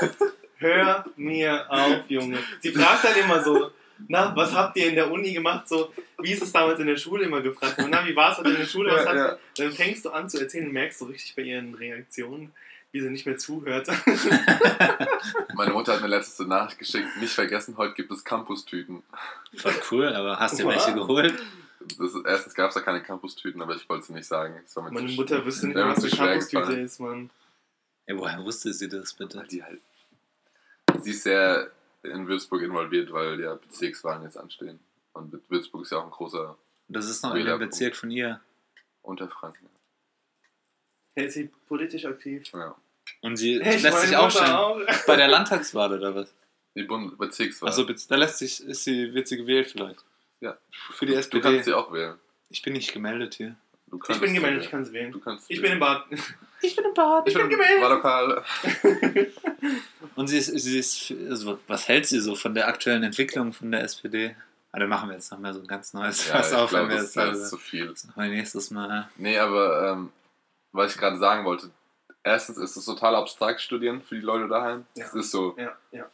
[0.57, 2.39] hör mir auf, Junge.
[2.61, 3.71] Sie fragt dann immer so,
[4.07, 5.67] na, was habt ihr in der Uni gemacht?
[5.67, 7.77] So, wie ist es damals in der Schule immer gefragt?
[7.79, 8.91] Und, na, wie war es heute in der Schule?
[8.91, 9.37] Was Ja, ja.
[9.57, 12.51] Dann fängst du an zu erzählen und merkst so richtig bei ihren Reaktionen,
[12.91, 13.87] wie sie nicht mehr zuhört.
[15.53, 19.03] Meine Mutter hat mir letztes eine Nachricht geschickt, nicht vergessen, heute gibt es Campus-Tüten.
[19.57, 20.73] Voll cool, aber hast du Wow.
[20.73, 21.33] welche geholt?
[21.97, 24.59] Das, erstens gab es da keine Campus-Tüten, aber ich wollte sie nicht sagen.
[24.63, 27.29] Das war mir Meine Mutter wüsste nicht was zu eine schwer Campus-Tüte ist, Mann.
[28.07, 29.37] Ja, woher wusste sie das bitte?
[29.39, 29.81] Weil die halt.
[31.01, 31.71] Sie ist sehr
[32.03, 34.79] in Würzburg involviert, weil ja Bezirkswahlen jetzt anstehen.
[35.13, 36.57] Und Würzburg ist ja auch ein großer
[36.87, 37.71] Das ist noch in dem Wählerpunkt.
[37.71, 38.39] Bezirk von ihr.
[39.01, 39.67] Unterfranken.
[41.15, 42.43] Hält sie politisch aktiv?
[42.53, 42.75] Ja.
[43.21, 44.79] Und sie Echt, lässt sich schon auch.
[45.07, 46.33] bei der Landtagswahl oder was?
[46.75, 47.69] Die Bund Bezirkswahl.
[47.69, 50.05] Achso, da lässt sich, ist sie, wird sie gewählt vielleicht.
[50.39, 50.57] Ja.
[50.71, 51.41] Für die du SPD.
[51.41, 52.17] kannst sie auch wählen.
[52.49, 53.55] ich bin nicht gemeldet hier.
[53.89, 55.11] Du Ich bin gemeldet, ich kann sie wählen.
[55.11, 55.79] Du kannst Ich bin im.
[55.79, 56.05] Bad.
[56.61, 57.25] Ich bin im Bad.
[57.25, 57.81] Ich bin gemeldet.
[57.81, 58.43] Wahllokal.
[60.15, 63.71] Und sie ist, sie ist also was hält sie so von der aktuellen Entwicklung von
[63.71, 64.35] der SPD?
[64.73, 66.71] Ah, dann machen wir jetzt noch mal so ein ganz neues Ja, Fass ich auf,
[66.73, 67.87] wenn glaube, wir das, jetzt das ist also, zu viel.
[67.87, 69.09] das wir nächstes Mal.
[69.15, 70.11] Nee, aber ähm,
[70.73, 71.71] was ich gerade sagen wollte,
[72.23, 74.85] erstens ist es total abstrakt studieren für die Leute daheim.
[74.95, 75.05] Ja.
[75.05, 76.05] Es ist so, Ja, ja.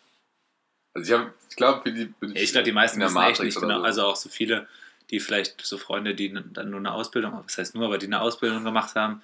[0.94, 3.42] also ich habe, ich glaube, für die bin Ja, ich glaube, die meisten wissen echt
[3.42, 3.80] nicht genau.
[3.80, 3.84] so.
[3.84, 4.68] Also auch so viele,
[5.12, 8.22] die vielleicht so Freunde, die dann nur eine Ausbildung, was heißt nur, aber die eine
[8.22, 9.22] Ausbildung gemacht haben,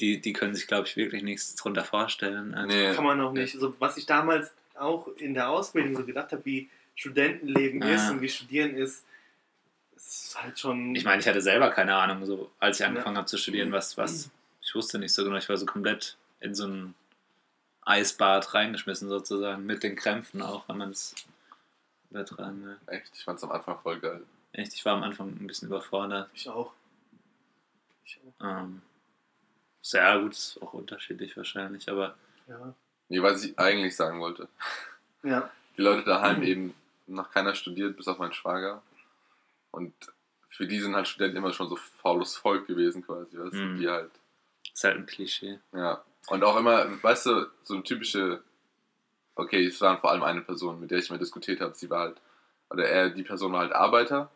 [0.00, 2.54] die, die können sich, glaube ich, wirklich nichts drunter vorstellen.
[2.54, 2.94] Also, Nee.
[2.94, 3.58] Kann man auch nicht.
[3.58, 7.94] So, was ich damals auch in der Ausbildung so gedacht habe, wie Studentenleben Ja.
[7.94, 9.04] ist und wie Studieren ist,
[9.96, 10.94] ist halt schon.
[10.94, 13.20] Ich meine, ich hatte selber keine Ahnung, so als ich angefangen Ja.
[13.20, 14.30] habe zu studieren, was, was,
[14.62, 16.94] ich wusste nicht so genau, ich war so komplett in so ein
[17.82, 21.14] Eisbad reingeschmissen sozusagen, mit den Krämpfen auch, wenn man es
[22.10, 22.76] übertragen will.
[22.86, 24.22] echt, ich fand es am Anfang voll geil.
[24.52, 26.30] Echt, ich war am Anfang ein bisschen überfordert.
[26.34, 26.72] ich auch.
[28.04, 28.44] Ich auch.
[28.44, 28.82] Ähm,
[29.82, 32.16] sehr gut, ist auch unterschiedlich wahrscheinlich, aber
[32.46, 32.74] Ja.
[33.10, 34.48] Nee, was ich eigentlich sagen wollte.
[35.22, 35.50] Ja.
[35.76, 36.74] Die Leute daheim eben
[37.06, 38.82] noch keiner studiert, bis auf meinen Schwager.
[39.70, 39.94] Und
[40.48, 43.78] für die sind halt Studenten immer schon so faules Volk gewesen quasi, weißt du, Mhm.
[43.78, 44.10] die halt,
[44.72, 45.58] ist halt ein Klischee.
[45.72, 46.02] ja.
[46.28, 48.42] Und auch immer, weißt du, so eine typische,
[49.34, 52.00] okay, es war vor allem eine Person, mit der ich mal diskutiert habe, sie war
[52.00, 52.20] halt,
[52.68, 54.30] oder er, die Person war halt Arbeiter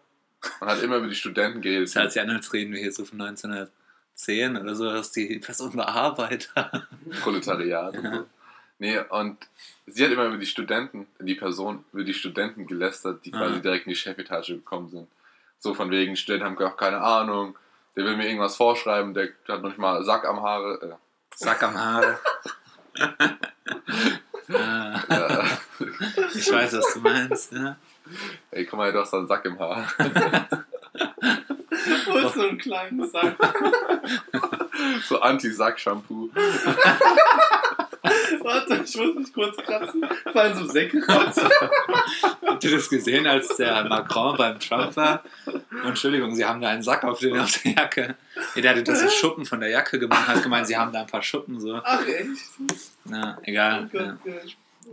[0.61, 1.89] und hat immer über die Studenten geredet.
[1.89, 5.39] Das hört sich an, als reden wir hier so von 1910 oder so, dass die
[5.39, 6.87] Person war Arbeiter.
[7.23, 8.15] Proletariat und Ja.
[8.17, 8.27] so.
[8.79, 9.39] Nee, und
[9.87, 13.61] sie hat immer über die Studenten, die Person, über die Studenten gelästert, die quasi Ah.
[13.61, 15.09] direkt in die Chefetage gekommen sind.
[15.61, 17.57] So von wegen, Studenten haben auch keine Ahnung,
[17.95, 20.81] der will mir irgendwas vorschreiben, der hat noch nicht mal Sack am Haare.
[20.83, 22.19] Äh, Sack am Haare.
[24.53, 25.45] ah, ja.
[26.35, 27.53] ich weiß, was du meinst.
[27.53, 27.77] Ja.
[28.51, 29.87] Ey, guck mal, du hast da einen Sack im Haar.
[32.13, 33.37] Und so einen kleinen Sack.
[35.07, 36.31] So Anti-Sack-Shampoo.
[38.41, 40.05] Warte, ich muss mich kurz kratzen.
[40.33, 41.37] Fallen so Säcke raus.
[42.45, 45.23] Habt ihr das gesehen, als der Macron beim Trump war?
[45.85, 48.17] Entschuldigung, sie haben da einen Sack auf, den, auf der Jacke.
[48.57, 51.07] Ja, der hatte das Schuppen von der Jacke gemacht, hat gemeint, sie haben da ein
[51.07, 51.81] paar Schuppen so.
[51.85, 52.29] Ach, echt?
[53.05, 53.89] Na, Oh egal.
[53.93, 54.17] Gott, Ja.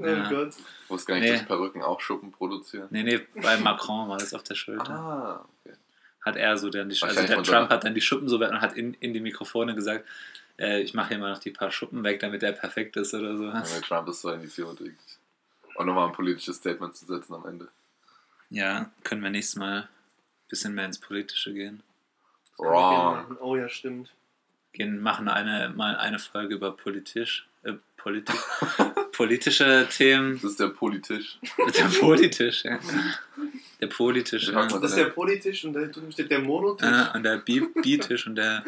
[0.02, 0.30] Oh Ja.
[0.30, 0.54] Gott.
[0.84, 1.38] Ich wusste gar nicht, Nee.
[1.38, 2.88] dass Perücken auch Schuppen produzieren.
[2.92, 4.90] Nee, nee, bei Macron war das auf der Schulter.
[4.90, 5.76] Ah, okay.
[6.26, 8.62] Hat er so dann die Also Wahrscheinlich der Trump hat dann die Schuppen so und
[8.62, 10.06] hat in, in die Mikrofone gesagt,
[10.58, 13.38] äh, ich mache hier mal noch die paar Schuppen weg, damit der perfekt ist oder
[13.38, 13.46] so.
[13.46, 14.80] Ja, Trump ist so ein Idiot.
[14.80, 14.96] wirklich.
[15.76, 17.70] Und nochmal ein politisches Statement zu setzen am Ende.
[18.50, 19.88] Ja, können wir nächstes Mal ein
[20.50, 21.84] bisschen mehr ins Politische gehen.
[22.58, 23.38] Wrong.
[23.40, 24.12] Oh ja, stimmt.
[24.74, 28.36] gehen machen eine, mal eine Folge über politisch, äh, Politik,
[29.20, 30.40] politische Themen.
[30.42, 31.38] Das ist der Politisch.
[31.78, 32.80] Der politisch, ja.
[33.82, 34.52] Der politische.
[34.54, 36.88] Ja, Das ist der Politisch und da drüben steht der Monotisch.
[36.88, 38.64] Äh, und der Bi Bitisch und der,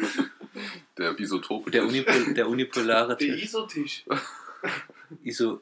[0.98, 1.70] Der Isotop.
[1.72, 3.44] der, Unipol der unipolare der Tisch.
[3.44, 4.04] Isotisch.
[5.24, 5.60] Iso,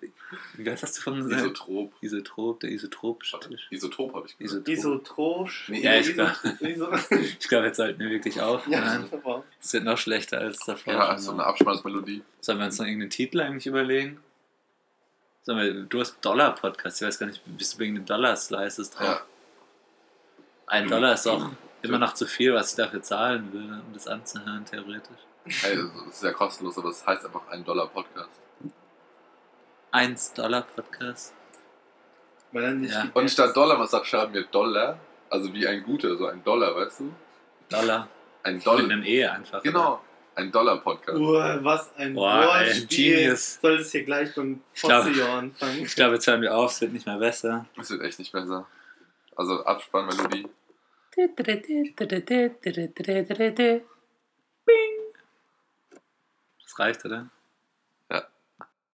[0.57, 1.41] wie was hast du von gesagt?
[1.43, 1.93] Isotrop.
[2.01, 3.67] Isotrop, der isotropische Tisch.
[3.71, 4.69] Isotop habe ich gesagt.
[4.69, 5.47] Isotrop.
[5.49, 5.69] Isotrosch.
[5.69, 8.67] Nee, Ja, ich Iso- glaub- glaube, jetzt sollten wir wirklich auf.
[8.69, 9.05] Ja,
[9.61, 10.93] es wird noch schlechter als davor.
[10.93, 12.23] Ja, so eine Abspannsmelodie.
[12.41, 14.19] Sollen wir uns noch irgendeinen Titel eigentlich überlegen?
[15.43, 17.01] Sag mal, du hast Dollar-Podcast.
[17.01, 19.07] Ich weiß gar nicht, bist du wegen den Dollar-Slices drauf?
[19.07, 19.21] Ja.
[20.67, 21.51] Ein Dollar ist auch
[21.83, 25.19] immer noch zu viel, was ich dafür zahlen würde, um das anzuhören, theoretisch.
[25.45, 25.77] Hey,
[26.07, 28.29] das ist ja kostenlos, aber es heißt einfach ein Dollar Podcast.
[29.91, 31.35] 1 Dollar Podcast.
[32.53, 33.09] Weil dann nicht Ja.
[33.15, 34.99] Und statt Dollar, was sagt, schreiben wir Dollar.
[35.31, 37.15] Also wie ein guter, so ein Dollar, weißt du?
[37.69, 38.09] Dollar.
[38.43, 38.85] Ein Mit Dollar.
[38.85, 39.63] einem E einfach.
[39.63, 40.03] Genau.
[40.41, 41.19] Ein Dollar Podcast.
[41.19, 43.17] Uah, was ein Boah, ey, Wortspiel.
[43.17, 43.59] Genius.
[43.61, 45.83] Solltest hier gleich beim Postillon anfangen.
[45.85, 47.67] Ich glaube, jetzt hören wir auf, es wird nicht mehr besser.
[47.79, 48.67] Es wird echt nicht besser.
[49.37, 50.49] Also Abspannmelodie.
[56.63, 57.29] Das reicht, oder?